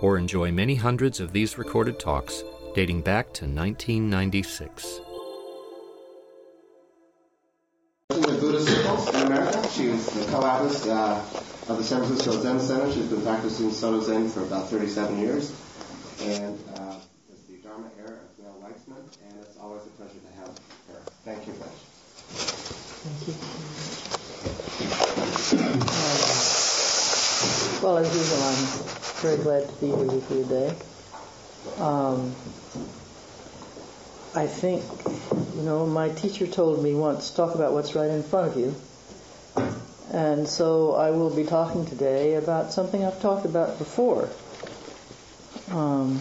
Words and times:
or 0.00 0.18
enjoy 0.18 0.50
many 0.52 0.74
hundreds 0.74 1.20
of 1.20 1.32
these 1.32 1.58
recorded 1.58 1.98
talks 1.98 2.42
dating 2.74 3.02
back 3.02 3.26
to 3.34 3.44
1996. 3.44 5.00
In 8.10 8.22
the 8.22 9.22
America, 9.26 9.68
she's 9.70 10.06
the 10.06 10.24
co-abbess 10.30 10.86
of 10.86 11.76
the 11.76 11.84
San 11.84 12.04
Francisco 12.04 12.40
Zen 12.40 12.60
Center. 12.60 12.92
She's 12.92 13.06
been 13.06 13.22
practicing 13.22 13.70
Soto 13.70 14.00
Zen 14.00 14.28
for 14.28 14.42
about 14.42 14.68
37 14.68 15.18
years, 15.18 15.52
and 16.22 16.58
uh, 16.76 16.94
is 17.30 17.42
the 17.48 17.56
Dharma 17.56 17.90
heir 17.98 18.14
of 18.14 18.36
Gail 18.38 18.56
Weitsman, 18.62 19.02
and 19.28 19.38
it's 19.42 19.58
always 19.58 19.82
a 19.82 19.90
pleasure 19.90 20.20
to 20.20 20.32
have 20.40 20.48
her. 20.48 21.00
Thank 21.24 21.46
you, 21.46 21.52
Rich. 21.52 21.68
Thank 23.04 23.28
you. 23.28 23.34
well, 27.82 27.98
as 27.98 28.14
usual, 28.16 28.42
I'm 28.42 29.07
very 29.20 29.36
glad 29.38 29.68
to 29.68 29.74
be 29.80 29.88
here 29.88 29.96
with 29.96 30.30
you 30.30 30.44
today. 30.44 30.72
Um, 31.78 32.36
I 34.32 34.46
think, 34.46 34.84
you 35.56 35.62
know, 35.62 35.86
my 35.86 36.10
teacher 36.10 36.46
told 36.46 36.84
me 36.84 36.94
once, 36.94 37.32
talk 37.32 37.56
about 37.56 37.72
what's 37.72 37.96
right 37.96 38.10
in 38.10 38.22
front 38.22 38.52
of 38.52 38.56
you. 38.56 38.76
And 40.12 40.46
so 40.46 40.94
I 40.94 41.10
will 41.10 41.34
be 41.34 41.42
talking 41.42 41.84
today 41.84 42.34
about 42.34 42.70
something 42.70 43.04
I've 43.04 43.20
talked 43.20 43.44
about 43.44 43.78
before. 43.78 44.28
Um, 45.76 46.20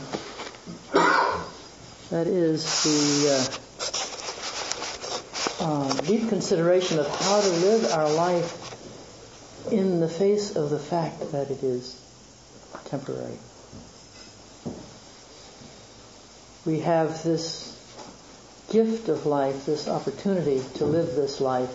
that 2.09 2.25
is 2.25 2.83
the 2.83 3.59
uh, 5.61 5.65
um, 5.65 5.97
deep 6.05 6.29
consideration 6.29 6.97
of 6.97 7.07
how 7.07 7.41
to 7.41 7.49
live 7.49 7.91
our 7.91 8.11
life 8.11 9.71
in 9.71 9.99
the 9.99 10.09
face 10.09 10.55
of 10.55 10.71
the 10.71 10.79
fact 10.79 11.31
that 11.31 11.51
it 11.51 11.61
is 11.61 12.06
temporary. 12.87 13.37
We 16.65 16.79
have 16.79 17.23
this 17.23 17.73
gift 18.71 19.09
of 19.09 19.25
life, 19.25 19.65
this 19.65 19.87
opportunity 19.87 20.61
to 20.75 20.85
live 20.85 21.15
this 21.15 21.39
life 21.39 21.73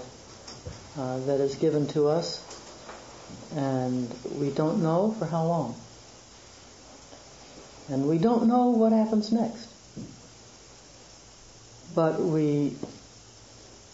uh, 0.98 1.18
that 1.20 1.40
is 1.40 1.54
given 1.54 1.86
to 1.88 2.08
us, 2.08 2.44
and 3.56 4.12
we 4.38 4.50
don't 4.50 4.82
know 4.82 5.12
for 5.18 5.26
how 5.26 5.44
long. 5.44 5.74
And 7.88 8.08
we 8.08 8.18
don't 8.18 8.46
know 8.46 8.68
what 8.68 8.92
happens 8.92 9.32
next. 9.32 9.68
But 11.94 12.20
we 12.20 12.76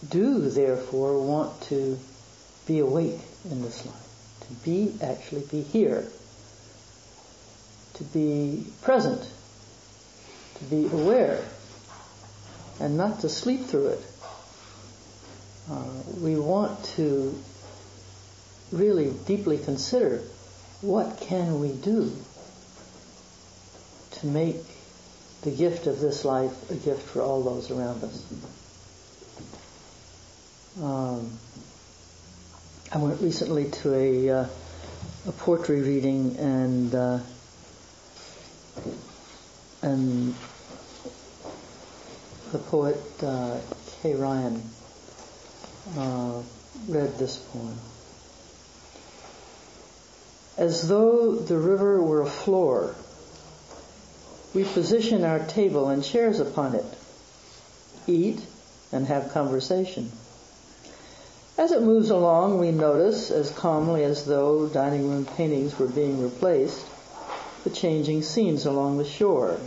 do, 0.09 0.51
therefore, 0.51 1.25
want 1.25 1.61
to 1.63 1.99
be 2.67 2.81
awake 2.81 3.21
in 3.51 3.63
this 3.63 3.87
life, 3.87 4.47
to 4.49 4.55
be, 4.65 4.95
actually 5.03 5.43
be 5.51 5.63
here 5.63 6.05
to 7.99 8.05
be 8.05 8.65
present, 8.83 9.23
to 10.59 10.65
be 10.65 10.87
aware, 10.87 11.45
and 12.81 12.97
not 12.97 13.21
to 13.21 13.29
sleep 13.29 13.65
through 13.67 13.89
it. 13.89 14.07
Uh, 15.71 15.85
we 16.21 16.37
want 16.37 16.83
to 16.97 17.37
really 18.73 19.11
deeply 19.27 19.59
consider 19.59 20.23
what 20.81 21.21
can 21.21 21.61
we 21.61 21.73
do 21.73 22.13
to 24.13 24.27
make 24.27 24.57
the 25.43 25.51
gift 25.51 25.87
of 25.87 26.01
this 26.01 26.25
life 26.25 26.71
a 26.71 26.75
gift 26.75 27.03
for 27.03 27.23
all 27.23 27.43
those 27.43 27.71
around 27.71 28.03
us. 28.03 28.25
Um, 30.81 31.39
I 32.93 32.99
went 32.99 33.21
recently 33.21 33.71
to 33.83 33.95
a, 33.95 34.31
uh, 34.31 34.47
a 35.27 35.33
poetry 35.33 35.83
reading 35.83 36.37
and 36.39 36.95
uh, 36.95 37.19
and 39.83 40.35
the 42.53 42.59
poet 42.59 43.01
uh, 43.23 43.59
Kay 44.03 44.15
Ryan 44.15 44.63
uh, 45.97 46.43
read 46.89 47.19
this 47.19 47.37
poem. 47.37 47.79
As 50.57 50.89
though 50.89 51.37
the 51.37 51.57
river 51.57 52.03
were 52.03 52.23
a 52.23 52.27
floor, 52.27 52.95
we 54.55 54.65
position 54.65 55.25
our 55.25 55.39
table 55.41 55.89
and 55.89 56.03
chairs 56.03 56.41
upon 56.41 56.75
it, 56.75 56.87
eat, 58.07 58.45
and 58.91 59.07
have 59.07 59.33
conversation. 59.33 60.11
As 61.59 61.73
it 61.73 61.83
moves 61.83 62.11
along, 62.11 62.59
we 62.59 62.71
notice, 62.71 63.31
as 63.31 63.51
calmly 63.51 64.05
as 64.05 64.25
though 64.25 64.69
dining 64.69 65.09
room 65.09 65.27
paintings 65.27 65.79
were 65.79 65.89
being 65.89 66.23
replaced, 66.23 66.85
the 67.69 67.75
changing 67.75 68.23
scenes 68.23 68.65
along 68.65 68.97
the 68.97 69.05
shore. 69.05 69.61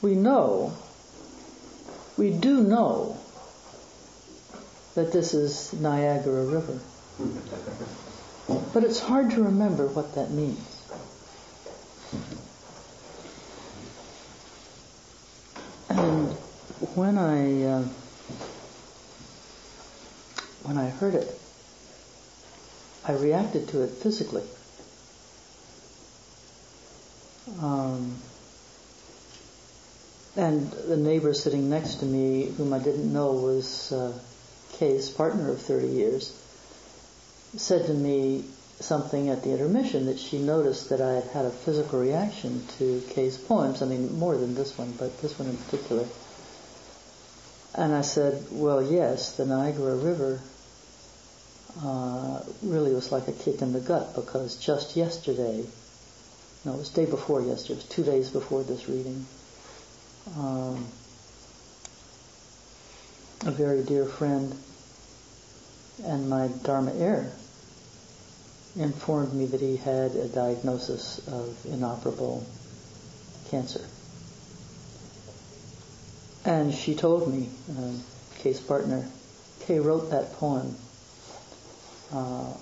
We 0.00 0.14
know, 0.14 0.72
we 2.16 2.30
do 2.30 2.62
know 2.62 3.18
that 4.94 5.12
this 5.12 5.34
is 5.34 5.74
Niagara 5.74 6.46
River. 6.46 6.78
But 8.72 8.84
it's 8.84 8.98
hard 8.98 9.30
to 9.32 9.42
remember 9.42 9.88
what 9.88 10.14
that 10.14 10.30
means. 10.30 10.58
And 15.90 16.32
when 16.94 17.18
I 17.18 17.62
uh, 17.64 17.82
when 20.62 20.78
I 20.78 20.88
heard 20.88 21.14
it, 21.14 21.38
I 23.06 23.12
reacted 23.12 23.68
to 23.68 23.82
it 23.82 23.90
physically. 23.90 24.44
Um, 27.60 28.16
and 30.36 30.70
the 30.70 30.96
neighbor 30.96 31.34
sitting 31.34 31.68
next 31.68 31.96
to 31.96 32.06
me, 32.06 32.52
whom 32.56 32.72
I 32.72 32.78
didn't 32.78 33.12
know 33.12 33.32
was 33.32 33.92
uh, 33.92 34.12
Kay's 34.74 35.08
partner 35.08 35.50
of 35.50 35.60
30 35.60 35.88
years, 35.88 36.36
said 37.56 37.86
to 37.86 37.94
me 37.94 38.44
something 38.78 39.28
at 39.28 39.42
the 39.42 39.50
intermission 39.50 40.06
that 40.06 40.18
she 40.18 40.38
noticed 40.38 40.88
that 40.90 41.00
I 41.00 41.14
had 41.14 41.24
had 41.24 41.44
a 41.44 41.50
physical 41.50 42.00
reaction 42.00 42.66
to 42.78 43.02
Kay's 43.10 43.36
poems. 43.36 43.82
I 43.82 43.86
mean, 43.86 44.18
more 44.18 44.36
than 44.36 44.54
this 44.54 44.78
one, 44.78 44.92
but 44.92 45.20
this 45.20 45.38
one 45.38 45.48
in 45.48 45.56
particular. 45.56 46.06
And 47.74 47.94
I 47.94 48.00
said, 48.00 48.46
well, 48.50 48.82
yes, 48.82 49.36
the 49.36 49.46
Niagara 49.46 49.96
River 49.96 50.40
uh, 51.84 52.40
really 52.62 52.92
was 52.94 53.12
like 53.12 53.28
a 53.28 53.32
kick 53.32 53.62
in 53.62 53.72
the 53.72 53.80
gut 53.80 54.14
because 54.14 54.56
just 54.56 54.96
yesterday 54.96 55.64
no, 56.64 56.74
it 56.74 56.78
was 56.78 56.90
day 56.90 57.06
before 57.06 57.40
yesterday. 57.40 57.74
It 57.74 57.76
was 57.76 57.84
two 57.86 58.04
days 58.04 58.30
before 58.30 58.62
this 58.62 58.88
reading. 58.88 59.24
Um, 60.36 60.86
a 63.46 63.50
very 63.50 63.82
dear 63.82 64.04
friend 64.04 64.54
and 66.04 66.28
my 66.28 66.48
Dharma 66.62 66.92
heir 66.94 67.32
informed 68.76 69.32
me 69.34 69.46
that 69.46 69.60
he 69.60 69.76
had 69.76 70.12
a 70.12 70.28
diagnosis 70.28 71.26
of 71.28 71.56
inoperable 71.66 72.46
cancer. 73.50 73.84
And 76.44 76.72
she 76.72 76.94
told 76.94 77.32
me, 77.32 77.48
uh, 77.70 77.92
Kay's 78.38 78.60
partner, 78.60 79.08
Kay 79.60 79.80
wrote 79.80 80.10
that 80.10 80.32
poem 80.34 80.76
uh, 82.12 82.52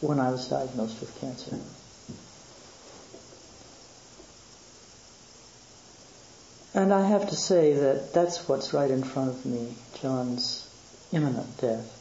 when 0.00 0.18
I 0.20 0.30
was 0.30 0.48
diagnosed 0.48 1.00
with 1.00 1.18
cancer. 1.20 1.58
And 6.74 6.92
I 6.92 7.06
have 7.06 7.28
to 7.28 7.36
say 7.36 7.74
that 7.74 8.14
that's 8.14 8.48
what's 8.48 8.72
right 8.72 8.90
in 8.90 9.02
front 9.02 9.30
of 9.30 9.44
me, 9.44 9.74
John's 10.00 10.68
imminent 11.12 11.60
death. 11.60 11.98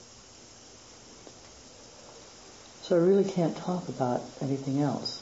So 2.83 2.95
I 2.95 3.00
really 3.00 3.29
can't 3.29 3.56
talk 3.57 3.89
about 3.89 4.21
anything 4.41 4.81
else. 4.81 5.21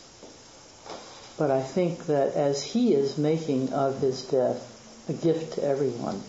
But 1.38 1.52
I 1.52 1.62
think 1.62 2.06
that 2.06 2.34
as 2.36 2.64
he 2.64 2.94
is 2.94 3.18
making 3.18 3.74
of 3.74 4.00
his 4.02 4.24
death 4.24 4.66
a 5.10 5.14
gift 5.14 5.54
to 5.54 5.64
everyone, 5.64 6.22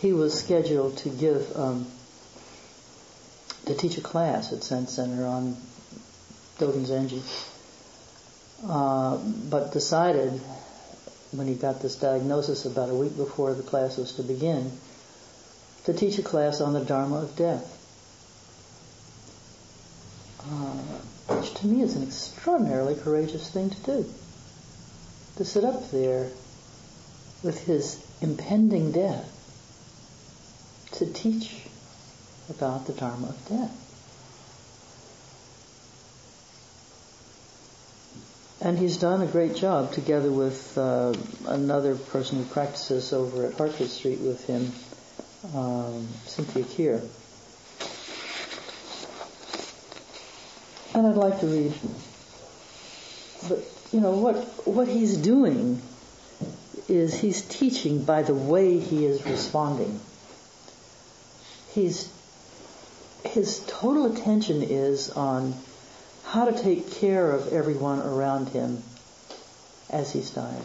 he 0.00 0.12
was 0.12 0.38
scheduled 0.38 0.96
to 0.98 1.08
give, 1.08 1.56
um, 1.56 1.86
to 3.66 3.74
teach 3.74 3.96
a 3.96 4.00
class 4.00 4.52
at 4.52 4.64
Zen 4.64 4.88
Center 4.88 5.24
on 5.24 5.56
Dogen 6.58 6.84
Zenji 6.84 7.22
uh, 8.68 9.16
but 9.50 9.72
decided 9.72 10.40
when 11.36 11.46
he 11.46 11.54
got 11.54 11.80
this 11.80 11.96
diagnosis 11.96 12.64
about 12.64 12.90
a 12.90 12.94
week 12.94 13.16
before 13.16 13.54
the 13.54 13.62
class 13.62 13.96
was 13.96 14.12
to 14.12 14.22
begin 14.22 14.70
to 15.84 15.92
teach 15.92 16.18
a 16.18 16.22
class 16.22 16.60
on 16.60 16.72
the 16.72 16.84
Dharma 16.84 17.16
of 17.16 17.36
death. 17.36 17.70
Uh, 20.40 21.34
which 21.34 21.54
to 21.54 21.66
me 21.66 21.82
is 21.82 21.96
an 21.96 22.02
extraordinarily 22.02 22.94
courageous 22.94 23.50
thing 23.50 23.70
to 23.70 23.82
do. 23.82 24.12
To 25.36 25.44
sit 25.44 25.64
up 25.64 25.90
there 25.90 26.30
with 27.42 27.64
his 27.66 28.04
impending 28.20 28.92
death 28.92 29.30
to 30.92 31.12
teach 31.12 31.66
about 32.48 32.86
the 32.86 32.92
Dharma 32.92 33.28
of 33.28 33.48
death. 33.48 33.83
And 38.64 38.78
he's 38.78 38.96
done 38.96 39.20
a 39.20 39.26
great 39.26 39.54
job 39.54 39.92
together 39.92 40.32
with 40.32 40.78
uh, 40.78 41.12
another 41.46 41.96
person 41.96 42.38
who 42.38 42.44
practices 42.46 43.12
over 43.12 43.44
at 43.44 43.58
Hartford 43.58 43.90
Street 43.90 44.20
with 44.20 44.46
him, 44.46 44.72
um, 45.54 46.08
Cynthia 46.24 46.64
Keir. 46.64 47.02
And 50.94 51.06
I'd 51.06 51.16
like 51.16 51.40
to 51.40 51.46
read, 51.46 51.74
but 53.50 53.58
you 53.92 54.00
know 54.00 54.12
what 54.12 54.36
what 54.66 54.88
he's 54.88 55.18
doing 55.18 55.82
is 56.88 57.12
he's 57.12 57.42
teaching 57.42 58.02
by 58.02 58.22
the 58.22 58.34
way 58.34 58.78
he 58.78 59.04
is 59.04 59.26
responding. 59.26 60.00
He's 61.74 62.10
his 63.26 63.62
total 63.66 64.10
attention 64.10 64.62
is 64.62 65.10
on 65.10 65.52
how 66.34 66.46
to 66.46 66.62
take 66.64 66.90
care 66.90 67.30
of 67.30 67.52
everyone 67.52 68.00
around 68.00 68.48
him 68.48 68.82
as 69.88 70.12
he's 70.12 70.30
dying. 70.30 70.64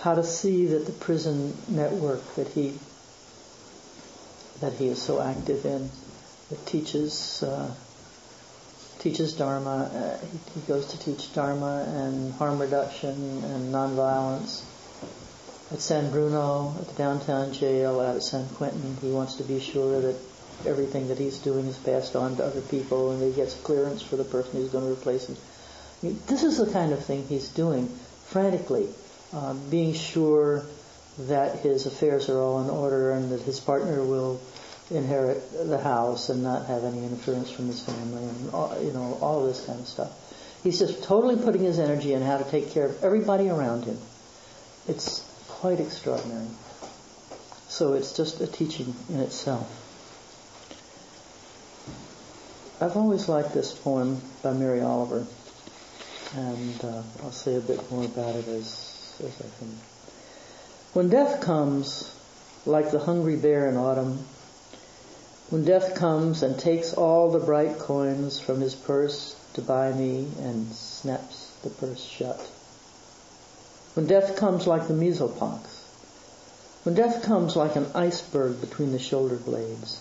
How 0.00 0.14
to 0.14 0.22
see 0.22 0.66
that 0.66 0.84
the 0.84 0.92
prison 0.92 1.56
network 1.66 2.34
that 2.34 2.48
he 2.48 2.78
that 4.60 4.74
he 4.74 4.88
is 4.88 5.00
so 5.00 5.22
active 5.22 5.64
in 5.64 5.88
that 6.50 6.66
teaches 6.66 7.42
uh, 7.42 7.72
teaches 8.98 9.32
Dharma. 9.32 9.90
Uh, 9.94 10.26
he, 10.54 10.60
goes 10.68 10.88
to 10.88 10.98
teach 10.98 11.32
Dharma 11.32 11.86
and 11.96 12.34
harm 12.34 12.58
reduction 12.58 13.42
and 13.42 13.72
nonviolence 13.72 14.62
at 15.72 15.80
San 15.80 16.10
Bruno, 16.10 16.76
at 16.78 16.86
the 16.86 16.94
downtown 16.96 17.54
jail, 17.54 17.98
out 17.98 18.16
at 18.16 18.22
San 18.22 18.46
Quentin. 18.50 18.98
He 19.00 19.10
wants 19.10 19.36
to 19.36 19.42
be 19.42 19.58
sure 19.58 20.02
that 20.02 20.16
everything 20.66 21.08
that 21.08 21.18
he's 21.18 21.38
doing 21.38 21.66
is 21.66 21.76
passed 21.78 22.16
on 22.16 22.36
to 22.36 22.44
other 22.44 22.60
people 22.60 23.12
and 23.12 23.22
he 23.22 23.32
gets 23.32 23.54
clearance 23.54 24.02
for 24.02 24.16
the 24.16 24.24
person 24.24 24.52
who's 24.52 24.70
going 24.70 24.84
to 24.84 24.92
replace 24.92 25.28
him. 25.28 25.36
I 26.02 26.06
mean, 26.06 26.20
this 26.26 26.42
is 26.42 26.58
the 26.58 26.70
kind 26.72 26.92
of 26.92 27.04
thing 27.04 27.26
he's 27.26 27.48
doing 27.48 27.88
frantically, 28.26 28.88
uh, 29.32 29.54
being 29.54 29.92
sure 29.92 30.64
that 31.18 31.60
his 31.60 31.86
affairs 31.86 32.28
are 32.28 32.38
all 32.38 32.62
in 32.62 32.70
order 32.70 33.12
and 33.12 33.32
that 33.32 33.42
his 33.42 33.60
partner 33.60 34.02
will 34.02 34.40
inherit 34.90 35.68
the 35.68 35.78
house 35.78 36.28
and 36.30 36.42
not 36.42 36.66
have 36.66 36.84
any 36.84 37.04
interference 37.04 37.50
from 37.50 37.66
his 37.66 37.80
family 37.82 38.24
and 38.24 38.50
all, 38.50 38.82
you 38.82 38.92
know 38.92 39.18
all 39.20 39.46
this 39.46 39.64
kind 39.64 39.78
of 39.78 39.86
stuff. 39.86 40.10
He's 40.62 40.78
just 40.78 41.04
totally 41.04 41.36
putting 41.36 41.62
his 41.62 41.78
energy 41.78 42.12
in 42.12 42.22
how 42.22 42.38
to 42.38 42.50
take 42.50 42.70
care 42.70 42.86
of 42.86 43.02
everybody 43.04 43.48
around 43.48 43.84
him. 43.84 43.98
It's 44.88 45.20
quite 45.48 45.80
extraordinary. 45.80 46.48
So 47.68 47.94
it's 47.94 48.16
just 48.16 48.40
a 48.40 48.46
teaching 48.46 48.94
in 49.08 49.20
itself. 49.20 49.89
I've 52.82 52.96
always 52.96 53.28
liked 53.28 53.52
this 53.52 53.74
poem 53.74 54.22
by 54.42 54.54
Mary 54.54 54.80
Oliver, 54.80 55.26
and 56.34 56.82
uh, 56.82 57.02
I'll 57.22 57.30
say 57.30 57.56
a 57.56 57.60
bit 57.60 57.90
more 57.90 58.06
about 58.06 58.36
it 58.36 58.48
as, 58.48 59.20
as 59.22 59.38
I 59.38 59.58
can. 59.58 59.78
When 60.94 61.10
death 61.10 61.42
comes, 61.42 62.10
like 62.64 62.90
the 62.90 62.98
hungry 62.98 63.36
bear 63.36 63.68
in 63.68 63.76
autumn, 63.76 64.24
when 65.50 65.66
death 65.66 65.94
comes 65.94 66.42
and 66.42 66.58
takes 66.58 66.94
all 66.94 67.30
the 67.30 67.38
bright 67.38 67.78
coins 67.78 68.40
from 68.40 68.60
his 68.60 68.74
purse 68.74 69.36
to 69.52 69.60
buy 69.60 69.92
me 69.92 70.32
and 70.38 70.72
snaps 70.72 71.54
the 71.62 71.68
purse 71.68 72.02
shut. 72.02 72.40
When 73.92 74.06
death 74.06 74.36
comes 74.36 74.66
like 74.66 74.88
the 74.88 74.94
measles 74.94 75.38
pox, 75.38 75.84
when 76.84 76.94
death 76.94 77.24
comes 77.24 77.56
like 77.56 77.76
an 77.76 77.88
iceberg 77.94 78.62
between 78.62 78.92
the 78.92 78.98
shoulder 78.98 79.36
blades, 79.36 80.00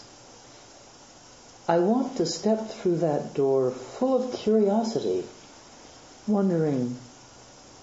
I 1.69 1.77
want 1.77 2.17
to 2.17 2.25
step 2.25 2.67
through 2.67 2.97
that 2.97 3.35
door 3.35 3.69
full 3.69 4.23
of 4.23 4.33
curiosity, 4.33 5.23
wondering, 6.25 6.97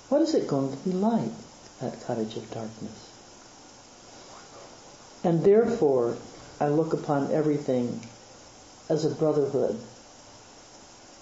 what 0.09 0.23
is 0.23 0.35
it 0.35 0.49
going 0.49 0.73
to 0.73 0.77
be 0.79 0.91
like, 0.91 1.31
that 1.81 2.03
cottage 2.05 2.37
of 2.37 2.51
darkness? 2.51 3.11
And 5.23 5.45
therefore, 5.45 6.17
I 6.59 6.67
look 6.67 6.95
upon 6.95 7.31
everything 7.31 8.01
as 8.89 9.05
a 9.05 9.15
brotherhood 9.15 9.79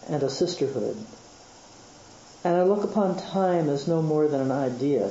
and 0.08 0.22
a 0.22 0.30
sisterhood. 0.30 0.96
And 2.44 2.56
I 2.56 2.62
look 2.62 2.84
upon 2.84 3.18
time 3.18 3.68
as 3.68 3.86
no 3.86 4.00
more 4.00 4.26
than 4.26 4.40
an 4.40 4.52
idea. 4.52 5.10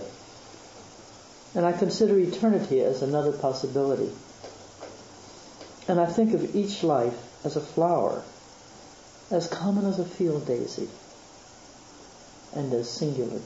And 1.54 1.68
I 1.68 1.72
consider 1.72 2.18
eternity 2.18 2.82
as 2.82 3.04
another 3.04 3.32
possibility. 3.32 4.12
And 5.88 6.00
I 6.00 6.08
think 6.08 6.34
of 6.34 6.56
each 6.56 6.82
life 6.82 7.30
as 7.44 7.56
a 7.56 7.62
flower, 7.62 8.24
as 9.32 9.48
common 9.48 9.86
as 9.86 10.00
a 10.00 10.06
field 10.06 10.46
daisy, 10.46 10.88
and 12.56 12.74
as 12.74 12.90
singular. 12.90 13.42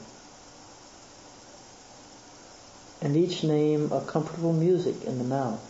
And 3.00 3.16
each 3.16 3.44
name 3.44 3.92
a 3.92 4.00
comfortable 4.00 4.52
music 4.52 5.04
in 5.04 5.18
the 5.18 5.24
mouth, 5.24 5.60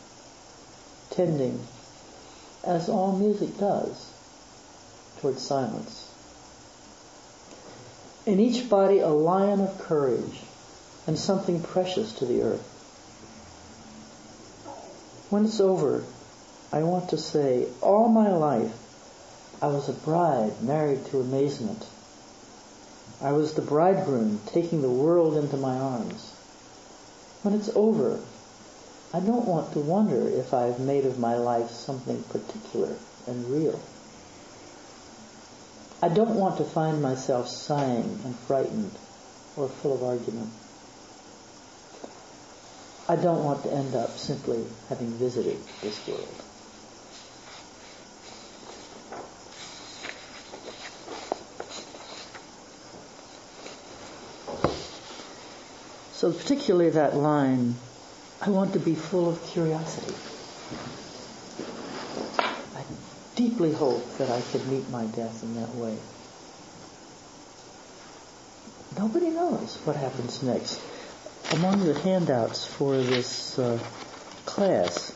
tending, 1.10 1.60
as 2.64 2.88
all 2.88 3.16
music 3.16 3.58
does, 3.58 4.12
towards 5.20 5.42
silence. 5.42 6.12
In 8.26 8.40
each 8.40 8.68
body 8.68 8.98
a 8.98 9.08
lion 9.08 9.60
of 9.60 9.78
courage 9.78 10.40
and 11.06 11.18
something 11.18 11.62
precious 11.62 12.12
to 12.14 12.26
the 12.26 12.42
earth. 12.42 12.74
When 15.30 15.46
it's 15.46 15.60
over, 15.60 16.04
I 16.70 16.82
want 16.82 17.08
to 17.10 17.18
say, 17.18 17.66
all 17.80 18.08
my 18.08 18.30
life, 18.30 18.72
I 19.62 19.68
was 19.68 19.88
a 19.88 19.92
bride 19.94 20.62
married 20.62 21.06
to 21.06 21.20
amazement. 21.20 21.86
I 23.22 23.32
was 23.32 23.54
the 23.54 23.62
bridegroom 23.62 24.40
taking 24.46 24.82
the 24.82 24.90
world 24.90 25.36
into 25.36 25.56
my 25.56 25.76
arms. 25.76 26.30
When 27.42 27.54
it's 27.54 27.70
over, 27.74 28.20
I 29.14 29.20
don't 29.20 29.46
want 29.46 29.72
to 29.72 29.80
wonder 29.80 30.28
if 30.28 30.52
I've 30.52 30.78
made 30.78 31.06
of 31.06 31.18
my 31.18 31.36
life 31.36 31.70
something 31.70 32.22
particular 32.24 32.94
and 33.26 33.50
real. 33.50 33.80
I 36.02 36.08
don't 36.08 36.36
want 36.36 36.58
to 36.58 36.64
find 36.64 37.00
myself 37.00 37.48
sighing 37.48 38.20
and 38.24 38.36
frightened 38.36 38.92
or 39.56 39.68
full 39.68 39.94
of 39.94 40.04
argument. 40.04 40.50
I 43.08 43.16
don't 43.16 43.42
want 43.42 43.62
to 43.62 43.72
end 43.72 43.94
up 43.94 44.18
simply 44.18 44.62
having 44.90 45.10
visited 45.12 45.56
this 45.80 46.06
world. 46.06 46.44
So 56.18 56.32
particularly 56.32 56.90
that 56.90 57.14
line, 57.14 57.76
I 58.40 58.50
want 58.50 58.72
to 58.72 58.80
be 58.80 58.96
full 58.96 59.28
of 59.28 59.40
curiosity. 59.44 60.12
I 62.74 62.82
deeply 63.36 63.72
hope 63.72 64.18
that 64.18 64.28
I 64.28 64.40
could 64.40 64.66
meet 64.66 64.90
my 64.90 65.06
death 65.06 65.44
in 65.44 65.54
that 65.54 65.72
way. 65.76 65.96
Nobody 68.98 69.30
knows 69.30 69.76
what 69.84 69.94
happens 69.94 70.42
next. 70.42 70.80
Among 71.52 71.86
the 71.86 71.96
handouts 72.00 72.66
for 72.66 72.96
this 72.96 73.56
uh, 73.56 73.78
class, 74.44 75.12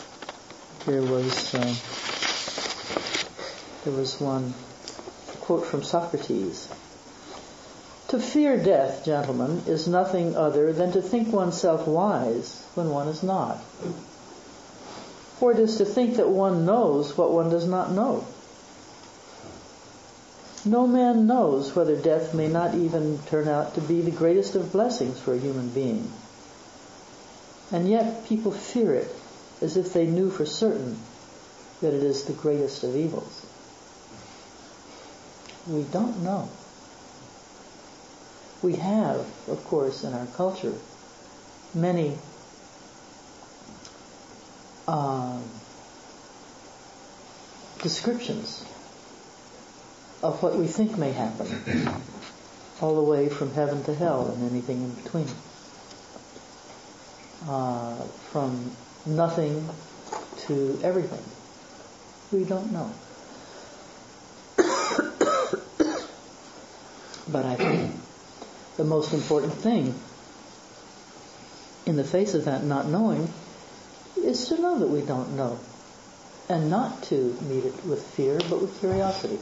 there 0.86 1.02
was 1.02 1.52
uh, 1.52 1.74
there 3.82 3.92
was 3.92 4.20
one 4.20 4.54
quote 5.40 5.66
from 5.66 5.82
Socrates. 5.82 6.68
To 8.12 8.20
fear 8.20 8.62
death, 8.62 9.06
gentlemen, 9.06 9.62
is 9.66 9.88
nothing 9.88 10.36
other 10.36 10.70
than 10.74 10.92
to 10.92 11.00
think 11.00 11.32
oneself 11.32 11.88
wise 11.88 12.62
when 12.74 12.90
one 12.90 13.08
is 13.08 13.22
not. 13.22 13.56
For 15.38 15.52
it 15.52 15.58
is 15.58 15.78
to 15.78 15.86
think 15.86 16.16
that 16.16 16.28
one 16.28 16.66
knows 16.66 17.16
what 17.16 17.32
one 17.32 17.48
does 17.48 17.66
not 17.66 17.90
know. 17.90 18.26
No 20.66 20.86
man 20.86 21.26
knows 21.26 21.74
whether 21.74 21.96
death 21.96 22.34
may 22.34 22.48
not 22.48 22.74
even 22.74 23.18
turn 23.28 23.48
out 23.48 23.76
to 23.76 23.80
be 23.80 24.02
the 24.02 24.10
greatest 24.10 24.56
of 24.56 24.72
blessings 24.72 25.18
for 25.18 25.32
a 25.32 25.38
human 25.38 25.70
being. 25.70 26.12
And 27.70 27.88
yet 27.88 28.26
people 28.26 28.52
fear 28.52 28.92
it 28.92 29.08
as 29.62 29.78
if 29.78 29.94
they 29.94 30.04
knew 30.04 30.28
for 30.28 30.44
certain 30.44 30.98
that 31.80 31.94
it 31.94 32.02
is 32.02 32.24
the 32.24 32.34
greatest 32.34 32.84
of 32.84 32.94
evils. 32.94 33.46
We 35.66 35.84
don't 35.84 36.22
know. 36.22 36.50
We 38.62 38.76
have, 38.76 39.26
of 39.48 39.64
course, 39.64 40.04
in 40.04 40.14
our 40.14 40.26
culture, 40.26 40.74
many 41.74 42.16
um, 44.86 45.42
descriptions 47.82 48.64
of 50.22 50.40
what 50.42 50.56
we 50.56 50.68
think 50.68 50.96
may 50.96 51.10
happen, 51.12 51.48
all 52.80 52.94
the 52.94 53.02
way 53.02 53.28
from 53.28 53.52
heaven 53.52 53.82
to 53.84 53.94
hell 53.94 54.28
and 54.28 54.48
anything 54.50 54.82
in 54.82 54.90
between. 54.94 55.26
Uh, 57.48 57.96
from 58.30 58.70
nothing 59.04 59.68
to 60.46 60.78
everything. 60.84 61.24
We 62.30 62.44
don't 62.44 62.70
know. 62.72 62.92
but 67.28 67.44
I 67.44 67.56
think 67.56 67.91
the 68.76 68.84
most 68.84 69.12
important 69.12 69.52
thing 69.52 69.94
in 71.86 71.96
the 71.96 72.04
face 72.04 72.34
of 72.34 72.44
that 72.44 72.64
not 72.64 72.86
knowing 72.86 73.28
is 74.16 74.48
to 74.48 74.60
know 74.60 74.78
that 74.78 74.88
we 74.88 75.02
don't 75.02 75.36
know 75.36 75.58
and 76.48 76.70
not 76.70 77.02
to 77.04 77.36
meet 77.42 77.64
it 77.64 77.84
with 77.84 78.02
fear 78.02 78.38
but 78.48 78.60
with 78.60 78.78
curiosity. 78.80 79.38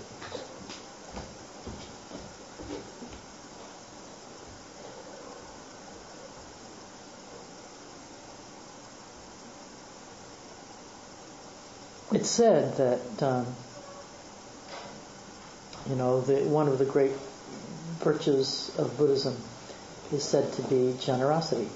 It's 12.13 12.29
said 12.29 12.77
that 12.77 13.23
um, 13.23 13.47
you 15.89 15.95
know 15.95 16.21
the, 16.21 16.43
one 16.49 16.67
of 16.67 16.79
the 16.79 16.85
great 16.85 17.13
virtues 18.01 18.71
of 18.79 18.97
Buddhism 18.97 19.37
is 20.13 20.23
said 20.25 20.53
to 20.55 20.63
be 20.63 20.97
generosity 21.01 21.69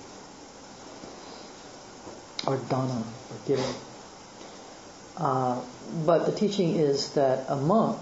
or 2.46 2.56
dana 2.56 3.04
or 3.30 3.36
giving. 3.46 3.74
Uh, 5.16 5.60
but 6.04 6.26
the 6.26 6.32
teaching 6.32 6.74
is 6.76 7.14
that 7.14 7.44
a 7.48 7.56
monk 7.56 7.98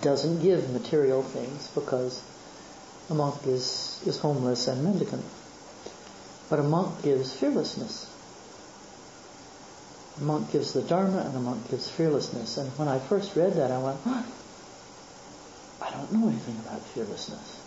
doesn't 0.00 0.42
give 0.42 0.70
material 0.70 1.22
things 1.22 1.68
because 1.74 2.22
a 3.08 3.14
monk 3.14 3.46
is, 3.46 4.02
is 4.06 4.18
homeless 4.18 4.68
and 4.68 4.82
mendicant. 4.84 5.24
But 6.48 6.58
a 6.58 6.62
monk 6.62 7.02
gives 7.02 7.32
fearlessness. 7.32 8.10
A 10.20 10.24
monk 10.24 10.50
gives 10.52 10.72
the 10.72 10.82
Dharma 10.82 11.18
and 11.20 11.36
a 11.36 11.40
monk 11.40 11.70
gives 11.70 11.88
fearlessness. 11.88 12.56
And 12.56 12.70
when 12.78 12.88
I 12.88 12.98
first 12.98 13.36
read 13.36 13.54
that, 13.54 13.70
I 13.70 13.78
went, 13.78 13.98
don't 16.00 16.12
know 16.12 16.28
anything 16.28 16.56
about 16.58 16.80
fearlessness. 16.82 17.60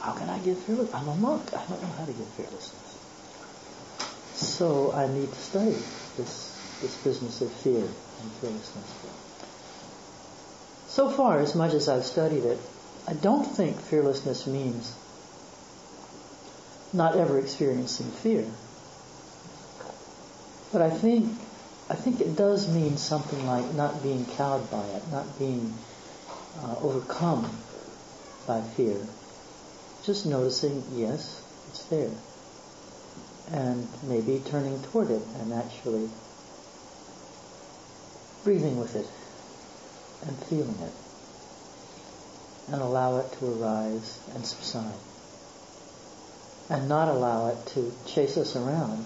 How 0.00 0.12
can 0.12 0.28
I 0.28 0.38
get 0.38 0.58
fearlessness? 0.58 0.94
I'm 0.94 1.08
a 1.08 1.16
monk. 1.16 1.42
I 1.54 1.64
don't 1.66 1.82
know 1.82 1.88
how 1.98 2.04
to 2.04 2.12
get 2.12 2.26
fearlessness. 2.36 2.98
So 4.34 4.92
I 4.92 5.06
need 5.08 5.28
to 5.28 5.38
study 5.38 5.76
this, 6.16 6.78
this 6.82 6.96
business 7.02 7.40
of 7.40 7.50
fear 7.50 7.80
and 7.80 8.32
fearlessness. 8.40 8.94
So 10.88 11.10
far, 11.10 11.40
as 11.40 11.54
much 11.54 11.72
as 11.72 11.88
I've 11.88 12.04
studied 12.04 12.44
it, 12.44 12.58
I 13.08 13.14
don't 13.14 13.44
think 13.44 13.80
fearlessness 13.80 14.46
means 14.46 14.94
not 16.92 17.16
ever 17.16 17.38
experiencing 17.38 18.06
fear. 18.06 18.46
But 20.72 20.82
I 20.82 20.90
think 20.90 21.30
I 21.90 21.94
think 21.94 22.20
it 22.20 22.34
does 22.34 22.72
mean 22.72 22.96
something 22.96 23.46
like 23.46 23.74
not 23.74 24.02
being 24.02 24.24
cowed 24.24 24.70
by 24.70 24.84
it, 24.86 25.02
not 25.10 25.38
being 25.38 25.74
uh, 26.62 26.76
overcome 26.80 27.50
by 28.46 28.60
fear. 28.60 29.00
Just 30.04 30.26
noticing, 30.26 30.84
yes, 30.92 31.42
it's 31.68 31.84
there. 31.84 32.10
And 33.52 33.88
maybe 34.04 34.42
turning 34.46 34.82
toward 34.84 35.10
it 35.10 35.22
and 35.40 35.52
actually 35.52 36.08
breathing 38.44 38.78
with 38.78 38.94
it 38.96 39.06
and 40.28 40.36
feeling 40.44 40.78
it. 40.80 40.92
And 42.72 42.80
allow 42.80 43.18
it 43.18 43.32
to 43.38 43.46
arise 43.46 44.18
and 44.34 44.46
subside. 44.46 44.94
And 46.70 46.88
not 46.88 47.08
allow 47.08 47.48
it 47.48 47.66
to 47.74 47.92
chase 48.06 48.38
us 48.38 48.56
around, 48.56 49.04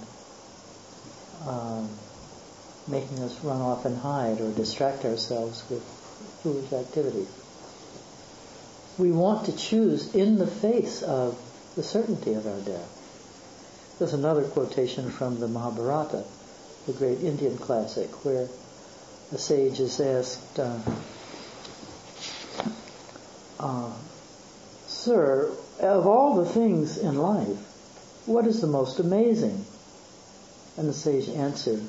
um, 1.47 1.88
making 2.87 3.19
us 3.21 3.43
run 3.43 3.61
off 3.61 3.85
and 3.85 3.97
hide 3.97 4.40
or 4.40 4.52
distract 4.52 5.05
ourselves 5.05 5.64
with 5.69 5.83
foolish 6.42 6.73
activities. 6.73 7.28
We 8.99 9.12
want 9.12 9.47
to 9.47 9.57
choose 9.57 10.14
in 10.14 10.38
the 10.38 10.47
face 10.47 11.02
of 11.02 11.38
the 11.76 11.83
certainty 11.83 12.35
of 12.35 12.47
our 12.47 12.61
death. 12.61 13.97
There's 13.99 14.12
another 14.12 14.45
quotation 14.45 15.11
from 15.11 15.40
the 15.40 15.49
Mahabharata, 15.49 16.25
the 16.87 16.92
great 16.92 17.21
Indian 17.21 17.59
classic, 17.59 18.25
where 18.25 18.49
the 19.30 19.38
sage 19.38 19.80
is 19.80 20.00
asked, 20.00 20.59
uh, 20.59 20.78
uh, 23.61 23.92
Sir, 24.87 25.52
of 25.80 26.07
all 26.07 26.37
the 26.37 26.47
things 26.47 26.99
in 26.99 27.18
life, 27.18 27.59
what 28.26 28.47
is 28.47 28.61
the 28.61 28.66
most 28.66 29.00
amazing? 29.00 29.64
And 30.76 30.88
the 30.88 30.92
sage 30.92 31.28
answered, 31.28 31.83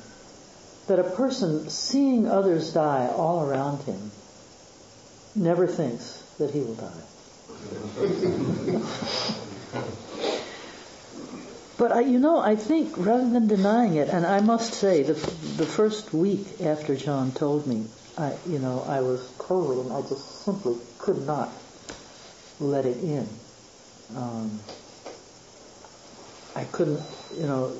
that 0.86 0.98
a 0.98 1.04
person 1.04 1.70
seeing 1.70 2.26
others 2.26 2.72
die 2.72 3.08
all 3.14 3.48
around 3.48 3.82
him 3.82 4.10
never 5.40 5.66
thinks 5.66 6.22
that 6.38 6.50
he 6.50 6.60
will 6.60 6.74
die. 6.74 7.02
but 11.78 11.92
I, 11.92 12.00
you 12.00 12.18
know, 12.18 12.38
I 12.38 12.56
think 12.56 12.96
rather 12.96 13.28
than 13.28 13.48
denying 13.48 13.96
it, 13.96 14.08
and 14.08 14.26
I 14.26 14.40
must 14.40 14.74
say, 14.74 15.02
the 15.02 15.14
the 15.14 15.66
first 15.66 16.12
week 16.12 16.60
after 16.60 16.94
John 16.94 17.32
told 17.32 17.66
me, 17.66 17.86
I, 18.18 18.34
you 18.46 18.58
know, 18.58 18.84
I 18.86 19.00
was 19.00 19.32
and 19.50 19.92
I 19.92 20.02
just 20.02 20.44
simply 20.44 20.76
could 20.98 21.26
not 21.26 21.50
let 22.60 22.84
it 22.84 22.98
in. 23.02 23.28
Um, 24.14 24.60
I 26.54 26.64
couldn't, 26.64 27.00
you 27.36 27.46
know, 27.46 27.74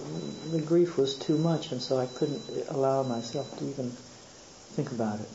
the 0.50 0.60
grief 0.60 0.96
was 0.96 1.16
too 1.16 1.36
much, 1.36 1.72
and 1.72 1.82
so 1.82 1.98
I 1.98 2.06
couldn't 2.06 2.42
allow 2.68 3.02
myself 3.02 3.56
to 3.58 3.64
even 3.68 3.90
think 4.74 4.90
about 4.92 5.20
it. 5.20 5.28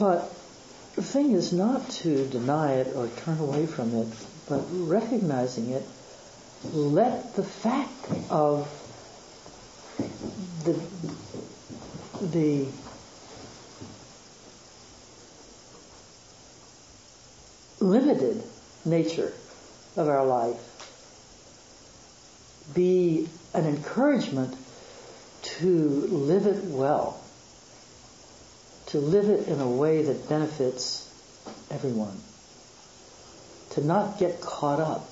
But 0.00 0.32
the 0.96 1.02
thing 1.02 1.32
is 1.32 1.52
not 1.52 1.90
to 1.90 2.26
deny 2.26 2.72
it 2.76 2.96
or 2.96 3.06
turn 3.08 3.38
away 3.38 3.66
from 3.66 3.94
it, 3.94 4.08
but 4.48 4.64
recognizing 4.70 5.72
it, 5.72 5.86
let 6.72 7.36
the 7.36 7.44
fact 7.44 8.08
of 8.30 8.66
the 10.64 10.80
the 12.28 12.66
limited 17.80 18.42
nature 18.86 19.32
of 19.96 20.08
our 20.08 20.24
life 20.26 20.66
be 22.74 23.28
an 23.52 23.66
encouragement 23.66 24.56
to 25.42 25.66
live 26.10 26.46
it 26.46 26.64
well, 26.64 27.19
to 28.90 28.98
live 28.98 29.28
it 29.28 29.48
in 29.48 29.60
a 29.60 29.68
way 29.68 30.02
that 30.02 30.28
benefits 30.28 31.08
everyone, 31.70 32.16
to 33.70 33.84
not 33.84 34.18
get 34.18 34.40
caught 34.40 34.80
up 34.80 35.08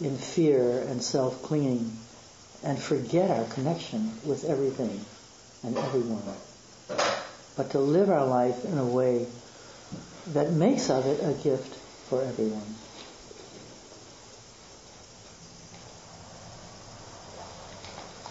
in 0.00 0.16
fear 0.16 0.80
and 0.82 1.02
self-clinging 1.02 1.90
and 2.64 2.78
forget 2.78 3.30
our 3.30 3.44
connection 3.46 4.12
with 4.24 4.44
everything 4.44 5.00
and 5.62 5.76
everyone, 5.76 6.22
but 7.56 7.70
to 7.70 7.78
live 7.78 8.10
our 8.10 8.26
life 8.26 8.64
in 8.64 8.76
a 8.78 8.84
way 8.84 9.26
that 10.28 10.52
makes 10.52 10.90
of 10.90 11.06
it 11.06 11.20
a 11.22 11.32
gift 11.42 11.74
for 12.08 12.22
everyone. 12.22 12.74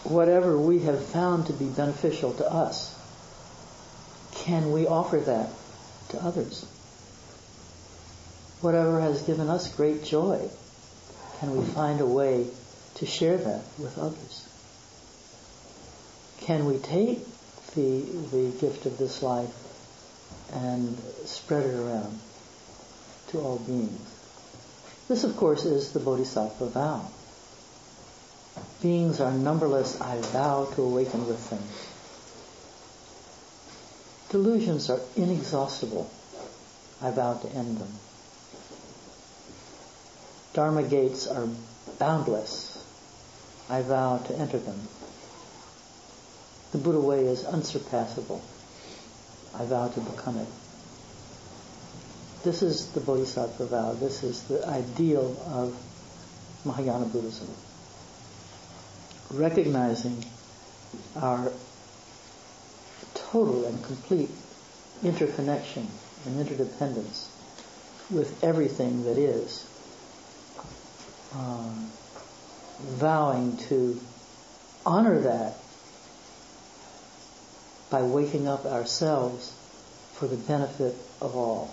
whatever 0.09 0.57
we 0.57 0.79
have 0.79 1.05
found 1.05 1.47
to 1.47 1.53
be 1.53 1.65
beneficial 1.65 2.33
to 2.33 2.49
us, 2.49 2.96
can 4.47 4.71
we 4.71 4.87
offer 4.87 5.17
that 5.17 5.49
to 6.07 6.23
others? 6.23 6.65
Whatever 8.61 9.01
has 9.01 9.21
given 9.23 9.49
us 9.49 9.75
great 9.75 10.05
joy, 10.05 10.49
can 11.39 11.57
we 11.57 11.65
find 11.65 11.99
a 11.99 12.05
way 12.05 12.47
to 12.95 13.05
share 13.05 13.37
that 13.37 13.61
with 13.77 13.97
others? 13.97 14.47
Can 16.39 16.65
we 16.65 16.77
take 16.77 17.25
the, 17.75 17.99
the 18.31 18.57
gift 18.61 18.85
of 18.85 18.97
this 18.97 19.21
life 19.21 19.53
and 20.53 20.97
spread 21.25 21.65
it 21.65 21.75
around 21.75 22.17
to 23.27 23.39
all 23.41 23.59
beings? 23.59 23.99
This, 25.09 25.25
of 25.25 25.35
course, 25.35 25.65
is 25.65 25.91
the 25.91 25.99
Bodhisattva 25.99 26.67
vow. 26.69 27.05
Beings 28.81 29.19
are 29.19 29.33
numberless, 29.33 29.99
I 29.99 30.21
vow 30.21 30.69
to 30.75 30.83
awaken 30.83 31.27
with 31.27 31.49
them. 31.49 31.59
Delusions 34.29 34.89
are 34.89 34.99
inexhaustible. 35.15 36.09
I 37.01 37.11
vow 37.11 37.35
to 37.35 37.49
end 37.49 37.77
them. 37.77 37.91
Dharma 40.53 40.83
gates 40.83 41.27
are 41.27 41.47
boundless. 41.99 42.83
I 43.69 43.81
vow 43.83 44.17
to 44.17 44.35
enter 44.35 44.57
them. 44.57 44.79
The 46.71 46.77
Buddha 46.79 46.99
way 46.99 47.25
is 47.25 47.45
unsurpassable. 47.45 48.41
I 49.55 49.65
vow 49.65 49.87
to 49.87 49.99
become 50.01 50.37
it. 50.37 50.47
This 52.43 52.61
is 52.61 52.91
the 52.91 52.99
Bodhisattva 52.99 53.65
vow. 53.65 53.93
This 53.93 54.23
is 54.23 54.43
the 54.43 54.67
ideal 54.67 55.35
of 55.47 55.75
Mahayana 56.65 57.05
Buddhism. 57.05 57.47
Recognizing 59.31 60.23
our 61.15 61.51
total 63.13 63.65
and 63.65 63.83
complete 63.83 64.29
interconnection 65.03 65.87
and 66.25 66.39
interdependence 66.39 67.31
with 68.09 68.43
everything 68.43 69.03
that 69.03 69.17
is. 69.17 69.65
Uh, 71.35 71.73
vowing 72.79 73.57
to 73.57 73.99
honor 74.85 75.19
that 75.19 75.55
by 77.89 78.01
waking 78.03 78.47
up 78.47 78.65
ourselves 78.65 79.53
for 80.13 80.27
the 80.27 80.35
benefit 80.35 80.95
of 81.21 81.35
all, 81.35 81.67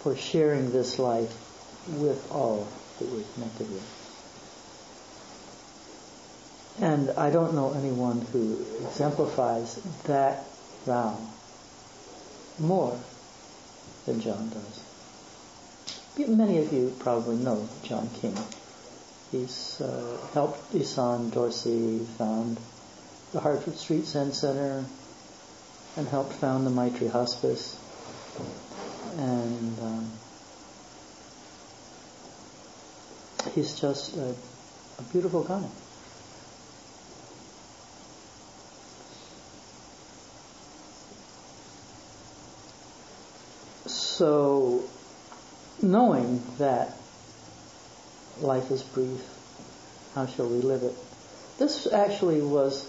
for 0.00 0.16
sharing 0.16 0.72
this 0.72 0.98
life 0.98 1.32
with 1.88 2.26
all 2.30 2.68
that 2.98 3.08
we're 3.08 3.22
connected 3.34 3.70
with. 3.70 4.01
And 6.80 7.10
I 7.10 7.30
don't 7.30 7.54
know 7.54 7.74
anyone 7.74 8.22
who 8.32 8.64
exemplifies 8.86 9.76
that 10.04 10.44
vow 10.84 11.18
more 12.58 12.98
than 14.06 14.20
John 14.20 14.50
does. 14.50 16.28
Many 16.28 16.58
of 16.58 16.72
you 16.72 16.94
probably 16.98 17.36
know 17.36 17.68
John 17.82 18.08
King. 18.20 18.36
He's 19.30 19.80
uh, 19.80 20.18
helped 20.34 20.74
Issan 20.74 21.30
Dorsey 21.30 22.00
found 22.18 22.58
the 23.32 23.40
Hartford 23.40 23.76
Street 23.76 24.04
Zen 24.04 24.32
Center 24.32 24.84
and 25.96 26.08
helped 26.08 26.34
found 26.34 26.66
the 26.66 26.70
Maitri 26.70 27.08
Hospice. 27.08 27.78
And 29.16 29.78
um, 29.80 30.12
he's 33.54 33.78
just 33.78 34.16
a, 34.16 34.34
a 34.98 35.02
beautiful 35.12 35.44
guy. 35.44 35.64
So, 44.22 44.84
knowing 45.82 46.44
that 46.58 46.96
life 48.40 48.70
is 48.70 48.80
brief, 48.80 49.20
how 50.14 50.26
shall 50.26 50.46
we 50.46 50.58
live 50.58 50.84
it? 50.84 50.94
This 51.58 51.92
actually 51.92 52.40
was 52.40 52.86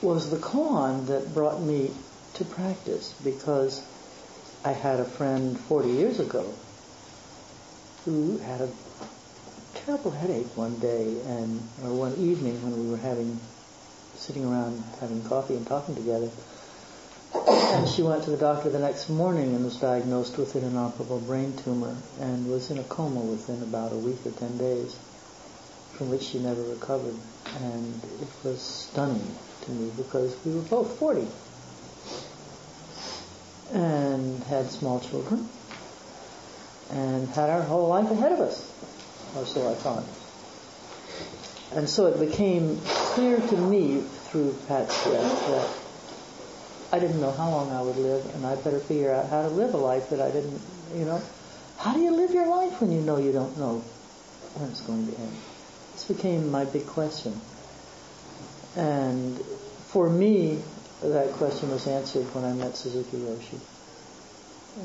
was 0.00 0.30
the 0.30 0.36
koan 0.36 1.08
that 1.08 1.34
brought 1.34 1.60
me 1.60 1.90
to 2.34 2.44
practice 2.44 3.12
because 3.24 3.84
I 4.64 4.70
had 4.70 5.00
a 5.00 5.04
friend 5.04 5.58
40 5.58 5.88
years 5.88 6.20
ago 6.20 6.54
who 8.04 8.38
had 8.38 8.60
a 8.60 8.70
terrible 9.74 10.12
headache 10.12 10.56
one 10.56 10.78
day 10.78 11.20
and 11.26 11.60
or 11.82 11.92
one 11.92 12.14
evening 12.18 12.62
when 12.62 12.84
we 12.84 12.88
were 12.88 13.02
having 13.02 13.40
sitting 14.14 14.44
around 14.44 14.80
having 15.00 15.24
coffee 15.24 15.56
and 15.56 15.66
talking 15.66 15.96
together 15.96 16.30
and 17.72 17.88
she 17.88 18.02
went 18.02 18.24
to 18.24 18.30
the 18.30 18.36
doctor 18.36 18.68
the 18.68 18.80
next 18.80 19.08
morning 19.08 19.54
and 19.54 19.64
was 19.64 19.76
diagnosed 19.76 20.36
with 20.36 20.54
an 20.56 20.64
inoperable 20.64 21.20
brain 21.20 21.56
tumor 21.58 21.96
and 22.20 22.50
was 22.50 22.70
in 22.70 22.78
a 22.78 22.82
coma 22.84 23.20
within 23.20 23.62
about 23.62 23.92
a 23.92 23.96
week 23.96 24.18
or 24.26 24.32
10 24.32 24.58
days, 24.58 24.98
from 25.92 26.10
which 26.10 26.22
she 26.22 26.40
never 26.40 26.62
recovered. 26.62 27.14
And 27.60 28.02
it 28.20 28.28
was 28.42 28.60
stunning 28.60 29.36
to 29.62 29.70
me 29.70 29.92
because 29.96 30.36
we 30.44 30.52
were 30.52 30.62
both 30.62 30.98
40 30.98 31.26
and 33.72 34.42
had 34.44 34.68
small 34.70 34.98
children 34.98 35.48
and 36.90 37.28
had 37.28 37.50
our 37.50 37.62
whole 37.62 37.86
life 37.86 38.10
ahead 38.10 38.32
of 38.32 38.40
us, 38.40 38.68
or 39.36 39.46
so 39.46 39.70
I 39.70 39.74
thought. 39.74 40.04
And 41.78 41.88
so 41.88 42.06
it 42.06 42.18
became 42.18 42.80
clear 42.84 43.38
to 43.38 43.56
me 43.56 44.00
through 44.00 44.56
Pat's 44.66 45.04
death 45.04 45.46
that 45.46 45.79
I 46.92 46.98
didn't 46.98 47.20
know 47.20 47.30
how 47.30 47.50
long 47.50 47.70
I 47.70 47.82
would 47.82 47.96
live, 47.96 48.34
and 48.34 48.44
I 48.44 48.56
better 48.56 48.80
figure 48.80 49.12
out 49.12 49.28
how 49.28 49.42
to 49.42 49.48
live 49.48 49.74
a 49.74 49.76
life 49.76 50.10
that 50.10 50.20
I 50.20 50.30
didn't, 50.30 50.60
you 50.94 51.04
know. 51.04 51.22
How 51.78 51.94
do 51.94 52.00
you 52.00 52.10
live 52.10 52.32
your 52.32 52.48
life 52.48 52.80
when 52.80 52.90
you 52.90 53.00
know 53.00 53.16
you 53.16 53.32
don't 53.32 53.56
know 53.56 53.78
when 54.54 54.70
it's 54.70 54.80
going 54.80 55.06
to 55.06 55.18
end? 55.18 55.36
This 55.92 56.04
became 56.04 56.50
my 56.50 56.64
big 56.64 56.86
question. 56.86 57.40
And 58.76 59.38
for 59.86 60.10
me, 60.10 60.62
that 61.02 61.32
question 61.32 61.70
was 61.70 61.86
answered 61.86 62.26
when 62.34 62.44
I 62.44 62.52
met 62.52 62.76
Suzuki 62.76 63.18
Roshi 63.18 63.58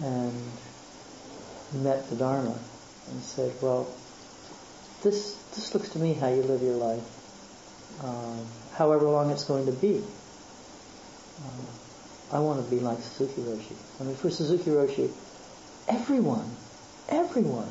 and 0.04 1.84
met 1.84 2.10
the 2.10 2.16
Dharma 2.16 2.58
and 3.12 3.22
said, 3.22 3.54
well, 3.62 3.88
this, 5.04 5.36
this 5.56 5.74
looks 5.74 5.90
to 5.90 6.00
me 6.00 6.14
how 6.14 6.28
you 6.28 6.44
live 6.44 6.62
your 6.62 6.76
life, 6.76 7.04
um, 8.04 8.46
however 8.74 9.06
long 9.06 9.32
it's 9.32 9.44
going 9.44 9.66
to 9.66 9.72
be. 9.72 9.98
Um, 11.44 11.68
I 12.32 12.40
want 12.40 12.64
to 12.64 12.70
be 12.70 12.80
like 12.80 13.00
Suzuki 13.00 13.42
Roshi. 13.42 13.76
I 14.00 14.04
mean, 14.04 14.16
for 14.16 14.30
Suzuki 14.30 14.72
Roshi, 14.72 15.12
everyone, 15.88 16.50
everyone 17.10 17.70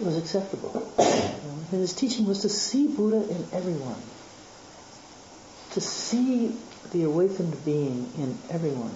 was 0.00 0.16
acceptable. 0.18 0.92
and 0.98 1.80
his 1.80 1.94
teaching 1.94 2.26
was 2.26 2.42
to 2.42 2.48
see 2.48 2.88
Buddha 2.88 3.28
in 3.30 3.46
everyone. 3.52 4.00
To 5.72 5.80
see 5.80 6.54
the 6.92 7.04
awakened 7.04 7.64
being 7.64 8.10
in 8.18 8.36
everyone. 8.50 8.94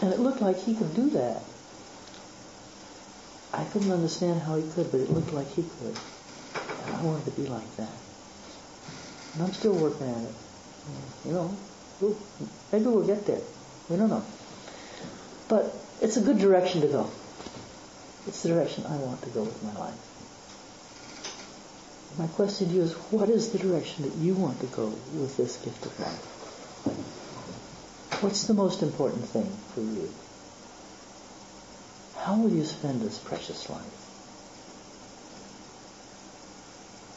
And 0.00 0.12
it 0.12 0.20
looked 0.20 0.40
like 0.40 0.58
he 0.58 0.74
could 0.74 0.94
do 0.94 1.10
that. 1.10 1.42
I 3.52 3.64
couldn't 3.64 3.90
understand 3.90 4.42
how 4.42 4.56
he 4.56 4.70
could, 4.72 4.90
but 4.90 5.00
it 5.00 5.10
looked 5.10 5.32
like 5.32 5.48
he 5.48 5.62
could. 5.62 5.96
And 6.84 6.96
I 6.96 7.02
wanted 7.02 7.24
to 7.24 7.30
be 7.30 7.46
like 7.46 7.76
that. 7.76 7.92
And 9.34 9.42
I'm 9.42 9.52
still 9.52 9.72
working 9.72 10.08
at 10.08 10.22
it. 10.22 10.34
You 11.24 11.32
know, 11.32 11.56
maybe 12.72 12.84
we'll 12.84 13.06
get 13.06 13.26
there. 13.26 13.40
We 13.88 13.96
don't 13.96 14.10
know. 14.10 14.24
But 15.48 15.74
it's 16.00 16.16
a 16.16 16.20
good 16.20 16.38
direction 16.38 16.80
to 16.82 16.88
go. 16.88 17.10
It's 18.26 18.42
the 18.42 18.50
direction 18.50 18.84
I 18.86 18.96
want 18.96 19.22
to 19.22 19.30
go 19.30 19.42
with 19.42 19.62
my 19.62 19.74
life. 19.78 19.94
My 22.18 22.26
question 22.28 22.68
to 22.68 22.74
you 22.74 22.82
is, 22.82 22.92
what 23.12 23.28
is 23.28 23.50
the 23.50 23.58
direction 23.58 24.04
that 24.04 24.14
you 24.16 24.34
want 24.34 24.60
to 24.60 24.66
go 24.66 24.86
with 24.86 25.36
this 25.36 25.56
gift 25.58 25.84
of 25.86 26.00
life? 26.00 26.22
What's 28.22 28.44
the 28.44 28.54
most 28.54 28.82
important 28.82 29.28
thing 29.28 29.50
for 29.74 29.80
you? 29.80 30.08
How 32.16 32.36
will 32.36 32.50
you 32.50 32.64
spend 32.64 33.02
this 33.02 33.18
precious 33.18 33.68
life? 33.68 34.05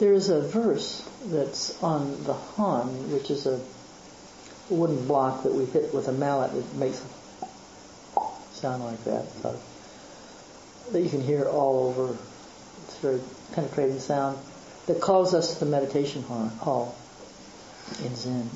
There 0.00 0.14
is 0.14 0.30
a 0.30 0.40
verse 0.40 1.06
that's 1.26 1.80
on 1.82 2.24
the 2.24 2.32
han, 2.32 3.12
which 3.12 3.30
is 3.30 3.44
a 3.44 3.60
wooden 4.70 5.06
block 5.06 5.42
that 5.42 5.52
we 5.52 5.66
hit 5.66 5.92
with 5.92 6.08
a 6.08 6.12
mallet 6.12 6.54
that 6.54 6.74
makes 6.76 7.04
a 8.16 8.20
sound 8.54 8.82
like 8.82 9.04
that. 9.04 9.26
That 10.92 11.02
you 11.02 11.10
can 11.10 11.20
hear 11.20 11.44
all 11.44 11.88
over. 11.88 12.16
It's 12.84 12.96
very 12.96 13.20
penetrating 13.52 14.00
sound 14.00 14.38
that 14.86 15.02
calls 15.02 15.34
us 15.34 15.58
to 15.58 15.66
the 15.66 15.70
meditation 15.70 16.22
hall 16.22 16.96
in 18.02 18.16
Zen. 18.16 18.48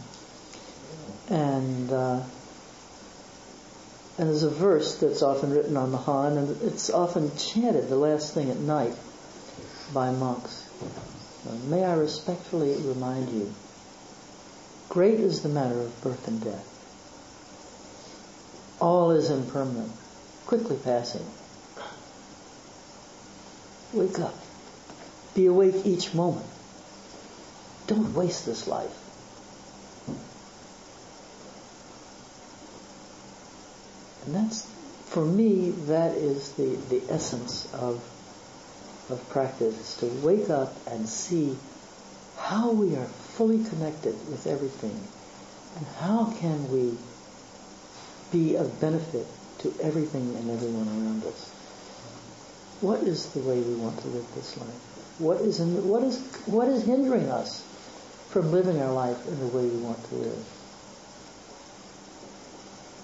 And 1.29 1.93
uh, 1.93 2.23
and 4.17 4.29
there's 4.29 4.45
a 4.45 4.51
verse 4.51 4.97
that's 4.97 5.23
often 5.23 5.51
written 5.51 5.77
on 5.77 5.93
the 5.93 5.99
han, 5.99 6.39
and 6.39 6.63
it's 6.63 6.89
often 6.89 7.37
chanted 7.37 7.91
the 7.91 7.97
last 7.97 8.33
thing 8.33 8.51
at 8.51 8.57
night 8.57 8.95
by 9.93 10.11
monks. 10.11 10.63
Uh, 11.47 11.53
may 11.67 11.85
I 11.85 11.95
respectfully 11.95 12.75
remind 12.77 13.29
you, 13.31 13.53
great 14.89 15.21
is 15.21 15.43
the 15.43 15.49
matter 15.49 15.79
of 15.79 16.03
birth 16.03 16.27
and 16.27 16.43
death. 16.43 16.71
All 18.81 19.11
is 19.11 19.31
impermanent, 19.31 19.93
quickly 20.47 20.79
passing. 20.83 21.25
Wake 23.93 24.19
up. 24.19 24.35
Be 25.35 25.47
awake 25.47 25.85
each 25.85 26.15
moment. 26.15 26.47
Don't 27.87 28.15
waste 28.15 28.47
this 28.47 28.67
life. 28.67 28.97
And 34.27 34.35
that's, 34.35 34.67
for 35.07 35.25
me, 35.25 35.71
that 35.87 36.17
is 36.17 36.53
the, 36.53 36.77
the 36.89 37.03
essence 37.13 37.69
of 37.75 38.03
of 39.11 39.29
practice 39.29 39.79
is 39.79 39.97
to 39.99 40.07
wake 40.27 40.51
up 40.51 40.75
and 40.89 41.09
see 41.09 41.57
how 42.39 42.73
we 42.73 42.97
are 42.97 43.07
fully 43.37 43.63
connected 43.65 44.15
with 44.31 44.47
everything 44.47 44.99
and 45.77 45.87
how 46.01 46.33
can 46.39 46.71
we 46.71 46.97
be 48.33 48.57
of 48.57 48.81
benefit 48.81 49.27
to 49.59 49.75
everything 49.83 50.35
and 50.37 50.51
everyone 50.51 50.89
around 50.89 51.25
us. 51.25 51.51
What 52.81 53.01
is 53.01 53.27
the 53.33 53.41
way 53.41 53.61
we 53.61 53.75
want 53.75 53.99
to 54.01 54.09
live 54.09 54.27
this 54.35 54.57
life? 54.57 54.69
What 55.19 55.41
is, 55.41 55.61
in, 55.61 55.89
what 55.89 56.03
is, 56.03 56.19
what 56.47 56.69
is 56.69 56.85
hindering 56.85 57.31
us 57.31 57.63
from 58.31 58.51
living 58.53 58.81
our 58.83 58.93
life 58.93 59.27
in 59.29 59.39
the 59.39 59.47
way 59.47 59.67
we 59.67 59.77
want 59.79 60.03
to 60.09 60.15
live? 60.17 60.47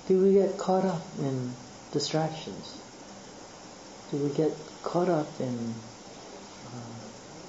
Do 0.09 0.21
we 0.23 0.33
get 0.35 0.59
caught 0.59 0.85
up 0.85 1.03
in 1.21 1.53
distractions? 1.93 2.81
Do 4.11 4.17
we 4.17 4.31
get 4.35 4.53
caught 4.83 5.09
up 5.09 5.29
in 5.41 5.75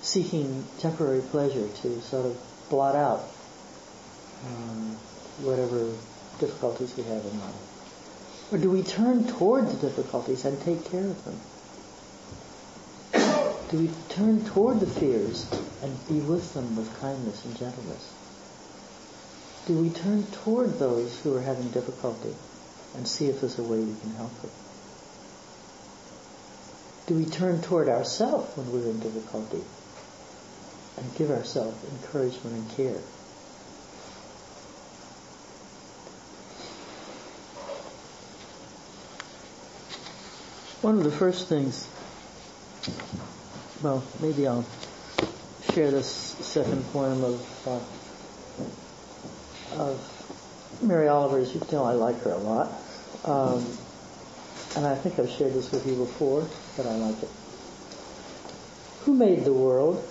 seeking 0.01 0.65
temporary 0.79 1.21
pleasure 1.21 1.67
to 1.81 2.01
sort 2.01 2.25
of 2.25 2.37
blot 2.69 2.95
out 2.95 3.23
um, 4.45 4.95
whatever 5.41 5.91
difficulties 6.39 6.95
we 6.97 7.03
have 7.03 7.23
in 7.23 7.39
life? 7.39 8.51
Or 8.51 8.57
do 8.57 8.69
we 8.69 8.83
turn 8.83 9.27
toward 9.27 9.67
the 9.67 9.87
difficulties 9.87 10.43
and 10.45 10.59
take 10.61 10.85
care 10.85 11.05
of 11.05 11.23
them? 11.25 11.39
do 13.71 13.77
we 13.77 13.89
turn 14.09 14.43
toward 14.43 14.81
the 14.81 14.85
fears 14.85 15.49
and 15.81 16.07
be 16.09 16.19
with 16.19 16.53
them 16.53 16.75
with 16.75 16.99
kindness 16.99 17.45
and 17.45 17.57
gentleness? 17.57 18.13
Do 19.65 19.77
we 19.77 19.89
turn 19.89 20.23
toward 20.43 20.77
those 20.77 21.17
who 21.21 21.35
are 21.37 21.41
having 21.41 21.69
difficulty 21.69 22.35
and 22.95 23.07
see 23.07 23.27
if 23.27 23.39
there's 23.39 23.57
a 23.59 23.63
way 23.63 23.79
we 23.79 23.95
can 24.01 24.11
help 24.15 24.41
them? 24.41 24.51
Do 27.07 27.15
we 27.15 27.25
turn 27.25 27.61
toward 27.61 27.87
ourselves 27.87 28.57
when 28.57 28.71
we're 28.73 28.89
in 28.89 28.99
difficulty 28.99 29.63
and 31.01 31.15
give 31.15 31.31
ourselves 31.31 31.83
encouragement 31.91 32.55
and 32.55 32.69
care? 32.77 33.01
One 40.81 40.97
of 40.97 41.03
the 41.03 41.11
first 41.11 41.47
things, 41.47 41.87
well, 43.83 44.03
maybe 44.19 44.47
I'll 44.47 44.65
share 45.73 45.91
this 45.91 46.07
second 46.07 46.83
poem 46.91 47.23
of, 47.23 47.67
uh, 47.67 47.79
of 49.83 50.81
Mary 50.81 51.07
Oliver's. 51.07 51.53
You 51.53 51.59
can 51.59 51.69
tell 51.69 51.85
I 51.85 51.93
like 51.93 52.21
her 52.23 52.31
a 52.31 52.37
lot. 52.37 52.71
Um, 53.25 53.63
and 54.75 54.85
I 54.87 54.95
think 54.95 55.19
I've 55.19 55.29
shared 55.29 55.53
this 55.53 55.71
with 55.71 55.85
you 55.85 55.95
before, 55.95 56.47
but 56.77 56.87
I 56.87 56.95
like 56.95 57.21
it. 57.21 57.29
Who 59.01 59.13
made 59.13 59.45
the 59.45 59.53
world? 59.53 60.10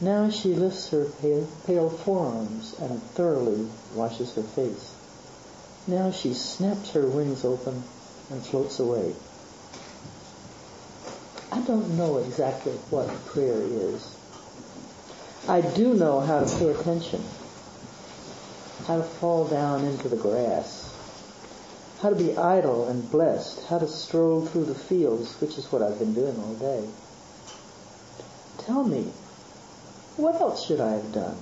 Now 0.00 0.30
she 0.30 0.54
lifts 0.54 0.90
her 0.90 1.06
pale, 1.20 1.48
pale 1.66 1.90
forearms 1.90 2.74
and 2.80 3.02
thoroughly 3.02 3.68
washes 3.94 4.34
her 4.34 4.42
face. 4.42 4.94
Now 5.88 6.12
she 6.12 6.34
snaps 6.34 6.90
her 6.92 7.06
wings 7.06 7.44
open 7.44 7.82
and 8.30 8.42
floats 8.42 8.78
away. 8.78 9.14
I 11.50 11.60
don't 11.62 11.96
know 11.96 12.18
exactly 12.18 12.72
what 12.90 13.08
prayer 13.26 13.60
is. 13.60 14.14
I 15.48 15.62
do 15.62 15.94
know 15.94 16.20
how 16.20 16.44
to 16.44 16.58
pay 16.58 16.68
attention, 16.68 17.24
how 18.86 18.98
to 18.98 19.02
fall 19.02 19.48
down 19.48 19.84
into 19.84 20.08
the 20.08 20.16
grass, 20.16 20.94
how 22.02 22.10
to 22.10 22.16
be 22.16 22.36
idle 22.36 22.86
and 22.86 23.10
blessed, 23.10 23.66
how 23.66 23.78
to 23.78 23.88
stroll 23.88 24.46
through 24.46 24.66
the 24.66 24.74
fields, 24.74 25.40
which 25.40 25.58
is 25.58 25.72
what 25.72 25.82
I've 25.82 25.98
been 25.98 26.14
doing 26.14 26.36
all 26.38 26.54
day. 26.54 26.86
Tell 28.58 28.84
me, 28.84 29.10
what 30.18 30.40
else 30.40 30.66
should 30.66 30.80
I 30.80 30.92
have 30.92 31.12
done? 31.12 31.38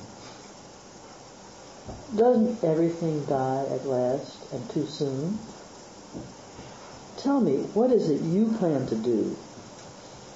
Doesn't 2.14 2.62
everything 2.62 3.24
die 3.24 3.64
at 3.70 3.86
last 3.86 4.52
and 4.52 4.70
too 4.70 4.86
soon? 4.86 5.38
Tell 7.16 7.40
me, 7.40 7.56
what 7.72 7.90
is 7.90 8.10
it 8.10 8.20
you 8.20 8.54
plan 8.58 8.86
to 8.88 8.94
do 8.94 9.36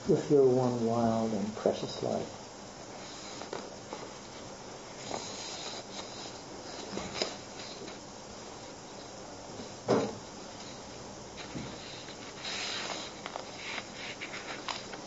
with 0.08 0.30
your 0.30 0.46
one 0.46 0.86
wild 0.86 1.32
and 1.32 1.54
precious 1.56 2.02
life? 2.02 2.26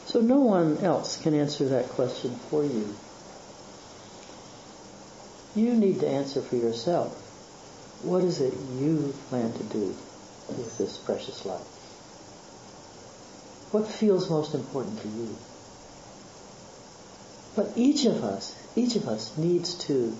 So 0.05 0.21
no 0.21 0.41
one 0.41 0.77
else 0.77 1.19
can 1.19 1.33
answer 1.33 1.67
that 1.69 1.89
question 1.89 2.35
for 2.51 2.63
you. 2.63 2.95
You 5.55 5.75
need 5.75 5.99
to 5.99 6.07
answer 6.07 6.41
for 6.41 6.55
yourself. 6.55 7.13
What 8.03 8.23
is 8.23 8.41
it 8.41 8.53
you 8.79 9.13
plan 9.29 9.53
to 9.53 9.63
do 9.63 9.95
with 10.49 10.77
this 10.77 10.97
precious 10.97 11.45
life? 11.45 11.61
What 13.71 13.87
feels 13.87 14.29
most 14.29 14.53
important 14.55 15.01
to 15.01 15.07
you? 15.07 15.35
But 17.55 17.71
each 17.75 18.05
of 18.05 18.23
us, 18.23 18.55
each 18.75 18.95
of 18.95 19.07
us 19.07 19.37
needs 19.37 19.75
to 19.85 20.15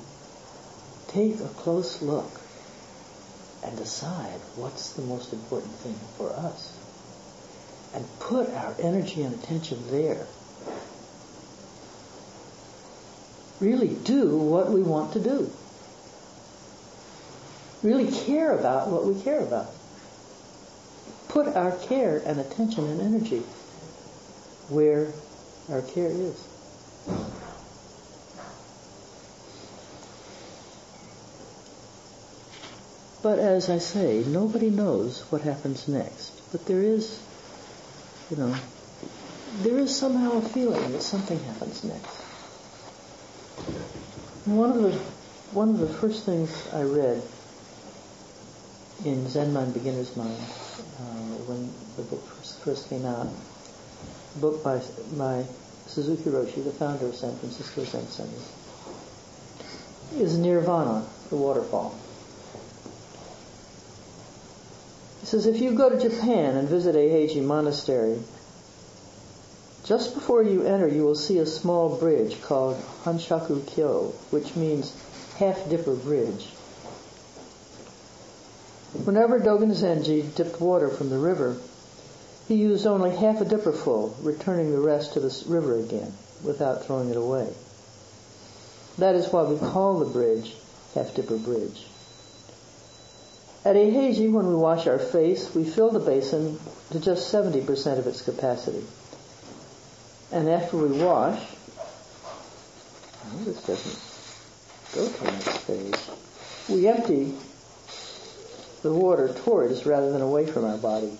take 1.07 1.39
a 1.39 1.47
close 1.47 2.01
look 2.01 2.41
and 3.63 3.77
decide 3.77 4.39
what's 4.55 4.93
the 4.93 5.01
most 5.01 5.33
important 5.33 5.73
thing 5.75 5.95
for 6.17 6.31
us 6.31 6.77
and 7.93 8.05
put 8.19 8.49
our 8.49 8.75
energy 8.79 9.23
and 9.23 9.33
attention 9.35 9.79
there. 9.89 10.27
Really 13.63 13.95
do 14.03 14.35
what 14.35 14.71
we 14.71 14.83
want 14.83 15.13
to 15.13 15.19
do. 15.19 15.49
Really 17.81 18.11
care 18.11 18.57
about 18.59 18.89
what 18.89 19.05
we 19.05 19.21
care 19.21 19.39
about. 19.39 19.67
Put 21.29 21.47
our 21.47 21.71
care 21.71 22.21
and 22.25 22.41
attention 22.41 22.83
and 22.89 22.99
energy 22.99 23.41
where 24.67 25.13
our 25.71 25.81
care 25.81 26.09
is. 26.09 26.45
But 33.21 33.39
as 33.39 33.69
I 33.69 33.77
say, 33.77 34.25
nobody 34.27 34.69
knows 34.69 35.21
what 35.31 35.41
happens 35.41 35.87
next. 35.87 36.51
But 36.51 36.65
there 36.65 36.81
is 36.81 37.17
you 38.29 38.35
know, 38.35 38.55
there 39.61 39.79
is 39.79 39.95
somehow 39.95 40.39
a 40.39 40.41
feeling 40.41 40.91
that 40.91 41.01
something 41.01 41.41
happens 41.45 41.83
next. 41.85 42.22
One 44.45 44.71
of 44.71 44.81
the 44.81 44.91
one 45.53 45.69
of 45.69 45.79
the 45.79 45.87
first 45.87 46.25
things 46.25 46.67
I 46.73 46.81
read 46.81 47.23
in 49.05 49.25
Zen 49.29 49.53
Mind 49.53 49.73
Beginner's 49.73 50.17
Mind 50.17 50.35
uh, 50.35 51.37
when 51.47 51.71
the 51.95 52.03
book 52.03 52.27
first, 52.27 52.59
first 52.59 52.89
came 52.89 53.05
out, 53.05 53.27
a 53.27 54.39
book 54.39 54.61
by 54.61 54.81
by 55.13 55.45
Suzuki 55.87 56.29
Roshi, 56.29 56.61
the 56.61 56.71
founder 56.71 57.05
of 57.05 57.15
San 57.15 57.37
Francisco 57.37 57.85
Zen 57.85 58.05
Center, 58.07 58.35
is 60.21 60.37
Nirvana, 60.37 61.05
the 61.29 61.37
waterfall. 61.37 61.97
He 65.21 65.25
says, 65.27 65.45
if 65.45 65.61
you 65.61 65.71
go 65.71 65.89
to 65.89 65.97
Japan 65.97 66.57
and 66.57 66.67
visit 66.67 66.95
Eiheiji 66.95 67.41
Monastery, 67.41 68.19
just 69.85 70.13
before 70.13 70.43
you 70.43 70.63
enter, 70.63 70.87
you 70.87 71.03
will 71.03 71.15
see 71.15 71.39
a 71.39 71.45
small 71.45 71.97
bridge 71.97 72.41
called 72.41 72.77
Hanshaku 73.03 73.67
Kyo, 73.67 74.13
which 74.31 74.55
means 74.55 74.95
half 75.37 75.69
dipper 75.69 75.95
bridge. 75.95 76.47
Whenever 79.05 79.39
Dogen 79.39 79.71
Zenji 79.71 80.33
dipped 80.35 80.61
water 80.61 80.87
from 80.87 81.09
the 81.09 81.17
river, 81.17 81.57
he 82.47 82.55
used 82.55 82.85
only 82.85 83.15
half 83.15 83.41
a 83.41 83.45
dipper 83.45 83.71
full, 83.71 84.15
returning 84.21 84.71
the 84.71 84.79
rest 84.79 85.13
to 85.13 85.19
the 85.19 85.43
river 85.47 85.79
again 85.79 86.13
without 86.43 86.85
throwing 86.85 87.09
it 87.09 87.17
away. 87.17 87.51
That 88.97 89.15
is 89.15 89.27
why 89.31 89.43
we 89.43 89.57
call 89.57 89.99
the 89.99 90.05
bridge 90.05 90.55
Half 90.93 91.15
Dipper 91.15 91.37
Bridge. 91.37 91.87
At 93.65 93.75
Eiheiji, 93.75 94.31
when 94.31 94.47
we 94.47 94.55
wash 94.55 94.87
our 94.87 94.99
face, 94.99 95.55
we 95.55 95.63
fill 95.63 95.89
the 95.89 95.99
basin 95.99 96.59
to 96.91 96.99
just 96.99 97.33
70% 97.33 97.97
of 97.97 98.07
its 98.07 98.21
capacity. 98.21 98.83
And 100.33 100.49
after 100.49 100.77
we 100.77 100.99
wash, 100.99 101.39
this 103.45 103.63
doesn't 103.67 104.95
go 104.95 105.07
to 105.07 105.23
the 105.23 105.31
next 105.31 106.69
we 106.69 106.87
empty 106.87 107.35
the 108.81 108.91
water 108.91 109.31
towards 109.45 109.85
rather 109.85 110.11
than 110.11 110.23
away 110.23 110.47
from 110.47 110.65
our 110.65 110.77
body. 110.77 111.15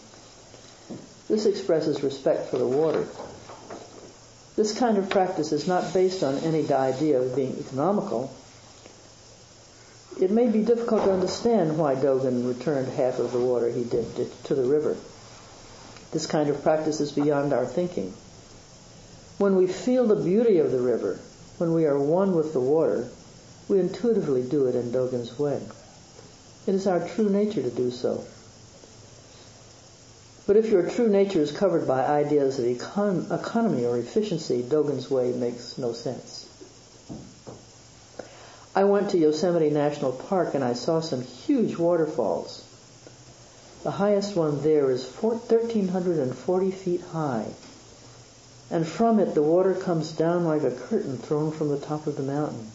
This 1.30 1.46
expresses 1.46 2.02
respect 2.02 2.50
for 2.50 2.58
the 2.58 2.66
water. 2.66 3.08
This 4.56 4.76
kind 4.80 4.98
of 4.98 5.12
practice 5.12 5.52
is 5.52 5.68
not 5.68 5.94
based 5.94 6.24
on 6.24 6.40
any 6.40 6.72
idea 6.74 7.22
of 7.22 7.36
being 7.36 7.56
economical. 7.60 8.34
It 10.20 10.32
may 10.32 10.48
be 10.48 10.64
difficult 10.64 11.04
to 11.04 11.14
understand 11.14 11.78
why 11.78 11.94
Dogen 11.94 12.48
returned 12.48 12.88
half 12.88 13.20
of 13.20 13.32
the 13.32 13.40
water 13.40 13.70
he 13.70 13.84
did 13.84 14.08
to 14.46 14.56
the 14.56 14.64
river. 14.64 14.98
This 16.12 16.26
kind 16.26 16.50
of 16.50 16.64
practice 16.64 17.00
is 17.00 17.12
beyond 17.12 17.54
our 17.54 17.68
thinking. 17.68 18.16
When 19.38 19.56
we 19.56 19.68
feel 19.68 20.06
the 20.06 20.16
beauty 20.16 20.60
of 20.60 20.72
the 20.72 20.80
river, 20.80 21.20
when 21.58 21.74
we 21.74 21.86
are 21.86 21.98
one 21.98 22.36
with 22.36 22.54
the 22.54 22.60
water, 22.60 23.10
we 23.68 23.80
intuitively 23.80 24.44
do 24.44 24.68
it 24.68 24.76
in 24.76 24.92
Dogen's 24.92 25.40
way. 25.40 25.62
It 26.68 26.76
is 26.76 26.88
our 26.88 27.08
true 27.08 27.30
nature 27.30 27.62
to 27.62 27.70
do 27.70 27.92
so. 27.92 28.24
But 30.46 30.58
if 30.58 30.70
your 30.70 30.90
true 30.90 31.08
nature 31.08 31.40
is 31.40 31.52
covered 31.52 31.88
by 31.88 32.06
ideas 32.06 32.60
of 32.60 32.66
econ- 32.66 33.32
economy 33.32 33.86
or 33.86 33.98
efficiency, 33.98 34.62
Dogen's 34.62 35.10
way 35.10 35.32
makes 35.32 35.78
no 35.78 35.94
sense. 35.94 36.48
I 38.76 38.84
went 38.84 39.12
to 39.12 39.18
Yosemite 39.18 39.70
National 39.70 40.12
Park 40.12 40.54
and 40.54 40.64
I 40.64 40.74
saw 40.74 41.00
some 41.00 41.22
huge 41.22 41.78
waterfalls. 41.78 42.64
The 43.84 43.92
highest 43.92 44.36
one 44.36 44.62
there 44.64 44.90
is 44.90 45.06
1,340 45.06 46.72
feet 46.72 47.02
high. 47.02 47.46
And 48.74 48.88
from 48.88 49.20
it 49.20 49.36
the 49.36 49.44
water 49.44 49.76
comes 49.76 50.12
down 50.14 50.46
like 50.46 50.64
a 50.64 50.72
curtain 50.72 51.20
thrown 51.20 51.52
from 51.52 51.70
the 51.70 51.78
top 51.78 52.08
of 52.08 52.18
the 52.18 52.24
mountain. 52.24 52.72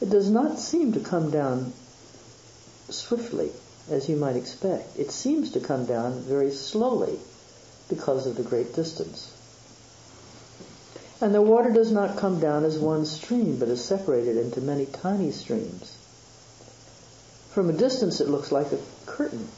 It 0.00 0.10
does 0.10 0.30
not 0.30 0.60
seem 0.60 0.92
to 0.92 1.00
come 1.00 1.32
down 1.32 1.72
swiftly 2.88 3.50
as 3.90 4.08
you 4.08 4.14
might 4.14 4.36
expect. 4.36 4.96
It 4.96 5.10
seems 5.10 5.50
to 5.50 5.60
come 5.60 5.86
down 5.86 6.20
very 6.20 6.52
slowly 6.52 7.18
because 7.88 8.28
of 8.28 8.36
the 8.36 8.44
great 8.44 8.76
distance. 8.76 9.36
And 11.20 11.34
the 11.34 11.42
water 11.42 11.72
does 11.72 11.90
not 11.90 12.16
come 12.16 12.38
down 12.38 12.64
as 12.64 12.78
one 12.78 13.06
stream, 13.06 13.58
but 13.58 13.66
is 13.66 13.84
separated 13.84 14.36
into 14.36 14.60
many 14.60 14.86
tiny 14.86 15.32
streams. 15.32 15.96
From 17.50 17.70
a 17.70 17.72
distance, 17.72 18.20
it 18.20 18.28
looks 18.28 18.52
like 18.52 18.70
a 18.70 18.78
curtain. 19.04 19.48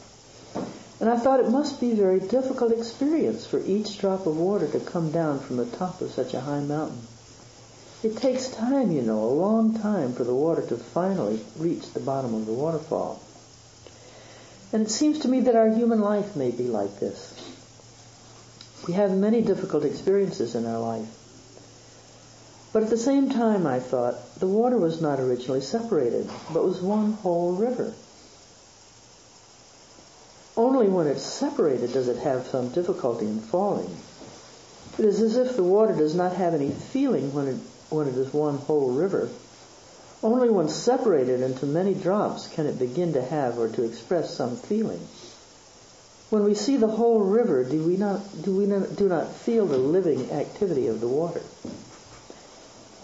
And 1.05 1.13
I 1.13 1.19
thought 1.19 1.41
it 1.41 1.51
must 1.51 1.83
be 1.83 1.93
a 1.93 1.97
very 1.97 2.19
difficult 2.19 2.73
experience 2.73 3.47
for 3.47 3.63
each 3.67 3.99
drop 3.99 4.27
of 4.27 4.39
water 4.39 4.67
to 4.69 4.81
come 4.81 5.13
down 5.13 5.39
from 5.39 5.59
the 5.59 5.67
top 5.67 6.01
of 6.01 6.11
such 6.11 6.33
a 6.33 6.41
high 6.41 6.63
mountain. 6.63 7.03
It 8.03 8.17
takes 8.17 8.49
time, 8.49 8.91
you 8.91 9.03
know, 9.03 9.23
a 9.23 9.37
long 9.37 9.79
time 9.79 10.15
for 10.15 10.25
the 10.25 10.33
water 10.33 10.63
to 10.63 10.79
finally 10.79 11.45
reach 11.59 11.93
the 11.93 12.01
bottom 12.01 12.33
of 12.33 12.47
the 12.47 12.55
waterfall. 12.55 13.23
And 14.73 14.87
it 14.87 14.91
seems 14.91 15.19
to 15.19 15.29
me 15.29 15.41
that 15.41 15.55
our 15.55 15.69
human 15.69 16.01
life 16.01 16.37
may 16.37 16.51
be 16.51 16.69
like 16.69 16.99
this. 17.01 17.35
We 18.89 18.95
have 18.95 19.11
many 19.11 19.43
difficult 19.43 19.85
experiences 19.85 20.55
in 20.55 20.65
our 20.65 20.81
life. 20.81 21.09
But 22.73 22.83
at 22.83 22.89
the 22.89 22.97
same 22.97 23.29
time, 23.29 23.67
I 23.67 23.79
thought, 23.79 24.37
the 24.41 24.49
water 24.49 24.79
was 24.79 25.03
not 25.03 25.21
originally 25.21 25.61
separated, 25.61 26.31
but 26.55 26.65
was 26.65 26.81
one 26.81 27.13
whole 27.13 27.57
river. 27.57 27.93
Only 30.75 30.89
when 30.89 31.07
it's 31.07 31.23
separated 31.23 31.93
does 31.93 32.09
it 32.09 32.17
have 32.17 32.49
some 32.49 32.71
difficulty 32.71 33.27
in 33.27 33.39
falling. 33.39 33.97
It 34.99 35.05
is 35.05 35.21
as 35.21 35.37
if 35.37 35.55
the 35.55 35.63
water 35.63 35.95
does 35.95 36.17
not 36.17 36.35
have 36.35 36.53
any 36.53 36.71
feeling 36.71 37.33
when 37.33 37.47
it, 37.47 37.59
when 37.91 38.09
it 38.09 38.17
is 38.17 38.35
one 38.35 38.59
whole 38.59 38.91
river, 38.91 39.29
only 40.21 40.51
when 40.51 40.69
separated 40.69 41.43
into 41.43 41.65
many 41.65 41.95
drops 41.95 42.49
can 42.49 42.67
it 42.67 42.81
begin 42.81 43.13
to 43.13 43.23
have 43.23 43.57
or 43.57 43.69
to 43.69 43.85
express 43.85 44.35
some 44.35 44.57
feeling. 44.57 44.99
When 46.31 46.43
we 46.43 46.55
see 46.55 46.77
the 46.77 46.89
whole 46.89 47.21
river, 47.21 47.63
do 47.63 47.81
we 47.85 47.97
not, 47.97 48.21
do 48.43 48.57
we 48.57 48.67
not, 48.67 48.97
do 48.97 49.09
not 49.09 49.31
feel 49.31 49.67
the 49.67 49.79
living 49.79 50.33
activity 50.33 50.89
of 50.89 51.01
the 51.01 51.07
water? 51.07 51.43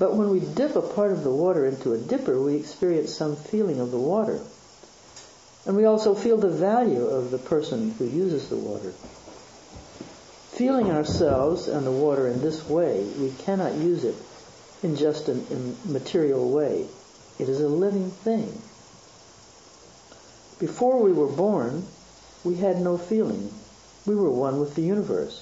But 0.00 0.16
when 0.16 0.30
we 0.30 0.40
dip 0.40 0.74
a 0.74 0.82
part 0.82 1.12
of 1.12 1.22
the 1.22 1.30
water 1.30 1.66
into 1.66 1.92
a 1.92 1.98
dipper, 1.98 2.42
we 2.42 2.56
experience 2.56 3.14
some 3.14 3.36
feeling 3.36 3.78
of 3.78 3.92
the 3.92 4.00
water. 4.00 4.40
And 5.70 5.76
we 5.76 5.84
also 5.84 6.16
feel 6.16 6.36
the 6.36 6.48
value 6.48 7.04
of 7.04 7.30
the 7.30 7.38
person 7.38 7.92
who 7.92 8.04
uses 8.04 8.48
the 8.48 8.56
water. 8.56 8.90
Feeling 10.58 10.90
ourselves 10.90 11.68
and 11.68 11.86
the 11.86 11.92
water 11.92 12.26
in 12.26 12.40
this 12.40 12.68
way, 12.68 13.04
we 13.04 13.30
cannot 13.44 13.74
use 13.74 14.02
it 14.02 14.16
in 14.82 14.96
just 14.96 15.28
a 15.28 15.40
material 15.84 16.50
way. 16.50 16.88
It 17.38 17.48
is 17.48 17.60
a 17.60 17.68
living 17.68 18.10
thing. 18.10 18.48
Before 20.58 21.00
we 21.00 21.12
were 21.12 21.28
born, 21.28 21.86
we 22.42 22.56
had 22.56 22.80
no 22.80 22.98
feeling. 22.98 23.52
We 24.06 24.16
were 24.16 24.28
one 24.28 24.58
with 24.58 24.74
the 24.74 24.82
universe. 24.82 25.40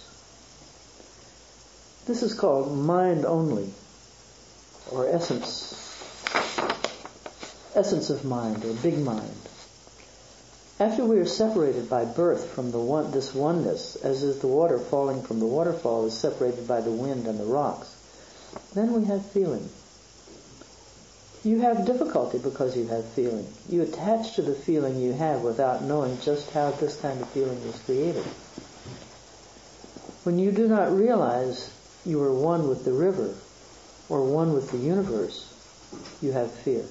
This 2.06 2.22
is 2.22 2.34
called 2.34 2.76
mind 2.76 3.24
only, 3.24 3.72
or 4.92 5.08
essence, 5.08 5.72
essence 7.74 8.10
of 8.10 8.26
mind, 8.26 8.62
or 8.66 8.74
big 8.74 8.98
mind. 8.98 9.48
After 10.80 11.04
we 11.04 11.18
are 11.18 11.26
separated 11.26 11.90
by 11.90 12.04
birth 12.04 12.50
from 12.50 12.70
the 12.70 12.78
one, 12.78 13.10
this 13.10 13.34
oneness, 13.34 13.96
as 13.96 14.22
is 14.22 14.38
the 14.38 14.46
water 14.46 14.78
falling 14.78 15.22
from 15.22 15.40
the 15.40 15.46
waterfall 15.46 16.06
is 16.06 16.16
separated 16.16 16.68
by 16.68 16.80
the 16.80 16.92
wind 16.92 17.26
and 17.26 17.40
the 17.40 17.44
rocks, 17.44 17.96
then 18.74 18.92
we 18.92 19.04
have 19.06 19.26
feeling. 19.26 19.68
You 21.42 21.60
have 21.60 21.84
difficulty 21.84 22.38
because 22.38 22.76
you 22.76 22.86
have 22.88 23.04
feeling. 23.04 23.46
You 23.68 23.82
attach 23.82 24.36
to 24.36 24.42
the 24.42 24.54
feeling 24.54 25.00
you 25.00 25.14
have 25.14 25.42
without 25.42 25.82
knowing 25.82 26.20
just 26.20 26.50
how 26.52 26.70
this 26.70 27.00
kind 27.00 27.20
of 27.20 27.28
feeling 27.30 27.64
was 27.66 27.80
created. 27.80 28.24
When 30.22 30.38
you 30.38 30.52
do 30.52 30.68
not 30.68 30.92
realize 30.92 31.72
you 32.04 32.22
are 32.22 32.32
one 32.32 32.68
with 32.68 32.84
the 32.84 32.92
river 32.92 33.34
or 34.08 34.24
one 34.24 34.52
with 34.52 34.70
the 34.70 34.78
universe, 34.78 35.52
you 36.20 36.32
have 36.32 36.52
fear. 36.52 36.84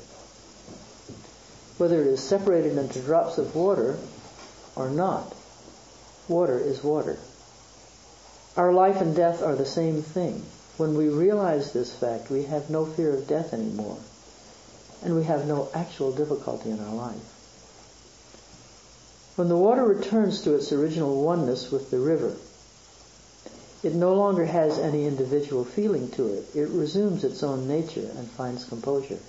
Whether 1.78 2.02
it 2.02 2.08
is 2.08 2.22
separated 2.22 2.78
into 2.78 3.00
drops 3.00 3.38
of 3.38 3.56
water 3.56 3.98
or 4.76 4.90
not, 4.90 5.34
water 6.28 6.58
is 6.58 6.84
water. 6.84 7.18
Our 8.56 8.74
life 8.74 9.02
and 9.02 9.16
death 9.16 9.44
are 9.44 9.56
the 9.56 9.66
same 9.66 10.02
thing. 10.02 10.44
When 10.78 10.96
we 10.96 11.10
realize 11.10 11.72
this 11.72 11.92
fact, 11.92 12.30
we 12.30 12.44
have 12.44 12.70
no 12.70 12.86
fear 12.86 13.14
of 13.14 13.28
death 13.28 13.54
anymore 13.54 13.98
and 15.04 15.16
we 15.16 15.24
have 15.24 15.48
no 15.48 15.70
actual 15.74 16.12
difficulty 16.12 16.72
in 16.72 16.80
our 16.80 16.94
life. 16.94 17.34
When 19.36 19.50
the 19.50 19.58
water 19.58 19.84
returns 19.84 20.42
to 20.42 20.56
its 20.56 20.72
original 20.72 21.22
oneness 21.22 21.72
with 21.72 21.92
the 21.92 22.00
river, 22.00 22.36
it 23.84 23.94
no 23.94 24.16
longer 24.16 24.46
has 24.46 24.80
any 24.80 25.06
individual 25.06 25.64
feeling 25.64 26.10
to 26.12 26.28
it. 26.28 26.56
It 26.56 26.70
resumes 26.70 27.24
its 27.24 27.44
own 27.44 27.68
nature 27.68 28.10
and 28.18 28.28
finds 28.32 28.66
composure. 28.66 29.20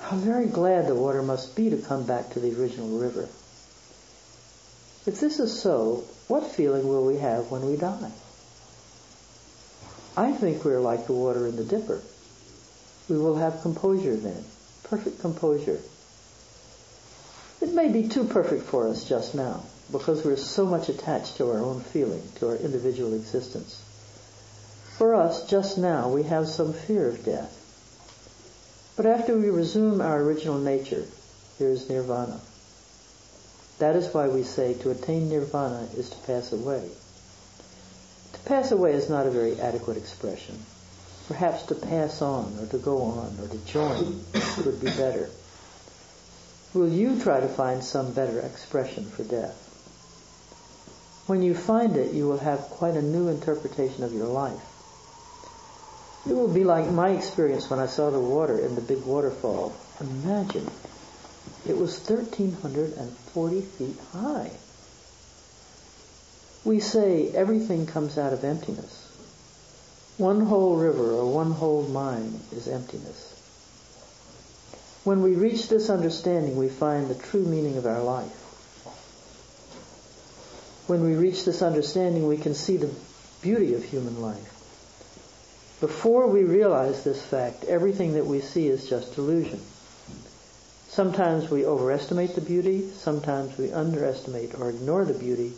How 0.00 0.16
very 0.16 0.46
glad 0.46 0.86
the 0.86 0.94
water 0.94 1.22
must 1.22 1.54
be 1.54 1.70
to 1.70 1.76
come 1.76 2.04
back 2.04 2.30
to 2.30 2.40
the 2.40 2.58
original 2.60 2.98
river. 2.98 3.28
If 5.06 5.20
this 5.20 5.38
is 5.38 5.60
so, 5.60 6.04
what 6.28 6.50
feeling 6.50 6.86
will 6.88 7.06
we 7.06 7.18
have 7.18 7.50
when 7.50 7.66
we 7.66 7.76
die? 7.76 8.12
I 10.16 10.32
think 10.32 10.64
we're 10.64 10.80
like 10.80 11.06
the 11.06 11.12
water 11.12 11.46
in 11.46 11.56
the 11.56 11.64
dipper 11.64 12.00
we 13.10 13.18
will 13.18 13.36
have 13.36 13.60
composure 13.62 14.16
then, 14.16 14.44
perfect 14.84 15.20
composure. 15.20 15.80
It 17.60 17.74
may 17.74 17.88
be 17.88 18.08
too 18.08 18.24
perfect 18.24 18.62
for 18.62 18.88
us 18.88 19.04
just 19.04 19.34
now 19.34 19.64
because 19.90 20.24
we're 20.24 20.36
so 20.36 20.64
much 20.64 20.88
attached 20.88 21.36
to 21.36 21.50
our 21.50 21.58
own 21.58 21.80
feeling, 21.80 22.22
to 22.36 22.50
our 22.50 22.56
individual 22.56 23.14
existence. 23.14 23.82
For 24.96 25.16
us, 25.16 25.50
just 25.50 25.76
now, 25.76 26.08
we 26.08 26.22
have 26.22 26.46
some 26.46 26.72
fear 26.72 27.08
of 27.08 27.24
death. 27.24 27.56
But 29.00 29.18
after 29.18 29.34
we 29.34 29.48
resume 29.48 30.02
our 30.02 30.20
original 30.20 30.58
nature, 30.58 31.06
there 31.58 31.70
is 31.70 31.88
nirvana. 31.88 32.38
That 33.78 33.96
is 33.96 34.12
why 34.12 34.28
we 34.28 34.42
say 34.42 34.74
to 34.74 34.90
attain 34.90 35.30
nirvana 35.30 35.88
is 35.96 36.10
to 36.10 36.18
pass 36.26 36.52
away. 36.52 36.86
To 38.34 38.38
pass 38.40 38.72
away 38.72 38.92
is 38.92 39.08
not 39.08 39.26
a 39.26 39.30
very 39.30 39.58
adequate 39.58 39.96
expression. 39.96 40.58
Perhaps 41.28 41.62
to 41.68 41.76
pass 41.76 42.20
on 42.20 42.58
or 42.60 42.66
to 42.66 42.76
go 42.76 43.00
on 43.00 43.38
or 43.40 43.48
to 43.48 43.56
join 43.64 44.22
would 44.66 44.82
be 44.82 44.90
better. 44.90 45.30
Will 46.74 46.90
you 46.90 47.18
try 47.22 47.40
to 47.40 47.48
find 47.48 47.82
some 47.82 48.12
better 48.12 48.40
expression 48.40 49.06
for 49.06 49.24
death? 49.24 49.56
When 51.26 51.42
you 51.42 51.54
find 51.54 51.96
it, 51.96 52.12
you 52.12 52.28
will 52.28 52.40
have 52.40 52.68
quite 52.68 52.98
a 52.98 53.02
new 53.16 53.28
interpretation 53.28 54.04
of 54.04 54.12
your 54.12 54.26
life. 54.26 54.69
It 56.28 56.34
will 56.34 56.52
be 56.52 56.64
like 56.64 56.90
my 56.90 57.10
experience 57.10 57.70
when 57.70 57.80
I 57.80 57.86
saw 57.86 58.10
the 58.10 58.20
water 58.20 58.58
in 58.58 58.74
the 58.74 58.80
big 58.82 59.04
waterfall. 59.04 59.74
Imagine, 60.00 60.70
it 61.66 61.76
was 61.76 61.98
1,340 62.08 63.60
feet 63.62 63.96
high. 64.12 64.50
We 66.64 66.80
say 66.80 67.30
everything 67.30 67.86
comes 67.86 68.18
out 68.18 68.34
of 68.34 68.44
emptiness. 68.44 69.06
One 70.18 70.42
whole 70.42 70.76
river 70.76 71.12
or 71.12 71.32
one 71.32 71.52
whole 71.52 71.88
mind 71.88 72.38
is 72.52 72.68
emptiness. 72.68 73.36
When 75.04 75.22
we 75.22 75.34
reach 75.34 75.70
this 75.70 75.88
understanding, 75.88 76.56
we 76.56 76.68
find 76.68 77.08
the 77.08 77.14
true 77.14 77.46
meaning 77.46 77.78
of 77.78 77.86
our 77.86 78.02
life. 78.02 78.36
When 80.86 81.02
we 81.02 81.14
reach 81.14 81.46
this 81.46 81.62
understanding, 81.62 82.28
we 82.28 82.36
can 82.36 82.54
see 82.54 82.76
the 82.76 82.90
beauty 83.40 83.72
of 83.72 83.82
human 83.82 84.20
life. 84.20 84.49
Before 85.80 86.26
we 86.26 86.44
realize 86.44 87.04
this 87.04 87.22
fact, 87.22 87.64
everything 87.64 88.12
that 88.12 88.26
we 88.26 88.40
see 88.40 88.68
is 88.68 88.88
just 88.88 89.16
illusion. 89.16 89.60
Sometimes 90.88 91.48
we 91.48 91.64
overestimate 91.64 92.34
the 92.34 92.42
beauty, 92.42 92.90
sometimes 92.90 93.56
we 93.56 93.72
underestimate 93.72 94.54
or 94.58 94.68
ignore 94.68 95.06
the 95.06 95.18
beauty 95.18 95.52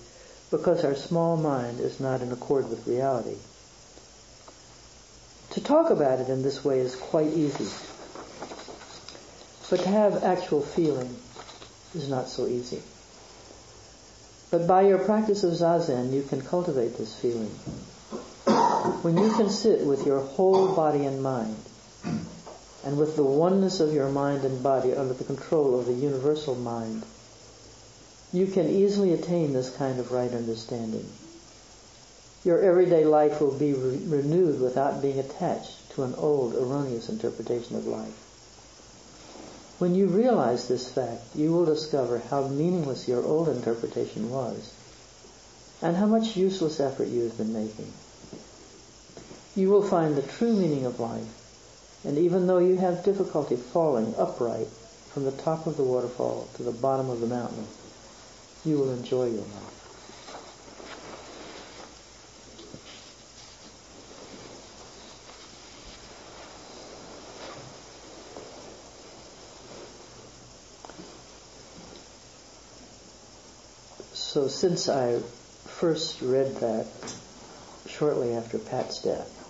because 0.52 0.85
our 0.85 0.94
small 0.94 1.37
mind 1.37 1.80
is 1.80 1.98
not 1.98 2.20
in 2.20 2.30
accord 2.30 2.70
with 2.70 2.87
reality. 2.87 3.37
To 5.54 5.61
talk 5.61 5.90
about 5.90 6.20
it 6.20 6.28
in 6.28 6.42
this 6.42 6.64
way 6.64 6.78
is 6.78 6.94
quite 6.94 7.32
easy. 7.32 7.68
But 9.70 9.80
to 9.80 9.88
have 9.88 10.22
actual 10.22 10.61
feeling 10.61 11.16
is 11.94 12.08
not 12.08 12.28
so 12.28 12.46
easy. 12.46 12.82
But 14.50 14.68
by 14.68 14.82
your 14.82 14.98
practice 14.98 15.42
of 15.44 15.54
zazen, 15.54 16.12
you 16.12 16.22
can 16.22 16.42
cultivate 16.42 16.96
this 16.96 17.18
feeling. 17.18 17.50
When 18.83 19.16
you 19.16 19.31
can 19.31 19.49
sit 19.49 19.87
with 19.87 20.05
your 20.05 20.18
whole 20.18 20.75
body 20.75 21.05
and 21.05 21.23
mind, 21.23 21.57
and 22.85 22.99
with 22.99 23.14
the 23.14 23.23
oneness 23.23 23.79
of 23.79 23.92
your 23.92 24.09
mind 24.09 24.45
and 24.45 24.61
body 24.61 24.92
under 24.92 25.14
the 25.14 25.23
control 25.23 25.79
of 25.79 25.87
the 25.87 25.92
universal 25.92 26.57
mind, 26.57 27.05
you 28.33 28.49
can 28.49 28.68
easily 28.68 29.12
attain 29.12 29.53
this 29.53 29.71
kind 29.77 30.01
of 30.01 30.11
right 30.11 30.33
understanding. 30.33 31.09
Your 32.45 32.61
everyday 32.61 33.05
life 33.05 33.40
will 33.40 33.57
be 33.57 33.73
re- 33.73 34.03
renewed 34.05 34.61
without 34.61 35.01
being 35.01 35.21
attached 35.21 35.92
to 35.92 36.03
an 36.03 36.14
old, 36.16 36.57
erroneous 36.57 37.09
interpretation 37.09 37.77
of 37.77 37.87
life. 37.87 38.18
When 39.79 39.95
you 39.95 40.07
realize 40.09 40.66
this 40.66 40.90
fact, 40.90 41.23
you 41.37 41.53
will 41.53 41.66
discover 41.66 42.18
how 42.31 42.49
meaningless 42.49 43.07
your 43.07 43.23
old 43.23 43.49
interpretation 43.49 44.29
was 44.29 44.73
and 45.81 45.97
how 45.97 46.07
much 46.07 46.37
useless 46.37 46.81
effort 46.81 47.07
you 47.09 47.23
have 47.23 47.38
been 47.38 47.53
making. 47.53 47.92
You 49.54 49.68
will 49.68 49.82
find 49.82 50.16
the 50.16 50.22
true 50.22 50.54
meaning 50.54 50.86
of 50.86 50.98
life, 50.98 51.28
and 52.04 52.16
even 52.16 52.46
though 52.46 52.58
you 52.58 52.76
have 52.76 53.04
difficulty 53.04 53.56
falling 53.56 54.14
upright 54.16 54.68
from 55.12 55.24
the 55.24 55.32
top 55.32 55.66
of 55.66 55.76
the 55.76 55.82
waterfall 55.82 56.48
to 56.54 56.62
the 56.62 56.72
bottom 56.72 57.10
of 57.10 57.20
the 57.20 57.26
mountain, 57.26 57.66
you 58.64 58.78
will 58.78 58.90
enjoy 58.92 59.26
your 59.26 59.42
life. 59.42 59.72
So 74.14 74.48
since 74.48 74.88
I 74.88 75.18
first 75.66 76.22
read 76.22 76.56
that 76.56 76.86
shortly 77.86 78.32
after 78.32 78.58
Pat's 78.58 79.02
death, 79.02 79.41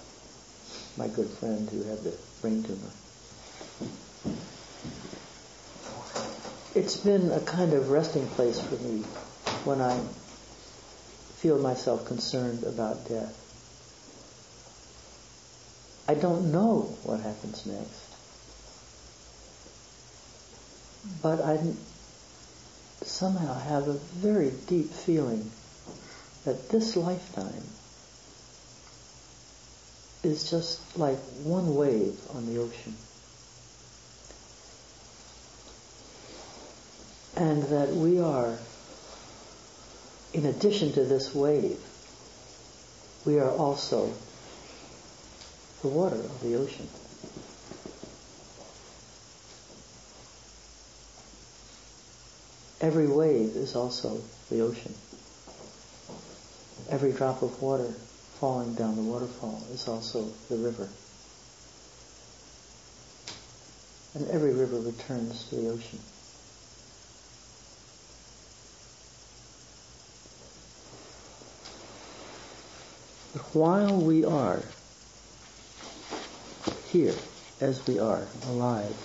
my 0.97 1.09
good 1.09 1.29
friend 1.29 1.69
who 1.71 1.83
had 1.85 2.03
the 2.03 2.17
brain 2.41 2.63
tumor, 2.63 2.91
it's 6.75 6.97
been 6.97 7.31
a 7.31 7.41
kind 7.41 7.73
of 7.73 7.91
resting 7.91 8.27
place 8.29 8.61
for 8.61 8.77
me 8.77 9.03
when 9.65 9.81
I 9.81 9.99
feel 11.37 11.59
myself 11.59 12.07
concerned 12.07 12.65
about 12.65 13.09
death. 13.09 13.39
I 16.09 16.15
don't 16.15 16.53
know 16.53 16.97
what 17.05 17.21
happens 17.21 17.67
next. 17.67 18.13
But 21.23 21.41
I 21.41 21.59
somehow 23.05 23.55
have 23.55 23.89
a 23.89 23.95
very 23.95 24.53
deep 24.67 24.91
feeling 24.91 25.51
that 26.45 26.69
this 26.69 26.97
lifetime 26.97 27.65
is 30.23 30.51
just 30.51 30.97
like 30.97 31.19
one 31.43 31.75
wave 31.75 32.19
on 32.35 32.47
the 32.47 32.61
ocean. 32.61 32.95
And 37.37 37.63
that 37.65 37.89
we 37.89 38.21
are, 38.21 38.57
in 40.33 40.47
addition 40.47 40.93
to 40.93 41.05
this 41.05 41.35
wave, 41.35 41.81
we 43.25 43.39
are 43.41 43.51
also 43.51 44.13
the 45.81 45.89
water 45.89 46.17
of 46.17 46.41
the 46.43 46.55
ocean. 46.55 46.89
Every 52.81 53.07
wave 53.07 53.57
is 53.57 53.75
also 53.75 54.21
the 54.51 54.61
ocean. 54.61 54.95
Every 56.91 57.13
drop 57.13 57.43
of 57.43 57.61
water 57.63 57.93
falling 58.43 58.75
down 58.75 58.97
the 58.97 59.03
waterfall 59.03 59.63
is 59.73 59.87
also 59.87 60.25
the 60.49 60.57
river. 60.57 60.89
And 64.17 64.29
every 64.31 64.53
river 64.53 64.81
returns 64.81 65.49
to 65.51 65.55
the 65.55 65.69
ocean. 65.69 66.01
But 73.33 73.43
while 73.55 73.97
we 74.01 74.25
are 74.25 74.61
here, 76.91 77.15
as 77.61 77.87
we 77.87 78.01
are, 78.01 78.27
alive, 78.49 78.97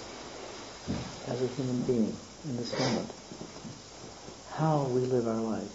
as 1.27 1.43
a 1.43 1.47
human 1.47 1.83
being 1.83 2.17
in 2.45 2.57
this 2.57 2.73
moment, 2.79 3.11
how 4.53 4.85
we 4.85 5.01
live 5.01 5.27
our 5.27 5.41
life 5.41 5.69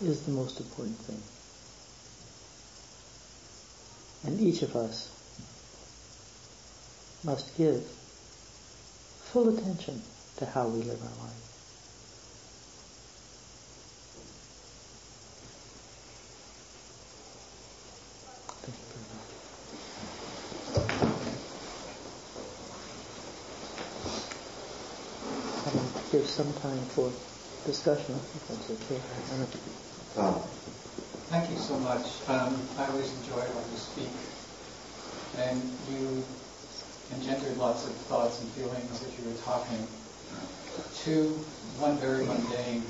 is 0.00 0.22
the 0.22 0.30
most 0.30 0.60
important 0.60 0.96
thing. 0.98 1.20
And 4.24 4.40
each 4.40 4.62
of 4.62 4.76
us 4.76 5.08
must 7.24 7.56
give 7.56 7.82
full 9.32 9.56
attention 9.56 10.02
to 10.36 10.46
how 10.46 10.66
we 10.68 10.82
live 10.82 11.00
our 11.02 11.24
life. 11.26 11.40
Give 26.10 26.26
some 26.26 26.52
time 26.54 26.84
for 26.86 27.12
discussion, 27.64 28.16
if 28.34 28.48
that's 28.48 28.68
okay. 28.68 29.00
Um, 30.16 30.79
Thank 31.30 31.48
you 31.48 31.58
so 31.58 31.78
much. 31.78 32.02
Um, 32.26 32.58
I 32.76 32.86
always 32.90 33.14
enjoy 33.22 33.46
when 33.54 33.62
you 33.70 33.78
speak, 33.78 34.10
and 35.38 35.62
you 35.86 36.26
engendered 37.14 37.56
lots 37.56 37.86
of 37.86 37.94
thoughts 38.10 38.42
and 38.42 38.50
feelings 38.50 38.90
as 38.98 39.14
you 39.14 39.30
were 39.30 39.38
talking. 39.46 39.86
Two, 41.06 41.38
one 41.78 41.98
very 41.98 42.26
mundane. 42.26 42.82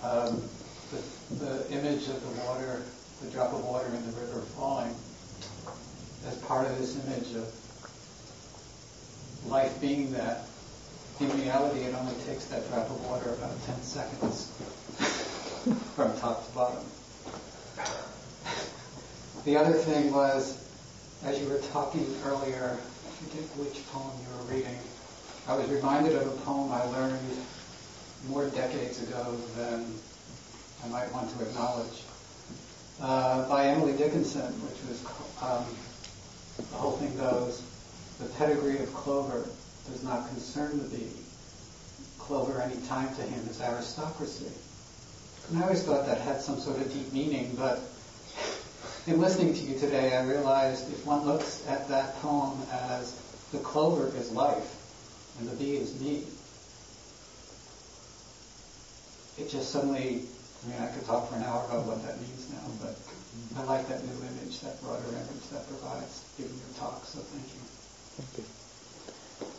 Um, 0.00 0.48
the, 0.88 1.44
the 1.44 1.70
image 1.76 2.08
of 2.08 2.24
the 2.24 2.32
water, 2.48 2.80
the 3.20 3.28
drop 3.28 3.52
of 3.52 3.62
water 3.66 3.88
in 3.92 4.00
the 4.00 4.16
river 4.16 4.40
falling, 4.56 4.96
as 6.24 6.40
part 6.48 6.64
of 6.64 6.78
this 6.78 6.96
image 7.04 7.36
of 7.36 7.52
life 9.44 9.78
being 9.78 10.10
that. 10.16 10.48
In 11.20 11.28
reality, 11.38 11.80
it 11.80 11.94
only 11.94 12.16
takes 12.24 12.46
that 12.46 12.66
drop 12.72 12.88
of 12.88 12.96
water 13.04 13.28
about 13.28 13.52
10 13.66 13.82
seconds 13.82 14.48
from 15.92 16.16
top 16.16 16.48
to 16.48 16.54
bottom. 16.54 16.80
The 19.46 19.56
other 19.56 19.74
thing 19.74 20.12
was, 20.12 20.58
as 21.22 21.38
you 21.38 21.48
were 21.48 21.60
talking 21.70 22.04
earlier, 22.24 22.76
I 22.76 23.10
forget 23.22 23.46
which 23.56 23.78
poem 23.92 24.10
you 24.18 24.36
were 24.36 24.56
reading, 24.56 24.76
I 25.46 25.54
was 25.54 25.70
reminded 25.70 26.16
of 26.16 26.26
a 26.26 26.36
poem 26.40 26.72
I 26.72 26.82
learned 26.86 27.30
more 28.26 28.48
decades 28.50 29.00
ago 29.04 29.38
than 29.56 29.86
I 30.84 30.88
might 30.88 31.12
want 31.12 31.30
to 31.30 31.44
acknowledge, 31.44 32.02
uh, 33.00 33.48
by 33.48 33.66
Emily 33.66 33.96
Dickinson, 33.96 34.50
which 34.66 34.82
was, 34.90 35.06
um, 35.40 35.64
the 36.58 36.76
whole 36.76 36.96
thing 36.96 37.16
goes, 37.16 37.62
the 38.18 38.26
pedigree 38.30 38.80
of 38.80 38.92
Clover 38.94 39.46
does 39.88 40.02
not 40.02 40.26
concern 40.26 40.76
the 40.78 40.88
bee. 40.88 41.12
Clover 42.18 42.60
any 42.60 42.84
time 42.88 43.14
to 43.14 43.22
him 43.22 43.46
is 43.48 43.60
aristocracy. 43.60 44.50
And 45.50 45.60
I 45.60 45.62
always 45.62 45.84
thought 45.84 46.04
that 46.06 46.20
had 46.20 46.40
some 46.40 46.58
sort 46.58 46.78
of 46.78 46.92
deep 46.92 47.12
meaning, 47.12 47.54
but 47.56 47.78
in 49.06 49.20
listening 49.20 49.54
to 49.54 49.60
you 49.60 49.78
today, 49.78 50.16
I 50.16 50.22
realized 50.24 50.90
if 50.92 51.04
one 51.06 51.24
looks 51.24 51.66
at 51.68 51.88
that 51.88 52.16
poem 52.16 52.60
as 52.72 53.20
the 53.52 53.58
clover 53.58 54.08
is 54.16 54.32
life 54.32 54.74
and 55.38 55.48
the 55.48 55.54
bee 55.56 55.76
is 55.76 56.00
me, 56.00 56.24
it 59.38 59.50
just 59.50 59.70
suddenly, 59.70 60.22
I 60.64 60.68
mean, 60.68 60.80
I 60.80 60.86
could 60.88 61.06
talk 61.06 61.28
for 61.28 61.36
an 61.36 61.44
hour 61.44 61.64
about 61.66 61.86
what 61.86 62.02
that 62.04 62.20
means 62.20 62.50
now, 62.50 62.66
but 62.80 62.96
I 63.60 63.64
like 63.64 63.88
that 63.88 64.04
new 64.04 64.16
image, 64.26 64.60
that 64.60 64.80
broader 64.82 65.08
image 65.08 65.48
that 65.52 65.68
provides 65.68 66.24
giving 66.36 66.56
your 66.56 66.74
talk, 66.78 67.04
so 67.04 67.20
thank 67.20 67.46
you. 67.52 67.62
Thank 68.16 68.32
you. 68.38 68.44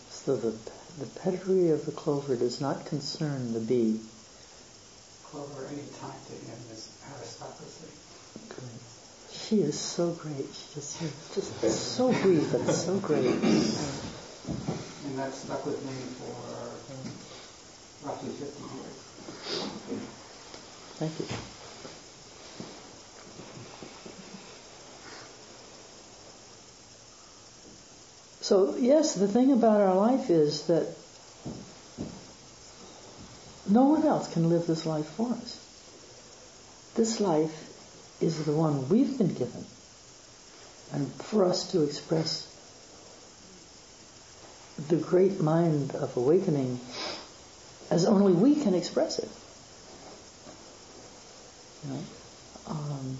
So 0.10 0.36
the, 0.36 0.54
the 1.00 1.08
pedigree 1.22 1.70
of 1.70 1.86
the 1.86 1.92
clover 1.92 2.36
does 2.36 2.60
not 2.60 2.86
concern 2.86 3.54
the 3.54 3.60
bee. 3.60 4.02
Clover, 5.26 5.68
any 5.68 5.88
time 6.02 6.20
to 6.28 6.34
him 6.34 6.60
is 6.74 6.90
aristocracy. 7.14 7.97
She 9.48 9.62
is 9.62 9.80
so 9.80 10.12
great. 10.12 10.46
She 10.54 10.74
just, 10.74 11.00
just 11.34 11.96
so 11.96 12.12
brief 12.12 12.54
and 12.54 12.70
so 12.70 13.00
great. 13.00 13.26
And 13.26 13.42
that 15.18 15.34
stuck 15.34 15.66
with 15.66 15.82
me 15.86 15.94
for 16.20 16.36
roughly 18.06 18.30
50 18.30 18.44
years. 18.76 18.98
Thank 20.98 21.20
you. 21.20 21.26
So, 28.42 28.76
yes, 28.76 29.16
the 29.16 29.30
thing 29.30 29.54
about 29.54 29.80
our 29.80 29.96
life 29.96 30.30
is 30.30 30.68
that 30.68 30.94
no 33.70 33.86
one 33.86 34.04
else 34.04 34.28
can 34.34 34.50
live 34.50 34.68
this 34.68 34.86
life 34.86 35.08
for 35.12 35.32
us. 35.32 35.64
This 36.96 37.22
life 37.22 37.67
is 38.22 38.46
the 38.46 38.52
one 38.52 38.90
we've 38.90 39.18
been 39.18 39.34
given. 39.34 39.66
And 40.94 41.12
for 41.14 41.46
us 41.46 41.72
to 41.72 41.84
express 41.84 42.54
the 44.90 44.96
great 44.96 45.42
mind 45.42 45.96
of 45.96 46.16
awakening 46.18 46.80
as 47.90 48.06
only 48.06 48.34
we 48.34 48.56
can 48.56 48.74
express 48.74 49.20
it. 49.20 49.30
You 51.84 51.94
know? 51.94 52.04
um, 52.70 53.18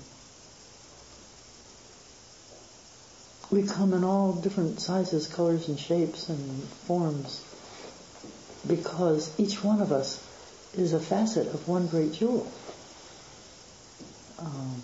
we 3.50 3.64
come 3.64 3.94
in 3.94 4.04
all 4.04 4.34
different 4.34 4.80
sizes, 4.80 5.28
colors, 5.28 5.68
and 5.68 5.80
shapes 5.80 6.30
and 6.30 6.64
forms 6.86 7.44
because 8.68 9.34
each 9.40 9.64
one 9.64 9.82
of 9.82 9.92
us 9.92 10.24
is 10.74 10.94
a 10.94 11.00
facet 11.00 11.48
of 11.48 11.68
one 11.68 11.88
great 11.88 12.14
jewel. 12.14 12.52
Um, 14.40 14.82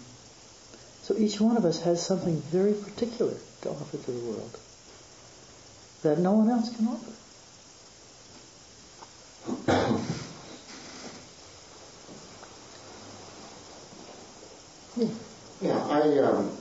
so 1.04 1.16
each 1.18 1.40
one 1.40 1.58
of 1.58 1.66
us 1.66 1.82
has 1.82 2.04
something 2.06 2.42
very 2.42 2.74
particular 2.74 3.36
to 3.62 3.70
offer 3.70 3.98
to 3.98 4.12
the 4.12 4.20
world 4.20 4.58
that 6.02 6.20
no 6.20 6.32
one 6.34 6.50
else 6.50 6.76
can 6.76 6.88
offer. 6.88 7.12
yeah. 14.98 15.08
Yeah, 15.62 15.78
I 15.88 16.02
um, 16.20 16.58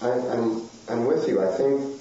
I, 0.00 0.08
I'm 0.08 0.70
I'm 0.88 1.04
with 1.06 1.28
you. 1.28 1.42
I 1.42 1.52
think 1.56 2.00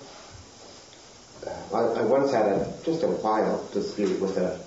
I, 1.73 1.79
I 1.79 2.03
once 2.03 2.31
had 2.31 2.45
a 2.45 2.73
just 2.83 3.03
a 3.03 3.07
wild 3.07 3.71
dispute 3.73 4.21
with 4.21 4.37
a 4.37 4.64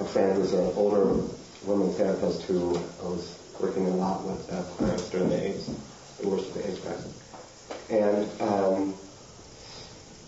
a 0.00 0.04
friend 0.04 0.36
who's 0.36 0.52
an 0.52 0.72
older 0.76 1.22
woman 1.64 1.92
therapist 1.94 2.42
who 2.42 2.70
was 3.02 3.38
working 3.60 3.86
a 3.86 3.90
lot 3.90 4.24
with 4.24 4.52
uh, 4.52 4.62
clients 4.76 5.10
during 5.10 5.28
the 5.28 5.48
AIDS, 5.48 5.66
the 6.20 6.28
worst 6.28 6.48
of 6.48 6.54
the 6.54 6.68
AIDS 6.68 6.80
crisis. 6.80 7.14
And 7.90 8.40
um, 8.40 8.94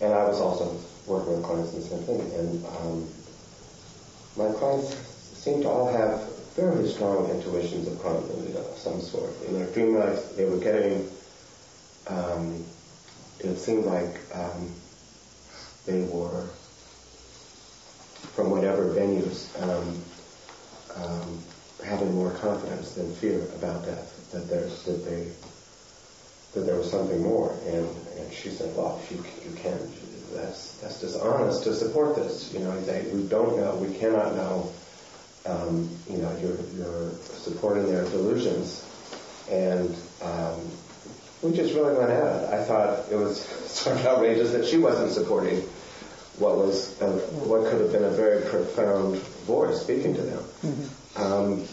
and 0.00 0.12
I 0.14 0.24
was 0.24 0.40
also 0.40 0.78
working 1.06 1.34
with 1.34 1.44
clients 1.44 1.72
in 1.74 1.80
the 1.80 1.86
same 1.86 2.02
thing. 2.04 2.20
And 2.38 2.64
um, 2.66 3.08
my 4.36 4.50
clients 4.58 4.96
seemed 4.96 5.62
to 5.62 5.68
all 5.68 5.92
have 5.92 6.26
very 6.56 6.88
strong 6.88 7.30
intuitions 7.30 7.86
of 7.86 8.02
continuity 8.02 8.56
of 8.56 8.76
some 8.76 9.00
sort. 9.00 9.30
In 9.46 9.54
their 9.54 9.70
dream 9.72 9.94
life, 9.94 10.36
they 10.36 10.46
were 10.46 10.58
getting, 10.58 11.08
um, 12.08 12.64
it 13.38 13.56
seemed 13.56 13.84
like 13.84 14.20
um, 14.34 14.72
they 15.86 16.02
were 16.02 16.48
whatever 18.60 18.92
venues 18.92 19.48
um, 19.62 20.02
um, 21.02 21.38
having 21.82 22.14
more 22.14 22.30
confidence 22.34 22.92
than 22.92 23.10
fear 23.14 23.40
about 23.56 23.86
death, 23.86 24.30
that 24.32 24.48
there's 24.50 24.82
that 24.84 25.02
they 25.06 25.26
that 26.52 26.66
there 26.66 26.76
was 26.76 26.90
something 26.90 27.22
more. 27.22 27.56
And, 27.66 27.88
and 28.18 28.32
she 28.32 28.50
said, 28.50 28.76
well, 28.76 29.00
you, 29.10 29.24
you 29.44 29.56
can. 29.56 29.78
That's, 30.34 30.78
that's 30.78 31.00
dishonest 31.00 31.64
to 31.64 31.74
support 31.74 32.16
this. 32.16 32.52
You 32.52 32.60
know, 32.60 32.80
they, 32.82 33.02
we 33.12 33.26
don't 33.28 33.56
know, 33.56 33.76
we 33.76 33.92
cannot 33.98 34.36
know. 34.36 34.72
Um, 35.46 35.88
you 36.08 36.18
know, 36.18 36.36
you're, 36.38 36.58
you're 36.76 37.10
supporting 37.22 37.86
their 37.86 38.04
delusions. 38.04 38.84
And 39.50 39.94
um, 40.22 40.60
we 41.42 41.52
just 41.52 41.74
really 41.74 41.94
went 41.94 42.10
at 42.10 42.42
it. 42.42 42.54
I 42.54 42.62
thought 42.64 43.10
it 43.10 43.16
was 43.16 43.40
sort 43.42 43.96
of 44.00 44.06
outrageous 44.06 44.52
that 44.52 44.66
she 44.66 44.78
wasn't 44.78 45.12
supporting 45.12 45.62
what 46.40 46.56
was 46.56 47.00
a, 47.02 47.10
what 47.46 47.70
could 47.70 47.80
have 47.80 47.92
been 47.92 48.04
a 48.04 48.10
very 48.10 48.42
profound 48.48 49.16
voice 49.46 49.80
speaking 49.82 50.14
to 50.14 50.22
them. 50.22 50.44
Mm-hmm. 50.62 51.22
Um, 51.22 51.68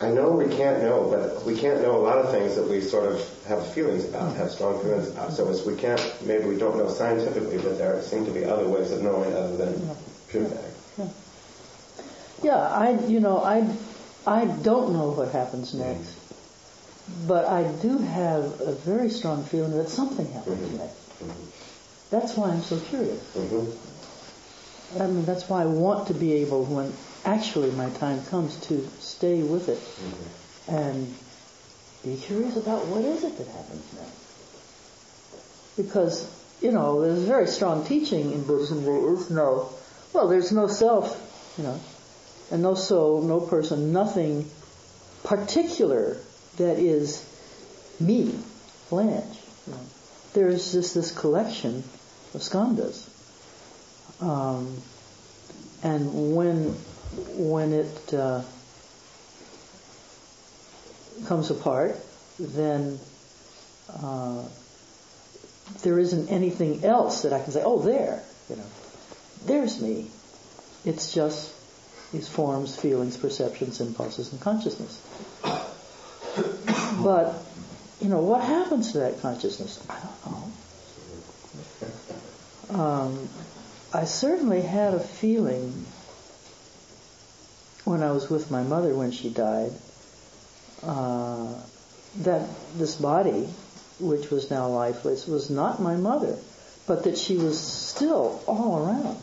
I 0.00 0.10
know 0.10 0.32
we 0.32 0.48
can't 0.48 0.82
know, 0.82 1.08
but 1.08 1.44
we 1.44 1.56
can't 1.56 1.80
know 1.80 1.96
a 1.96 2.02
lot 2.02 2.18
of 2.18 2.30
things 2.32 2.56
that 2.56 2.68
we 2.68 2.80
sort 2.80 3.12
of 3.12 3.44
have 3.46 3.64
feelings 3.72 4.04
about, 4.08 4.34
have 4.36 4.50
strong 4.50 4.82
feelings 4.82 5.08
about. 5.08 5.32
So 5.32 5.48
as 5.48 5.64
we 5.64 5.76
can't, 5.76 6.02
maybe 6.26 6.44
we 6.46 6.56
don't 6.56 6.76
know 6.76 6.88
scientifically, 6.88 7.58
but 7.58 7.78
there 7.78 8.02
seem 8.02 8.24
to 8.24 8.32
be 8.32 8.44
other 8.44 8.66
ways 8.66 8.90
of 8.90 9.02
knowing 9.02 9.32
other 9.32 9.56
than 9.56 9.96
pure 10.28 10.46
fact. 10.46 10.74
Yeah. 10.98 11.08
yeah, 12.42 12.56
I, 12.56 12.98
you 13.06 13.20
know, 13.20 13.38
I, 13.38 13.58
I 14.26 14.46
don't 14.46 14.92
know 14.92 15.12
what 15.12 15.30
happens 15.30 15.72
next, 15.72 16.16
but 17.26 17.44
I 17.46 17.70
do 17.82 17.98
have 17.98 18.60
a 18.60 18.72
very 18.72 19.10
strong 19.10 19.44
feeling 19.44 19.76
that 19.76 19.88
something 19.88 20.30
happens 20.32 20.58
mm-hmm. 20.58 20.78
next. 20.78 21.18
Mm-hmm. 21.20 21.44
That's 22.10 22.36
why 22.36 22.50
I'm 22.50 22.62
so 22.62 22.78
curious. 22.78 23.22
Mm-hmm. 23.34 25.02
I 25.02 25.06
mean, 25.06 25.24
that's 25.24 25.48
why 25.48 25.62
I 25.62 25.66
want 25.66 26.08
to 26.08 26.14
be 26.14 26.34
able, 26.34 26.64
when 26.64 26.92
actually 27.24 27.70
my 27.70 27.88
time 27.90 28.22
comes 28.26 28.56
to 28.66 28.86
stay 28.98 29.42
with 29.42 29.68
it 29.68 29.78
mm-hmm. 29.78 30.74
and 30.74 31.14
be 32.04 32.16
curious 32.16 32.56
about 32.56 32.86
what 32.86 33.02
is 33.04 33.24
it 33.24 33.38
that 33.38 33.46
happens 33.46 33.92
next. 33.94 35.76
Because, 35.76 36.28
you 36.60 36.72
know, 36.72 37.00
there's 37.00 37.22
a 37.22 37.26
very 37.26 37.46
strong 37.46 37.84
teaching 37.86 38.32
in 38.32 38.44
Buddhism. 38.44 38.84
There 38.84 39.14
is 39.14 39.30
no, 39.30 39.70
well, 40.12 40.28
there's 40.28 40.52
no 40.52 40.66
self, 40.66 41.54
you 41.56 41.64
know, 41.64 41.80
and 42.50 42.62
no 42.62 42.74
soul, 42.74 43.22
no 43.22 43.40
person, 43.40 43.92
nothing 43.92 44.50
particular 45.24 46.18
that 46.56 46.78
is 46.78 47.24
me, 48.00 48.34
Blanche. 48.90 49.38
There's 50.34 50.72
just 50.72 50.94
this 50.94 51.16
collection 51.16 51.84
of 52.34 52.40
skandhas. 52.40 53.08
Um, 54.20 54.76
and 55.82 56.34
when 56.34 56.74
when 57.36 57.72
it 57.72 58.14
uh, 58.14 58.42
comes 61.26 61.50
apart, 61.50 61.98
then 62.38 62.98
uh, 63.90 64.44
there 65.82 65.98
isn't 65.98 66.28
anything 66.28 66.84
else 66.84 67.22
that 67.22 67.32
I 67.32 67.42
can 67.42 67.52
say, 67.52 67.62
oh, 67.64 67.80
there, 67.80 68.22
you 68.48 68.56
know, 68.56 68.66
there's 69.44 69.80
me. 69.80 70.10
It's 70.84 71.12
just 71.12 71.52
these 72.12 72.28
forms, 72.28 72.76
feelings, 72.76 73.16
perceptions, 73.16 73.80
impulses, 73.80 74.32
and 74.32 74.40
consciousness. 74.40 75.00
But, 77.02 77.34
you 78.00 78.08
know, 78.08 78.20
what 78.20 78.42
happens 78.42 78.92
to 78.92 78.98
that 78.98 79.20
consciousness? 79.20 79.84
I 79.88 79.98
don't 79.98 80.32
know. 80.32 80.52
Um, 82.82 83.28
I 83.92 84.04
certainly 84.04 84.62
had 84.62 84.94
a 84.94 85.00
feeling 85.00 85.84
when 87.84 88.02
I 88.02 88.12
was 88.12 88.30
with 88.30 88.50
my 88.50 88.62
mother 88.62 88.94
when 88.94 89.10
she 89.10 89.28
died, 89.30 89.72
uh, 90.82 91.54
that 92.20 92.48
this 92.76 92.96
body, 92.96 93.48
which 93.98 94.30
was 94.30 94.50
now 94.50 94.68
lifeless, 94.68 95.26
was 95.26 95.50
not 95.50 95.80
my 95.80 95.96
mother, 95.96 96.38
but 96.86 97.04
that 97.04 97.18
she 97.18 97.36
was 97.36 97.58
still 97.60 98.42
all 98.46 98.86
around. 98.86 99.18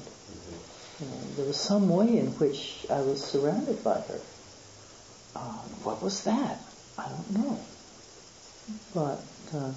You 1.00 1.08
know, 1.08 1.22
there 1.38 1.46
was 1.46 1.58
some 1.58 1.90
way 1.90 2.18
in 2.18 2.28
which 2.38 2.86
I 2.90 3.02
was 3.02 3.24
surrounded 3.24 3.84
by 3.84 4.02
her. 4.02 4.20
Uh, 5.36 5.58
what 5.84 6.04
was 6.04 6.24
that? 6.26 6.60
I 6.98 7.08
don't 7.08 7.32
know. 7.38 7.60
But 8.94 9.22
uh, 9.54 9.72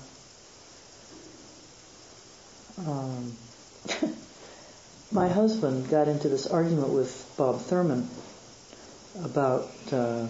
um, 2.86 3.36
my 5.12 5.28
husband 5.28 5.88
got 5.90 6.08
into 6.08 6.28
this 6.28 6.46
argument 6.46 6.88
with 6.88 7.32
Bob 7.36 7.60
Thurman 7.60 8.08
about 9.22 9.68
uh, 9.92 10.26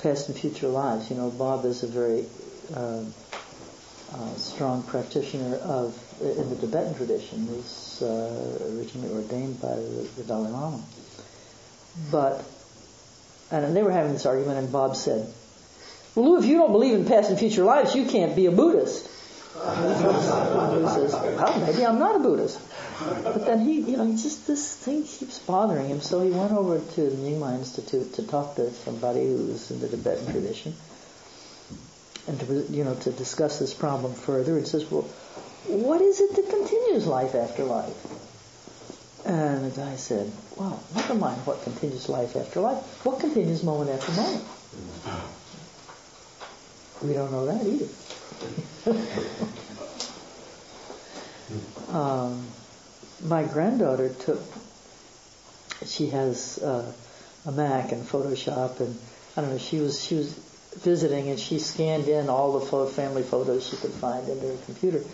past 0.00 0.28
and 0.28 0.38
future 0.38 0.68
lives. 0.68 1.10
You 1.10 1.16
know, 1.16 1.30
Bob 1.30 1.64
is 1.64 1.82
a 1.82 1.86
very 1.86 2.26
uh, 2.74 3.04
uh, 4.12 4.34
strong 4.36 4.82
practitioner 4.82 5.56
of 5.56 5.98
in 6.20 6.48
the 6.50 6.56
Tibetan 6.56 6.94
tradition. 6.94 7.46
He's 7.48 8.00
uh, 8.02 8.58
originally 8.76 9.12
ordained 9.12 9.60
by 9.60 9.74
the, 9.74 10.08
the, 10.16 10.22
Dalai 10.24 10.50
Lama. 10.50 10.82
But 12.10 12.44
and 13.50 13.76
they 13.76 13.82
were 13.82 13.92
having 13.92 14.12
this 14.12 14.26
argument, 14.26 14.58
and 14.58 14.72
Bob 14.72 14.96
said, 14.96 15.32
well, 16.14 16.32
Lou, 16.32 16.38
if 16.38 16.44
you 16.44 16.58
don't 16.58 16.72
believe 16.72 16.94
in 16.94 17.06
past 17.06 17.30
and 17.30 17.38
future 17.38 17.64
lives, 17.64 17.94
you 17.94 18.04
can't 18.06 18.36
be 18.36 18.46
a 18.46 18.52
Buddhist. 18.52 19.10
Lou 19.56 20.88
says, 20.88 21.12
well, 21.12 21.60
maybe 21.60 21.84
I'm 21.86 21.98
not 21.98 22.16
a 22.16 22.18
Buddhist. 22.18 22.60
But 23.00 23.46
then 23.46 23.60
he, 23.60 23.80
you 23.80 23.96
know, 23.96 24.10
just, 24.12 24.46
this 24.46 24.76
thing 24.76 25.04
keeps 25.04 25.38
bothering 25.40 25.88
him. 25.88 26.00
So 26.00 26.20
he 26.22 26.30
went 26.30 26.52
over 26.52 26.78
to 26.78 27.00
the 27.00 27.16
Nyingma 27.16 27.58
Institute 27.58 28.14
to 28.14 28.26
talk 28.26 28.56
to 28.56 28.70
somebody 28.70 29.26
who's 29.26 29.70
in 29.70 29.80
the 29.80 29.88
Tibetan 29.88 30.30
tradition 30.30 30.74
and 32.26 32.40
to, 32.40 32.66
you 32.70 32.84
know, 32.84 32.94
to 32.94 33.12
discuss 33.12 33.58
this 33.58 33.74
problem 33.74 34.14
further 34.14 34.56
and 34.56 34.66
says, 34.66 34.90
well, 34.90 35.02
what 35.66 36.00
is 36.00 36.20
it 36.20 36.36
that 36.36 36.48
continues 36.50 37.06
life 37.06 37.34
after 37.34 37.64
life? 37.64 37.96
And 39.26 39.70
the 39.70 39.76
guy 39.76 39.96
said, 39.96 40.30
well, 40.56 40.82
never 40.94 41.14
mind 41.14 41.40
what 41.46 41.62
continues 41.62 42.08
life 42.08 42.36
after 42.36 42.60
life. 42.60 43.04
What 43.04 43.20
continues 43.20 43.62
moment 43.62 43.90
after 43.90 44.12
moment? 44.12 44.44
We 47.04 47.12
don't 47.12 47.32
know 47.32 47.44
that 47.44 47.66
either. 47.66 47.88
um, 51.94 52.46
my 53.24 53.44
granddaughter 53.44 54.08
took, 54.08 54.40
she 55.84 56.06
has 56.08 56.58
uh, 56.62 56.90
a 57.44 57.52
Mac 57.52 57.92
and 57.92 58.02
Photoshop, 58.06 58.80
and 58.80 58.98
I 59.36 59.42
don't 59.42 59.50
know, 59.50 59.58
she 59.58 59.80
was 59.80 60.02
she 60.02 60.14
was 60.14 60.32
visiting 60.76 61.28
and 61.28 61.38
she 61.38 61.58
scanned 61.58 62.08
in 62.08 62.30
all 62.30 62.58
the 62.58 62.86
family 62.86 63.22
photos 63.22 63.68
she 63.68 63.76
could 63.76 63.92
find 63.92 64.26
into 64.26 64.46
her 64.46 64.56
computer, 64.64 65.04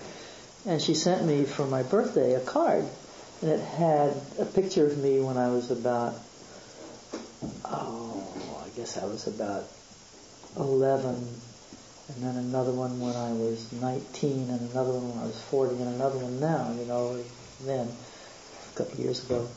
and 0.67 0.81
she 0.81 0.95
sent 0.95 1.25
me 1.27 1.45
for 1.45 1.67
my 1.67 1.83
birthday 1.83 2.35
a 2.35 2.41
card, 2.41 2.85
and 3.43 3.51
it 3.51 3.61
had 3.61 4.15
a 4.39 4.45
picture 4.45 4.87
of 4.87 4.97
me 4.99 5.21
when 5.21 5.37
I 5.37 5.49
was 5.49 5.73
about, 5.73 6.15
oh, 7.65 8.65
I 8.65 8.69
guess 8.77 8.97
I 8.97 9.07
was 9.07 9.27
about 9.27 9.65
11, 10.57 11.41
and 12.15 12.25
then 12.25 12.37
another 12.37 12.73
one 12.73 13.01
when 13.01 13.15
I 13.15 13.33
was 13.33 13.71
19, 13.73 14.51
and 14.51 14.71
another 14.73 14.93
one 14.93 15.11
when 15.11 15.19
I 15.19 15.27
was 15.27 15.41
40, 15.43 15.77
and 15.77 15.95
another 15.95 16.19
one 16.19 16.41
now, 16.41 16.73
you 16.79 16.87
know, 16.87 17.23
then, 17.65 17.89
a 17.89 18.77
couple 18.77 19.01
years 19.01 19.25
ago. 19.25 19.49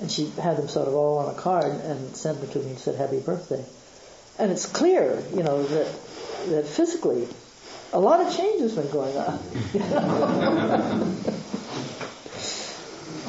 And 0.00 0.10
she 0.10 0.26
had 0.40 0.56
them 0.56 0.68
sort 0.68 0.88
of 0.88 0.94
all 0.94 1.18
on 1.18 1.34
a 1.34 1.38
card 1.38 1.72
and 1.72 2.16
sent 2.16 2.40
them 2.40 2.50
to 2.50 2.58
me 2.58 2.70
and 2.70 2.78
said, 2.78 2.96
happy 2.96 3.20
birthday. 3.20 3.64
And 4.38 4.50
it's 4.50 4.66
clear, 4.66 5.22
you 5.34 5.42
know, 5.42 5.62
that, 5.62 5.92
that 6.48 6.66
physically 6.66 7.28
a 7.94 8.00
lot 8.00 8.20
of 8.20 8.36
change 8.36 8.60
has 8.60 8.74
been 8.74 8.90
going 8.90 9.16
on. 9.16 9.38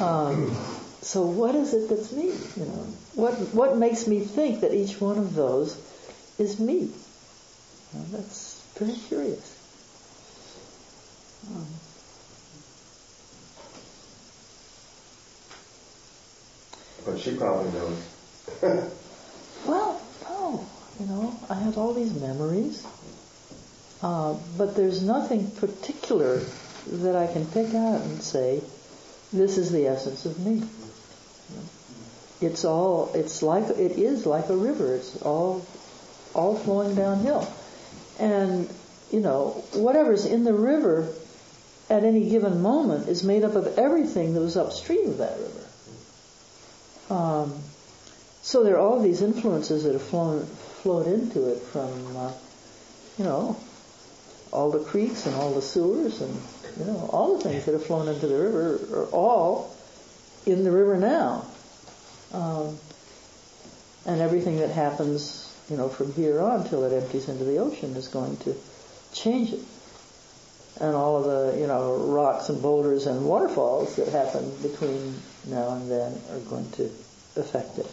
um, 0.00 0.56
so 1.00 1.24
what 1.24 1.54
is 1.54 1.72
it 1.72 1.88
that's 1.88 2.12
me? 2.12 2.32
You 2.56 2.64
know, 2.66 2.86
what 3.14 3.34
what 3.54 3.78
makes 3.78 4.08
me 4.08 4.20
think 4.20 4.60
that 4.62 4.74
each 4.74 5.00
one 5.00 5.18
of 5.18 5.34
those 5.34 5.78
is 6.38 6.58
me? 6.58 6.90
Well, 7.92 8.04
that's 8.12 8.62
pretty 8.74 8.96
curious. 9.08 9.56
Um, 11.48 11.66
but 17.04 17.18
she 17.18 17.36
probably 17.36 17.70
knows. 17.72 17.98
well, 19.66 20.00
no. 20.24 20.66
You 20.98 21.06
know, 21.06 21.38
I 21.48 21.54
have 21.54 21.78
all 21.78 21.94
these 21.94 22.14
memories, 22.14 22.84
uh, 24.02 24.34
but 24.56 24.74
there's 24.76 25.02
nothing 25.02 25.50
particular 25.52 26.40
that 26.86 27.16
I 27.16 27.26
can 27.32 27.46
pick 27.46 27.74
out 27.74 28.00
and 28.00 28.22
say, 28.22 28.62
this 29.32 29.58
is 29.58 29.70
the 29.70 29.86
essence 29.86 30.24
of 30.24 30.38
me. 30.44 30.62
It's 32.40 32.64
all, 32.64 33.12
it's 33.14 33.42
like, 33.42 33.64
it 33.70 33.92
is 33.92 34.26
like 34.26 34.48
a 34.48 34.56
river. 34.56 34.94
It's 34.94 35.20
all, 35.22 35.66
all 36.34 36.56
flowing 36.56 36.94
downhill. 36.94 37.46
And, 38.18 38.68
you 39.12 39.20
know, 39.20 39.64
whatever's 39.74 40.24
in 40.24 40.44
the 40.44 40.52
river 40.54 41.08
at 41.88 42.02
any 42.02 42.28
given 42.28 42.62
moment 42.62 43.08
is 43.08 43.22
made 43.22 43.44
up 43.44 43.54
of 43.54 43.78
everything 43.78 44.34
that 44.34 44.40
was 44.40 44.56
upstream 44.56 45.10
of 45.10 45.18
that 45.18 45.38
river. 45.38 45.62
Um, 47.08 47.54
so 48.42 48.64
there 48.64 48.76
are 48.76 48.80
all 48.80 49.00
these 49.00 49.22
influences 49.22 49.84
that 49.84 49.92
have 49.92 50.02
flown, 50.02 50.44
flowed 50.46 51.06
into 51.06 51.48
it 51.50 51.60
from, 51.60 52.16
uh, 52.16 52.32
you 53.18 53.24
know, 53.24 53.56
all 54.52 54.70
the 54.70 54.80
creeks 54.80 55.26
and 55.26 55.34
all 55.36 55.52
the 55.52 55.62
sewers 55.62 56.20
and, 56.20 56.34
you 56.78 56.84
know, 56.84 57.08
all 57.12 57.36
the 57.36 57.44
things 57.48 57.64
that 57.66 57.72
have 57.72 57.84
flown 57.84 58.08
into 58.08 58.26
the 58.26 58.38
river 58.38 58.80
are 58.92 59.06
all 59.06 59.74
in 60.46 60.64
the 60.64 60.70
river 60.70 60.96
now. 60.96 61.44
Um, 62.32 62.78
and 64.06 64.20
everything 64.20 64.58
that 64.58 64.70
happens, 64.70 65.45
you 65.68 65.76
know, 65.76 65.88
from 65.88 66.12
here 66.12 66.40
on 66.40 66.68
till 66.68 66.84
it 66.84 66.92
empties 66.92 67.28
into 67.28 67.44
the 67.44 67.58
ocean 67.58 67.96
is 67.96 68.08
going 68.08 68.36
to 68.38 68.54
change 69.12 69.52
it. 69.52 69.60
And 70.80 70.94
all 70.94 71.16
of 71.16 71.24
the, 71.24 71.60
you 71.60 71.66
know, 71.66 71.96
rocks 71.96 72.48
and 72.50 72.60
boulders 72.60 73.06
and 73.06 73.24
waterfalls 73.24 73.96
that 73.96 74.08
happen 74.08 74.50
between 74.62 75.14
now 75.46 75.70
and 75.70 75.90
then 75.90 76.12
are 76.30 76.40
going 76.50 76.70
to 76.72 76.84
affect 77.36 77.78
it. 77.78 77.90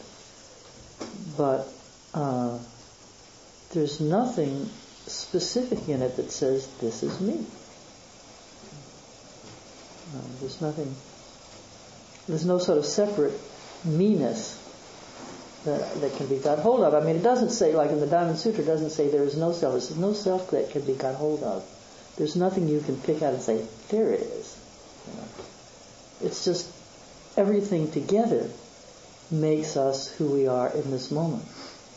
But 1.38 1.67
uh, 2.13 2.59
there's 3.71 3.99
nothing 4.01 4.69
specific 5.07 5.88
in 5.89 6.01
it 6.01 6.17
that 6.17 6.32
says 6.32 6.67
this 6.80 7.03
is 7.03 7.19
me. 7.19 7.45
Uh, 10.15 10.21
there's 10.39 10.61
nothing. 10.61 10.93
There's 12.28 12.45
no 12.45 12.59
sort 12.59 12.78
of 12.78 12.86
separate 12.86 13.34
me-ness 13.84 14.62
that, 15.66 16.01
that 16.01 16.16
can 16.16 16.28
be 16.28 16.38
got 16.38 16.59
hold 16.59 16.82
of. 16.82 16.93
I 16.93 17.05
mean, 17.05 17.16
it 17.16 17.24
doesn't 17.24 17.51
say, 17.51 17.74
like 17.74 17.91
in 17.91 17.99
the 17.99 18.07
Diamond 18.07 18.38
Sutra, 18.38 18.64
it 18.64 18.68
doesn't 18.68 18.91
say 18.91 19.09
there 19.09 19.24
is 19.24 19.38
no 19.38 19.51
self. 19.51 19.76
It 19.76 19.82
says 19.82 19.97
no 19.97 20.14
self 20.14 20.51
that 20.51 20.72
can 20.72 20.86
be 20.86 20.93
got 20.93 21.16
hold 21.16 21.43
of. 21.43 21.64
There's 22.18 22.36
nothing 22.36 22.68
you 22.68 22.82
can 22.82 22.97
pick 22.97 23.22
out 23.22 23.34
and 23.34 23.41
say, 23.41 23.66
there 23.89 24.11
it 24.11 24.22
is. 24.22 24.59
You 25.07 25.18
know? 25.18 25.28
It's 26.22 26.45
just 26.45 26.72
everything 27.38 27.91
together 27.91 28.49
makes 29.32 29.78
us 29.78 30.11
who 30.14 30.32
we 30.32 30.47
are 30.47 30.70
in 30.70 30.91
this 30.91 31.09
moment 31.09 31.45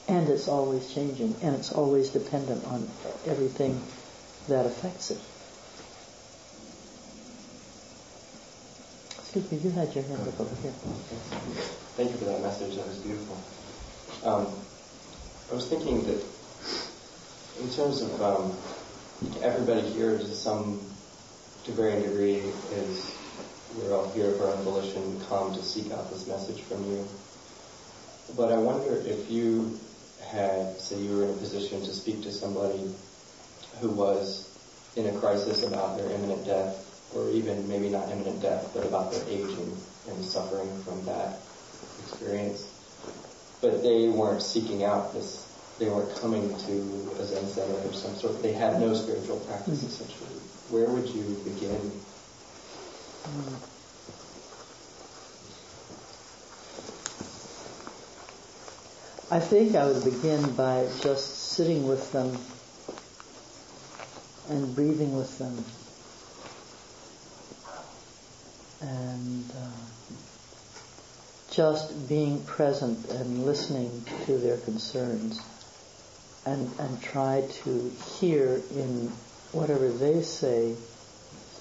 and 0.08 0.28
it's 0.28 0.48
always 0.48 0.92
changing, 0.92 1.34
and 1.42 1.54
it's 1.56 1.72
always 1.72 2.10
dependent 2.10 2.64
on 2.66 2.88
everything 3.26 3.80
that 4.48 4.66
affects 4.66 5.10
it. 5.10 5.20
Excuse 9.18 9.50
me, 9.50 9.58
you 9.58 9.70
had 9.70 9.92
your 9.94 10.04
hand 10.04 10.28
up 10.28 10.40
over 10.40 10.54
here. 10.62 10.72
Thank 11.96 12.12
you 12.12 12.16
for 12.18 12.24
that 12.26 12.40
message. 12.40 12.76
That 12.76 12.86
was 12.86 12.98
beautiful. 12.98 13.55
Um, 14.26 14.48
I 15.52 15.54
was 15.54 15.68
thinking 15.68 16.04
that 16.04 16.20
in 17.62 17.70
terms 17.70 18.02
of 18.02 18.20
um, 18.20 18.50
everybody 19.40 19.82
here, 19.90 20.18
to 20.18 20.26
some 20.26 20.80
to 21.62 21.70
varying 21.70 22.02
degree, 22.02 22.42
is 22.74 23.14
we're 23.76 23.94
all 23.94 24.10
here 24.14 24.34
of 24.34 24.40
our 24.40 24.56
volition, 24.64 25.20
come 25.28 25.54
to 25.54 25.62
seek 25.62 25.92
out 25.92 26.10
this 26.10 26.26
message 26.26 26.60
from 26.62 26.82
you. 26.90 27.06
But 28.36 28.50
I 28.50 28.56
wonder 28.56 28.96
if 29.06 29.30
you 29.30 29.78
had, 30.32 30.80
say 30.80 30.98
you 30.98 31.16
were 31.16 31.22
in 31.22 31.30
a 31.30 31.34
position 31.34 31.80
to 31.82 31.92
speak 31.92 32.24
to 32.24 32.32
somebody 32.32 32.82
who 33.80 33.90
was 33.90 34.50
in 34.96 35.06
a 35.06 35.16
crisis 35.20 35.62
about 35.62 35.98
their 35.98 36.10
imminent 36.10 36.44
death, 36.44 37.14
or 37.14 37.30
even 37.30 37.68
maybe 37.68 37.88
not 37.90 38.10
imminent 38.10 38.42
death, 38.42 38.72
but 38.74 38.84
about 38.84 39.12
their 39.12 39.22
aging 39.28 39.70
and 40.08 40.24
suffering 40.24 40.82
from 40.82 41.06
that 41.06 41.38
experience. 42.02 42.65
But 43.60 43.82
they 43.82 44.08
weren't 44.08 44.42
seeking 44.42 44.84
out 44.84 45.12
this, 45.12 45.46
they 45.78 45.88
weren't 45.88 46.14
coming 46.20 46.48
to 46.48 47.10
a 47.20 47.24
Zen 47.24 47.46
center 47.46 47.88
or 47.88 47.92
some 47.92 48.14
sort, 48.16 48.42
they 48.42 48.52
had 48.52 48.80
no 48.80 48.94
spiritual 48.94 49.40
practice 49.40 49.78
mm-hmm. 49.78 49.86
essentially. 49.86 50.40
Where 50.70 50.88
would 50.88 51.08
you 51.08 51.40
begin? 51.44 51.80
Mm-hmm. 53.24 53.76
I 59.28 59.40
think 59.40 59.74
I 59.74 59.86
would 59.86 60.04
begin 60.04 60.54
by 60.54 60.86
just 61.02 61.54
sitting 61.54 61.88
with 61.88 62.12
them 62.12 62.38
and 64.48 64.72
breathing 64.74 65.16
with 65.16 65.36
them 65.38 65.64
and 68.80 69.50
uh, 69.50 69.70
just 71.56 72.06
being 72.06 72.44
present 72.44 73.08
and 73.12 73.46
listening 73.46 74.04
to 74.26 74.36
their 74.36 74.58
concerns 74.58 75.40
and, 76.44 76.70
and 76.78 77.02
try 77.02 77.42
to 77.50 77.90
hear 78.20 78.60
in 78.74 79.10
whatever 79.52 79.88
they 79.88 80.20
say 80.20 80.76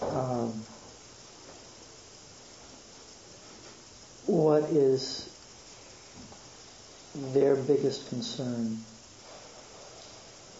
um, 0.02 0.52
what 4.26 4.64
is 4.64 5.30
their 7.34 7.56
biggest 7.56 8.10
concern 8.10 8.78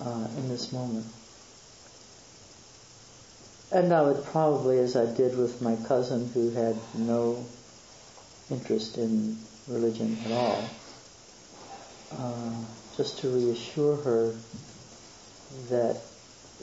uh, 0.02 0.28
in 0.38 0.48
this 0.48 0.72
moment. 0.72 1.06
And 3.74 3.94
I 3.94 4.02
would 4.02 4.24
probably, 4.28 4.80
as 4.80 4.96
I 4.96 5.14
did 5.14 5.38
with 5.38 5.62
my 5.62 5.76
cousin 5.88 6.30
who 6.34 6.52
had 6.52 6.78
no 6.94 7.44
interest 8.50 8.98
in 8.98 9.38
religion 9.68 10.18
at 10.26 10.32
all, 10.32 10.70
uh, 12.12 12.54
just 12.98 13.20
to 13.20 13.30
reassure 13.30 13.96
her 13.98 14.36
that 15.70 16.02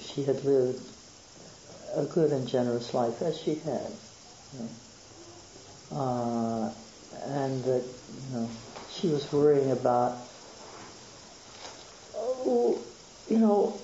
she 0.01 0.23
had 0.25 0.45
lived 0.45 0.83
a 1.95 2.05
good 2.05 2.33
and 2.33 2.49
generous 2.49 2.95
life 2.95 3.21
as 3.23 3.39
she 3.39 3.55
had. 3.57 3.91
You 4.55 4.69
know. 5.91 5.99
uh, 5.99 6.73
and 7.27 7.65
that 7.65 7.83
you 7.83 8.37
know 8.37 8.49
she 8.93 9.09
was 9.09 9.31
worrying 9.33 9.71
about 9.71 10.17
oh, 12.17 12.79
you 13.29 13.39
know 13.39 13.79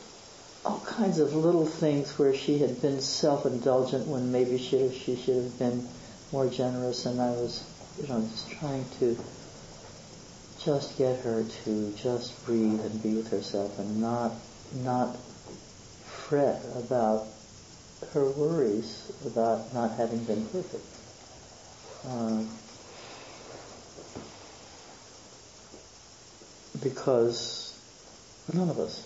all 0.65 0.81
kinds 0.81 1.19
of 1.19 1.35
little 1.35 1.67
things 1.67 2.19
where 2.19 2.35
she 2.35 2.59
had 2.59 2.81
been 2.83 3.01
self-indulgent 3.01 4.07
when 4.07 4.33
maybe 4.33 4.59
she 4.59 4.91
she 5.05 5.17
should 5.17 5.37
have 5.37 5.59
been 5.59 5.87
more 6.33 6.47
generous, 6.49 7.07
and 7.07 7.21
I 7.21 7.31
was 7.31 7.65
you 8.01 8.09
know 8.09 8.21
just 8.21 8.51
trying 8.59 8.85
to 8.99 9.19
just 10.65 10.99
get 10.99 11.21
her 11.21 11.45
to 11.65 11.95
just 11.97 12.45
breathe 12.47 12.81
and 12.81 13.03
be 13.03 13.15
with 13.15 13.31
herself 13.31 13.79
and 13.79 14.01
not 14.01 14.33
not 14.83 15.17
fret 16.29 16.63
about 16.77 17.27
her 18.13 18.31
worries 18.31 19.11
about 19.27 19.73
not 19.75 19.93
having 19.97 20.23
been 20.25 20.45
perfect. 20.47 20.85
Uh, 22.07 22.43
because 26.83 27.79
none 28.53 28.71
of 28.71 28.79
us. 28.79 29.05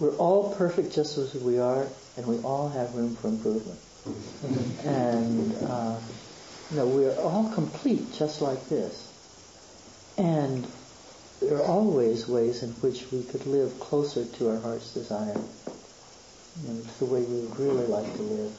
We're 0.00 0.16
all 0.16 0.54
perfect 0.54 0.92
just 0.92 1.16
as 1.18 1.34
we 1.34 1.58
are, 1.58 1.86
and 2.16 2.26
we 2.26 2.38
all 2.38 2.68
have 2.68 2.94
room 2.94 3.14
for 3.16 3.28
improvement. 3.28 3.78
and 4.84 5.54
uh, 5.64 6.00
you 6.70 6.76
know, 6.76 6.86
we're 6.86 7.14
all 7.20 7.50
complete 7.54 8.12
just 8.14 8.40
like 8.40 8.68
this. 8.68 9.10
And 10.16 10.66
there 11.40 11.58
are 11.58 11.66
always 11.66 12.26
ways 12.26 12.62
in 12.62 12.70
which 12.74 13.10
we 13.12 13.22
could 13.24 13.46
live 13.46 13.78
closer 13.80 14.24
to 14.24 14.50
our 14.50 14.60
heart's 14.60 14.94
desire, 14.94 15.40
you 16.62 16.68
know, 16.68 16.80
the 16.98 17.04
way 17.04 17.22
we 17.22 17.40
would 17.40 17.58
really 17.58 17.86
like 17.86 18.10
to 18.16 18.22
live 18.22 18.52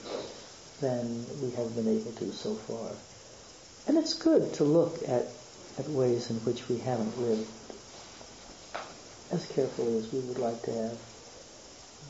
than 0.82 1.26
we 1.42 1.52
have 1.52 1.74
been 1.76 1.88
able 1.88 2.12
to 2.12 2.32
so 2.32 2.54
far. 2.54 2.92
And 3.88 3.98
it's 3.98 4.14
good 4.14 4.54
to 4.56 4.64
look 4.64 4.98
at, 5.08 5.26
at 5.80 5.90
ways 5.90 6.30
in 6.30 6.38
which 6.38 6.68
we 6.70 6.78
haven't 6.80 7.18
lived 7.20 7.48
as 9.32 9.46
carefully 9.48 9.98
as 9.98 10.12
we 10.12 10.20
would 10.20 10.38
like 10.38 10.62
to 10.64 10.74
have. 10.74 10.98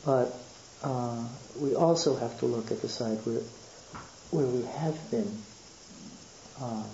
But 0.04 0.34
uh, 0.82 1.24
we 1.58 1.74
also 1.74 2.16
have 2.16 2.38
to 2.40 2.46
look 2.46 2.70
at 2.70 2.82
the 2.82 2.88
side 2.88 3.18
where, 3.24 3.42
where 4.30 4.46
we 4.46 4.62
have 4.78 5.10
been 5.10 5.42
um, 6.60 6.88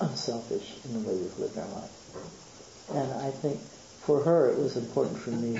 unselfish 0.00 0.74
in 0.84 0.92
the 0.94 1.08
way 1.08 1.14
we've 1.14 1.38
lived 1.38 1.58
our 1.58 1.68
life. 1.68 1.90
And 2.92 3.12
I 3.14 3.30
think 3.30 3.60
for 4.04 4.22
her 4.22 4.50
it 4.50 4.58
was 4.58 4.76
important 4.76 5.18
for 5.18 5.30
me 5.30 5.58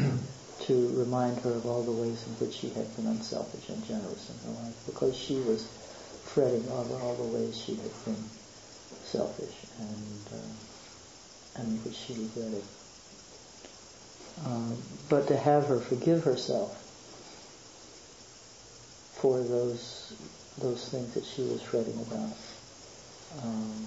to 0.67 0.89
remind 0.99 1.39
her 1.41 1.51
of 1.51 1.67
all 1.67 1.83
the 1.83 1.93
ways 1.93 2.25
in 2.27 2.33
which 2.35 2.55
she 2.55 2.69
had 2.71 2.95
been 2.97 3.07
unselfish 3.07 3.69
and 3.69 3.85
generous 3.87 4.31
in 4.31 4.37
her 4.49 4.63
life 4.63 4.77
because 4.87 5.17
she 5.17 5.37
was 5.41 5.67
fretting 6.25 6.67
over 6.71 6.95
all 7.03 7.15
the 7.17 7.37
ways 7.37 7.57
she 7.57 7.75
had 7.75 8.05
been 8.05 8.25
selfish 9.03 9.55
and 9.79 10.27
uh, 10.33 11.61
and 11.61 11.85
which 11.85 11.95
she 11.95 12.15
regretted. 12.15 12.65
Um, 14.45 14.77
but 15.09 15.29
to 15.29 15.37
have 15.37 15.67
her 15.67 15.79
forgive 15.79 16.25
herself 16.25 16.81
for 19.21 19.41
those 19.43 20.13
those 20.59 20.89
things 20.89 21.15
that 21.15 21.25
she 21.25 21.43
was 21.43 21.63
fretting 21.63 21.99
about. 22.01 22.37
Um, 23.43 23.87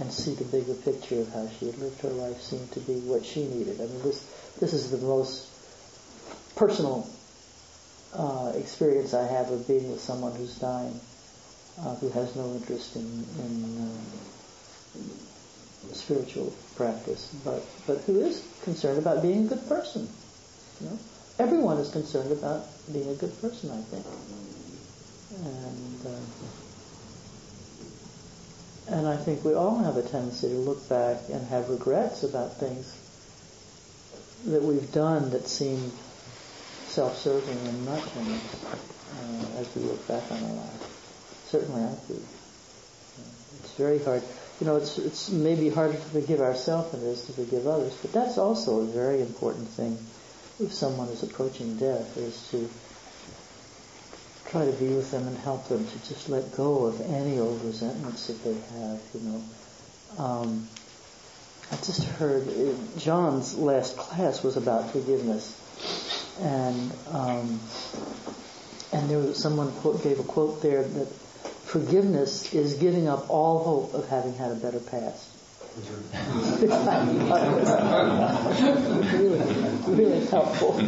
and 0.00 0.10
see 0.10 0.34
the 0.34 0.44
bigger 0.44 0.74
picture 0.74 1.20
of 1.20 1.32
how 1.32 1.48
she 1.58 1.66
had 1.66 1.78
lived 1.78 2.00
her 2.00 2.10
life 2.10 2.40
seemed 2.40 2.70
to 2.72 2.80
be 2.80 2.94
what 3.00 3.24
she 3.24 3.46
needed. 3.46 3.80
I 3.80 3.84
mean, 3.84 4.02
this 4.02 4.24
this 4.58 4.72
is 4.72 4.90
the 4.90 4.98
most 4.98 5.48
personal 6.56 7.08
uh, 8.14 8.52
experience 8.56 9.14
I 9.14 9.26
have 9.26 9.50
of 9.50 9.66
being 9.66 9.90
with 9.90 10.00
someone 10.00 10.34
who's 10.34 10.56
dying, 10.56 10.98
uh, 11.80 11.94
who 11.96 12.10
has 12.10 12.36
no 12.36 12.52
interest 12.54 12.96
in, 12.96 13.24
in 13.38 13.88
uh, 13.88 15.94
spiritual 15.94 16.52
practice, 16.76 17.34
but 17.44 17.64
but 17.86 17.98
who 18.02 18.20
is 18.20 18.46
concerned 18.62 18.98
about 18.98 19.22
being 19.22 19.46
a 19.46 19.48
good 19.48 19.66
person. 19.68 20.08
You 20.80 20.88
know, 20.88 20.98
everyone 21.38 21.78
is 21.78 21.90
concerned 21.90 22.32
about 22.32 22.66
being 22.92 23.08
a 23.08 23.14
good 23.14 23.40
person, 23.40 23.70
I 23.70 23.80
think, 23.82 24.04
and. 25.44 26.06
Uh, 26.06 26.20
and 28.88 29.06
I 29.06 29.16
think 29.16 29.44
we 29.44 29.54
all 29.54 29.78
have 29.78 29.96
a 29.96 30.02
tendency 30.02 30.48
to 30.48 30.54
look 30.54 30.88
back 30.88 31.16
and 31.30 31.46
have 31.48 31.70
regrets 31.70 32.24
about 32.24 32.56
things 32.56 32.98
that 34.46 34.62
we've 34.62 34.90
done 34.92 35.30
that 35.30 35.46
seem 35.46 35.92
self-serving 36.88 37.58
and 37.68 37.86
not 37.86 38.02
generous 38.12 38.64
uh, 38.64 39.60
as 39.60 39.74
we 39.76 39.82
look 39.82 40.06
back 40.08 40.30
on 40.30 40.42
our 40.42 40.54
life. 40.54 41.44
Certainly 41.46 41.82
I 41.82 41.94
do. 42.08 42.20
It's 43.60 43.72
very 43.78 44.02
hard. 44.02 44.22
You 44.60 44.66
know, 44.66 44.76
it's, 44.76 44.98
it's 44.98 45.30
maybe 45.30 45.70
harder 45.70 45.94
to 45.94 46.00
forgive 46.00 46.40
ourselves 46.40 46.90
than 46.90 47.02
it 47.02 47.12
is 47.12 47.24
to 47.26 47.32
forgive 47.32 47.66
others, 47.66 47.96
but 48.02 48.12
that's 48.12 48.36
also 48.36 48.80
a 48.80 48.86
very 48.86 49.20
important 49.20 49.68
thing 49.68 49.96
if 50.60 50.72
someone 50.72 51.08
is 51.08 51.22
approaching 51.22 51.76
death, 51.76 52.16
is 52.16 52.48
to 52.50 52.68
try 54.52 54.66
to 54.66 54.72
be 54.72 54.88
with 54.88 55.10
them 55.10 55.26
and 55.26 55.38
help 55.38 55.66
them 55.68 55.86
to 55.86 55.98
just 56.06 56.28
let 56.28 56.54
go 56.54 56.84
of 56.84 57.00
any 57.00 57.38
old 57.38 57.64
resentments 57.64 58.26
that 58.26 58.44
they 58.44 58.52
have, 58.52 59.00
you 59.14 59.20
know. 59.20 59.42
Um, 60.18 60.68
I 61.72 61.76
just 61.76 62.04
heard 62.04 62.46
uh, 62.46 62.74
John's 62.98 63.56
last 63.56 63.96
class 63.96 64.44
was 64.44 64.58
about 64.58 64.90
forgiveness, 64.90 65.58
and 66.42 66.92
um, 67.10 67.58
and 68.92 69.08
there 69.08 69.20
was 69.20 69.40
someone 69.40 69.72
quote, 69.80 70.04
gave 70.04 70.20
a 70.20 70.22
quote 70.22 70.60
there 70.60 70.82
that 70.82 71.08
forgiveness 71.64 72.52
is 72.52 72.74
giving 72.74 73.08
up 73.08 73.30
all 73.30 73.64
hope 73.64 73.94
of 73.94 74.06
having 74.10 74.34
had 74.34 74.52
a 74.52 74.56
better 74.56 74.80
past. 74.80 75.30
really, 79.14 79.38
really 79.88 80.26
helpful. 80.26 80.78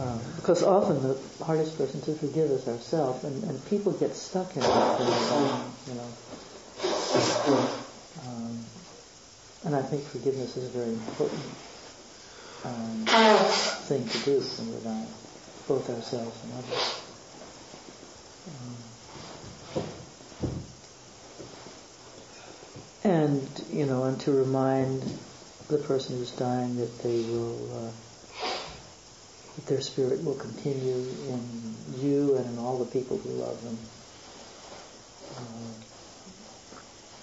Uh, 0.00 0.18
because 0.36 0.64
often 0.64 1.00
the 1.02 1.16
hardest 1.44 1.78
person 1.78 2.00
to 2.00 2.14
forgive 2.14 2.50
is 2.50 2.66
ourselves, 2.66 3.22
and, 3.22 3.44
and 3.44 3.64
people 3.66 3.92
get 3.92 4.12
stuck 4.16 4.52
in 4.56 4.62
that 4.62 5.00
you 5.86 5.94
know. 5.94 6.08
Um, 8.26 8.64
and 9.64 9.76
I 9.76 9.82
think 9.82 10.02
forgiveness 10.04 10.56
is 10.56 10.66
a 10.66 10.70
very 10.70 10.90
important 10.90 11.42
um, 12.64 13.04
thing 13.86 14.08
to 14.08 14.18
do 14.24 14.40
when 14.40 14.72
we're 14.72 14.80
dying, 14.80 15.06
both 15.68 15.88
ourselves 15.88 16.42
and 16.42 16.52
others. 16.54 17.00
Um, 19.76 19.84
and 23.04 23.64
you 23.70 23.86
know, 23.86 24.04
and 24.04 24.18
to 24.22 24.32
remind 24.32 25.04
the 25.68 25.78
person 25.78 26.18
who's 26.18 26.32
dying 26.32 26.76
that 26.78 26.98
they 27.00 27.22
will. 27.22 27.86
Uh, 27.86 27.92
that 29.56 29.66
their 29.66 29.80
spirit 29.80 30.24
will 30.24 30.34
continue 30.34 30.94
in 31.28 31.74
you 32.00 32.34
and 32.36 32.46
in 32.46 32.58
all 32.58 32.78
the 32.78 32.90
people 32.90 33.18
who 33.18 33.30
love 33.30 33.62
them. 33.62 33.78
Uh, 35.36 35.74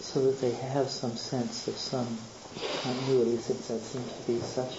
so 0.02 0.26
that 0.26 0.42
they 0.42 0.52
have 0.52 0.90
some 0.90 1.16
sense 1.16 1.68
of 1.68 1.76
some 1.78 2.18
continuity 2.84 3.38
since 3.38 3.68
that 3.68 3.80
seems 3.80 4.12
to 4.12 4.32
be 4.32 4.40
such 4.40 4.76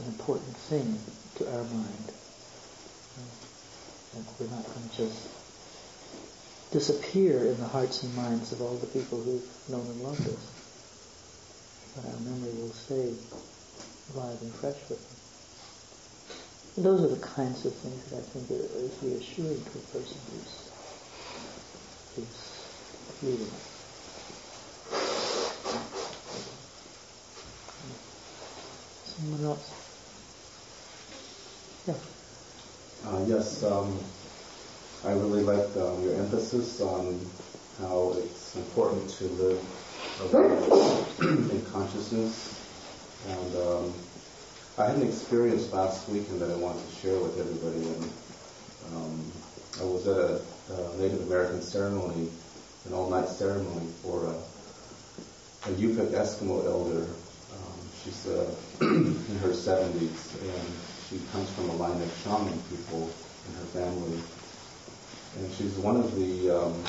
an 0.00 0.06
important 0.06 0.56
thing 0.56 0.98
to 1.36 1.46
our 1.46 1.64
mind. 1.64 2.12
Uh, 3.18 4.18
that 4.18 4.24
we're 4.38 4.54
not 4.54 4.64
going 4.74 4.88
to 4.90 4.96
just 4.96 5.28
disappear 6.72 7.38
in 7.44 7.56
the 7.58 7.68
hearts 7.68 8.02
and 8.02 8.14
minds 8.16 8.52
of 8.52 8.60
all 8.60 8.76
the 8.76 8.86
people 8.86 9.22
who've 9.22 9.70
known 9.70 9.86
and 9.86 10.00
loved 10.02 10.26
us. 10.26 10.52
But 11.94 12.06
our 12.06 12.20
memory 12.20 12.52
will 12.52 12.72
stay 12.72 13.12
alive 14.14 14.40
and 14.40 14.52
fresh 14.54 14.78
with 14.88 14.98
them. 14.98 15.11
Those 16.76 17.02
are 17.02 17.08
the 17.08 17.20
kinds 17.20 17.66
of 17.66 17.74
things 17.76 18.02
that 18.10 18.18
I 18.18 18.22
think 18.32 18.50
is 18.50 19.02
reassuring 19.02 19.62
to 19.62 19.70
a 19.70 19.82
person 19.92 20.16
who's, 20.30 20.70
who's 22.16 22.66
leaving. 23.22 23.50
Someone 29.04 29.44
else? 29.44 29.70
Yeah. 31.86 31.94
Uh, 33.06 33.24
yes, 33.26 33.62
um, 33.64 34.00
I 35.04 35.10
really 35.10 35.42
like 35.42 35.76
um, 35.76 36.02
your 36.02 36.14
emphasis 36.14 36.80
on 36.80 37.30
how 37.78 38.16
it's 38.24 38.54
important 38.54 39.10
to 39.10 39.24
live 39.24 39.60
in 41.50 41.66
consciousness 41.70 42.58
and 43.26 43.56
um, 43.56 43.94
I 44.78 44.86
had 44.86 44.96
an 44.96 45.06
experience 45.06 45.70
last 45.70 46.08
weekend 46.08 46.40
that 46.40 46.50
I 46.50 46.56
wanted 46.56 46.88
to 46.88 46.96
share 46.96 47.18
with 47.18 47.38
everybody. 47.38 47.84
And 47.92 48.10
um, 48.96 49.32
I 49.78 49.84
was 49.84 50.08
at 50.08 50.16
a, 50.16 50.40
a, 50.72 50.96
Native 50.96 51.20
American 51.26 51.60
ceremony, 51.60 52.30
an 52.86 52.94
all-night 52.94 53.28
ceremony 53.28 53.86
for 54.02 54.28
uh, 54.28 55.68
a 55.68 55.74
Yupik 55.76 56.12
Eskimo 56.12 56.64
elder. 56.64 57.02
Um, 57.02 57.78
she's 58.02 58.26
uh, 58.26 58.50
in 58.80 59.38
her 59.42 59.50
70s, 59.50 60.40
and 60.40 60.68
she 61.10 61.20
comes 61.32 61.50
from 61.50 61.68
a 61.68 61.76
line 61.76 62.00
of 62.00 62.10
shaman 62.24 62.58
people 62.70 63.10
in 63.48 63.54
her 63.56 63.68
family. 63.76 64.18
And 65.36 65.52
she's 65.52 65.76
one 65.76 65.96
of 65.96 66.16
the 66.16 66.48
um, 66.48 66.82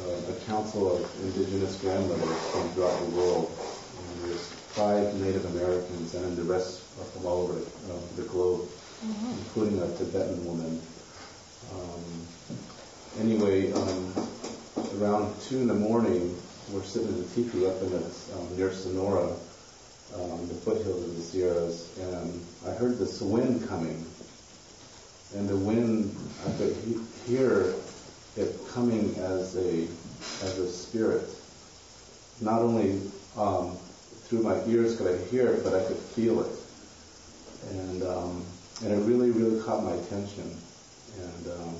uh, 0.00 0.32
a 0.32 0.34
council 0.46 0.96
of 0.96 1.24
indigenous 1.24 1.76
grandmothers 1.76 2.40
from 2.52 2.70
throughout 2.70 2.98
the 3.00 3.16
world. 3.16 3.52
And 3.98 4.30
there's 4.30 4.46
five 4.72 5.14
Native 5.20 5.44
Americans, 5.54 6.14
and 6.14 6.34
the 6.34 6.44
rest 6.44 6.87
from 7.04 7.26
all 7.26 7.42
over 7.42 7.58
uh, 7.58 8.00
the 8.16 8.22
globe, 8.22 8.62
mm-hmm. 8.62 9.32
including 9.38 9.82
a 9.82 9.88
Tibetan 9.96 10.44
woman. 10.44 10.80
Um, 11.74 12.04
anyway, 13.20 13.72
um, 13.72 14.12
around 15.00 15.34
two 15.42 15.58
in 15.58 15.68
the 15.68 15.74
morning, 15.74 16.36
we're 16.72 16.82
sitting 16.82 17.08
in 17.08 17.22
the 17.22 17.28
teepee 17.30 17.66
up 17.66 17.80
in 17.82 17.90
the, 17.90 18.04
um, 18.36 18.56
near 18.56 18.72
Sonora, 18.72 19.30
um, 20.14 20.48
the 20.48 20.54
foothills 20.54 21.04
of 21.04 21.16
the 21.16 21.22
Sierras, 21.22 21.96
and 21.98 22.44
I 22.66 22.70
heard 22.72 22.98
this 22.98 23.20
wind 23.20 23.68
coming. 23.68 24.04
And 25.34 25.48
the 25.48 25.56
wind, 25.56 26.14
I 26.46 26.52
could 26.56 26.74
he- 26.86 27.00
hear 27.26 27.74
it 28.36 28.56
coming 28.72 29.14
as 29.16 29.56
a 29.56 29.86
as 30.42 30.58
a 30.58 30.70
spirit. 30.70 31.28
Not 32.40 32.62
only 32.62 33.00
um, 33.36 33.76
through 34.28 34.42
my 34.42 34.62
ears 34.66 34.96
could 34.96 35.06
I 35.06 35.24
hear 35.26 35.48
it, 35.48 35.64
but 35.64 35.74
I 35.74 35.84
could 35.84 35.96
feel 35.96 36.40
it, 36.42 36.50
and 37.70 38.02
um, 38.02 38.44
and 38.82 38.92
it 38.92 39.04
really 39.06 39.30
really 39.30 39.60
caught 39.62 39.84
my 39.84 39.92
attention. 39.92 40.56
And 41.18 41.46
um, 41.52 41.76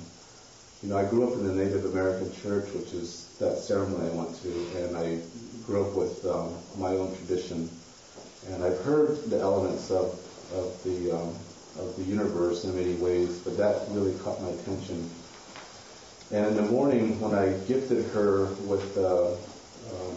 you 0.83 0.89
know, 0.91 0.99
I 0.99 1.05
grew 1.05 1.27
up 1.27 1.35
in 1.35 1.47
the 1.47 1.55
Native 1.55 1.85
American 1.87 2.33
church, 2.41 2.73
which 2.73 2.93
is 2.93 3.37
that 3.41 3.59
ceremony 3.59 4.11
I 4.11 4.15
went 4.15 4.41
to, 4.43 4.51
and 4.79 4.97
I 4.97 5.19
grew 5.67 5.85
up 5.85 5.95
with 5.97 6.25
um, 6.27 6.55
my 6.77 6.91
own 6.91 7.17
tradition. 7.17 7.69
And 8.51 8.63
I've 8.63 8.79
heard 8.83 9.17
the 9.29 9.41
elements 9.41 9.91
of, 9.91 10.19
of 10.55 10.83
the 10.85 11.13
um, 11.13 11.35
of 11.79 11.97
the 11.97 12.05
universe 12.05 12.65
in 12.65 12.75
many 12.75 12.95
ways, 12.95 13.39
but 13.39 13.57
that 13.57 13.83
really 13.91 14.17
caught 14.19 14.41
my 14.43 14.49
attention. 14.49 15.09
And 16.31 16.47
in 16.47 16.57
the 16.57 16.63
morning, 16.63 17.21
when 17.21 17.35
I 17.35 17.53
gifted 17.67 18.05
her 18.13 18.47
with 18.67 18.97
uh, 18.99 19.33
um, 19.33 20.17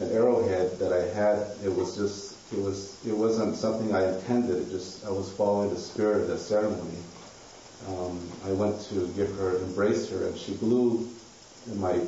an 0.00 0.12
arrowhead 0.12 0.78
that 0.78 0.92
I 0.92 1.02
had, 1.14 1.38
it 1.64 1.74
was 1.74 1.96
just 1.96 2.35
it 2.52 2.60
was 2.60 3.04
it 3.06 3.16
wasn't 3.16 3.56
something 3.56 3.94
I 3.94 4.14
intended. 4.14 4.56
It 4.56 4.70
just 4.70 5.04
I 5.04 5.10
was 5.10 5.32
following 5.32 5.70
the 5.70 5.80
spirit 5.80 6.22
of 6.22 6.28
the 6.28 6.38
ceremony 6.38 6.98
um, 7.88 8.18
I 8.44 8.52
went 8.52 8.80
to 8.88 9.06
give 9.14 9.36
her, 9.36 9.58
embrace 9.58 10.10
her, 10.10 10.26
and 10.26 10.36
she 10.36 10.54
blew 10.54 11.08
in 11.66 11.80
my 11.80 12.00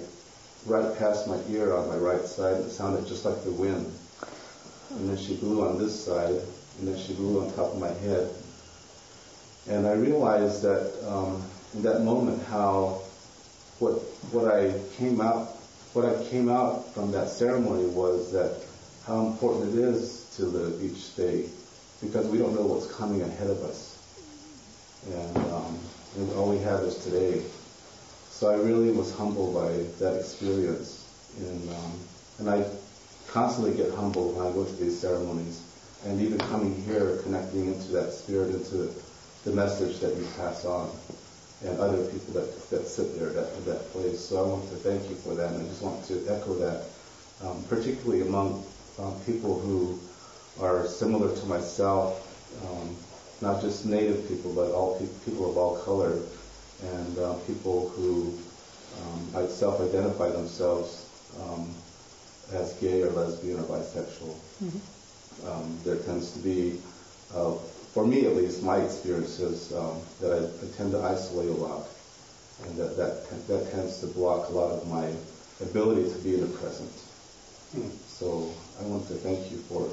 right 0.67 0.99
past 0.99 1.29
my 1.29 1.39
ear 1.51 1.75
on 1.75 1.89
my 1.89 1.97
right 1.97 2.25
side. 2.25 2.57
It 2.57 2.71
sounded 2.71 3.07
just 3.07 3.25
like 3.25 3.45
the 3.45 3.53
wind. 3.53 3.93
And 4.91 5.09
then 5.09 5.17
she 5.17 5.37
blew 5.37 5.67
on 5.67 5.79
this 5.79 6.05
side, 6.05 6.35
and 6.79 6.89
then 6.89 6.99
she 6.99 7.13
blew 7.15 7.45
on 7.45 7.53
top 7.53 7.75
of 7.75 7.79
my 7.79 7.93
head. 7.93 8.29
And 9.69 9.87
I 9.87 9.93
realized 9.93 10.63
that 10.63 10.93
um, 11.07 11.43
in 11.75 11.83
that 11.83 12.01
moment 12.01 12.43
how 12.45 13.03
what 13.79 13.93
what 14.33 14.51
I 14.51 14.75
came 14.97 15.21
out 15.21 15.49
what 15.93 16.07
I 16.07 16.25
came 16.25 16.49
out 16.49 16.93
from 16.95 17.13
that 17.13 17.29
ceremony 17.29 17.87
was 17.87 18.33
that 18.33 18.63
how 19.07 19.27
important 19.27 19.75
it 19.75 19.79
is 19.79 20.18
to 20.39 20.47
live 20.47 20.83
each 20.83 21.15
day 21.15 21.45
because 22.01 22.27
we 22.29 22.39
don't 22.39 22.55
know 22.55 22.63
what's 22.63 22.91
coming 22.95 23.23
ahead 23.23 23.51
of 23.51 23.63
us 23.63 23.99
and, 25.07 25.37
um, 25.37 25.79
and 26.17 26.33
all 26.33 26.51
we 26.51 26.59
have 26.59 26.81
is 26.81 26.97
today. 27.05 27.43
So 28.31 28.51
I 28.51 28.57
really 28.57 28.91
was 28.91 29.15
humbled 29.15 29.55
by 29.55 29.71
that 29.99 30.19
experience, 30.19 31.05
and 31.39 31.71
um, 31.71 31.93
and 32.39 32.51
I 32.51 32.65
constantly 33.29 33.77
get 33.77 33.93
humbled 33.95 34.37
when 34.37 34.47
I 34.47 34.53
go 34.53 34.65
to 34.65 34.73
these 34.77 34.99
ceremonies, 34.99 35.63
and 36.05 36.21
even 36.21 36.39
coming 36.39 36.75
here, 36.85 37.19
connecting 37.23 37.67
into 37.67 37.89
that 37.93 38.13
spirit, 38.13 38.55
into 38.55 38.93
the 39.45 39.53
message 39.53 39.99
that 40.01 40.17
you 40.17 40.27
pass 40.37 40.65
on, 40.65 40.91
and 41.65 41.79
other 41.81 42.05
people 42.07 42.35
that 42.35 42.71
that 42.71 42.87
sit 42.87 43.19
there 43.19 43.31
at 43.31 43.65
that 43.67 43.91
place. 43.93 44.21
So 44.21 44.45
I 44.45 44.49
want 44.49 44.69
to 44.71 44.77
thank 44.77 45.09
you 45.11 45.17
for 45.17 45.35
that, 45.35 45.53
and 45.53 45.65
I 45.65 45.69
just 45.69 45.83
want 45.83 46.05
to 46.07 46.25
echo 46.29 46.55
that, 46.55 46.85
um, 47.43 47.65
particularly 47.69 48.23
among 48.23 48.65
um, 49.01 49.19
people 49.27 49.59
who 49.59 49.99
are 50.61 50.87
similar 50.87 51.35
to 51.35 51.47
myself. 51.47 52.25
Um, 52.67 52.97
not 53.41 53.61
just 53.61 53.87
Native 53.87 54.27
people, 54.29 54.53
but 54.53 54.73
all 54.73 54.99
pe- 54.99 55.31
people 55.31 55.51
of 55.51 55.57
all 55.57 55.77
color, 55.79 56.19
and 56.83 57.19
uh, 57.19 57.35
people 57.47 57.89
who 57.91 58.37
um, 59.05 59.49
self-identify 59.49 60.31
themselves 60.31 61.07
um, 61.41 61.75
as 62.53 62.73
gay 62.75 63.03
or 63.03 63.11
lesbian 63.11 63.61
or 63.61 63.65
bisexual. 63.65 64.35
Mm-hmm. 64.63 65.49
Um, 65.49 65.79
there 65.85 65.97
tends 65.97 66.33
to 66.33 66.39
be, 66.41 66.81
uh, 67.35 67.55
for 67.95 68.07
me 68.07 68.27
at 68.27 68.35
least, 68.35 68.63
my 68.63 68.79
experience 68.79 69.39
is 69.39 69.73
um, 69.73 70.01
that 70.21 70.33
I, 70.33 70.39
I, 70.39 70.71
tend 70.77 70.93
to 70.93 71.03
isolate 71.03 71.51
a 71.51 71.53
lot, 71.53 71.87
and 72.65 72.77
that, 72.77 72.97
that 72.97 73.47
that 73.47 73.71
tends 73.71 74.01
to 74.01 74.07
block 74.07 74.49
a 74.49 74.53
lot 74.53 74.73
of 74.73 74.89
my 74.89 75.13
ability 75.61 76.11
to 76.11 76.19
be 76.19 76.35
in 76.35 76.41
the 76.41 76.59
present. 76.59 76.91
Mm-hmm. 77.77 77.91
So 78.09 78.53
I 78.81 78.85
want 78.85 79.07
to 79.09 79.15
thank 79.15 79.51
you 79.53 79.59
for 79.59 79.89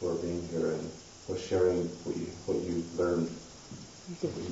for 0.00 0.14
being 0.14 0.46
here 0.48 0.72
and 0.72 0.90
for 1.26 1.36
sharing 1.36 1.86
what 2.04 2.16
you 2.16 2.26
what 2.46 2.58
you 2.62 2.84
learned. 2.96 3.28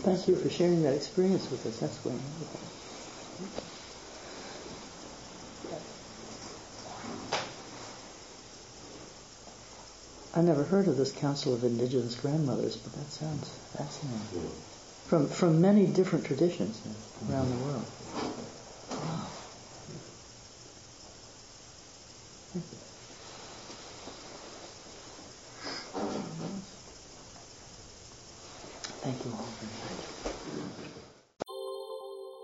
Thank 0.02 0.28
you 0.28 0.36
for 0.36 0.50
sharing 0.50 0.82
that 0.82 0.94
experience 0.94 1.50
with 1.50 1.64
us. 1.66 1.78
That's 1.78 2.04
wonderful. 2.04 2.60
I 10.34 10.42
never 10.42 10.64
heard 10.64 10.86
of 10.86 10.98
this 10.98 11.12
Council 11.12 11.54
of 11.54 11.64
Indigenous 11.64 12.14
Grandmothers, 12.16 12.76
but 12.76 12.92
that 12.92 13.10
sounds 13.10 13.48
fascinating. 13.74 14.52
From 15.06 15.28
from 15.28 15.62
many 15.62 15.86
different 15.86 16.26
traditions 16.26 16.82
around 17.30 17.48
the 17.48 17.64
world. 17.64 17.86
Wow. 18.90 19.26
Thank 29.02 29.24
you 29.24 29.32
all 29.32 29.56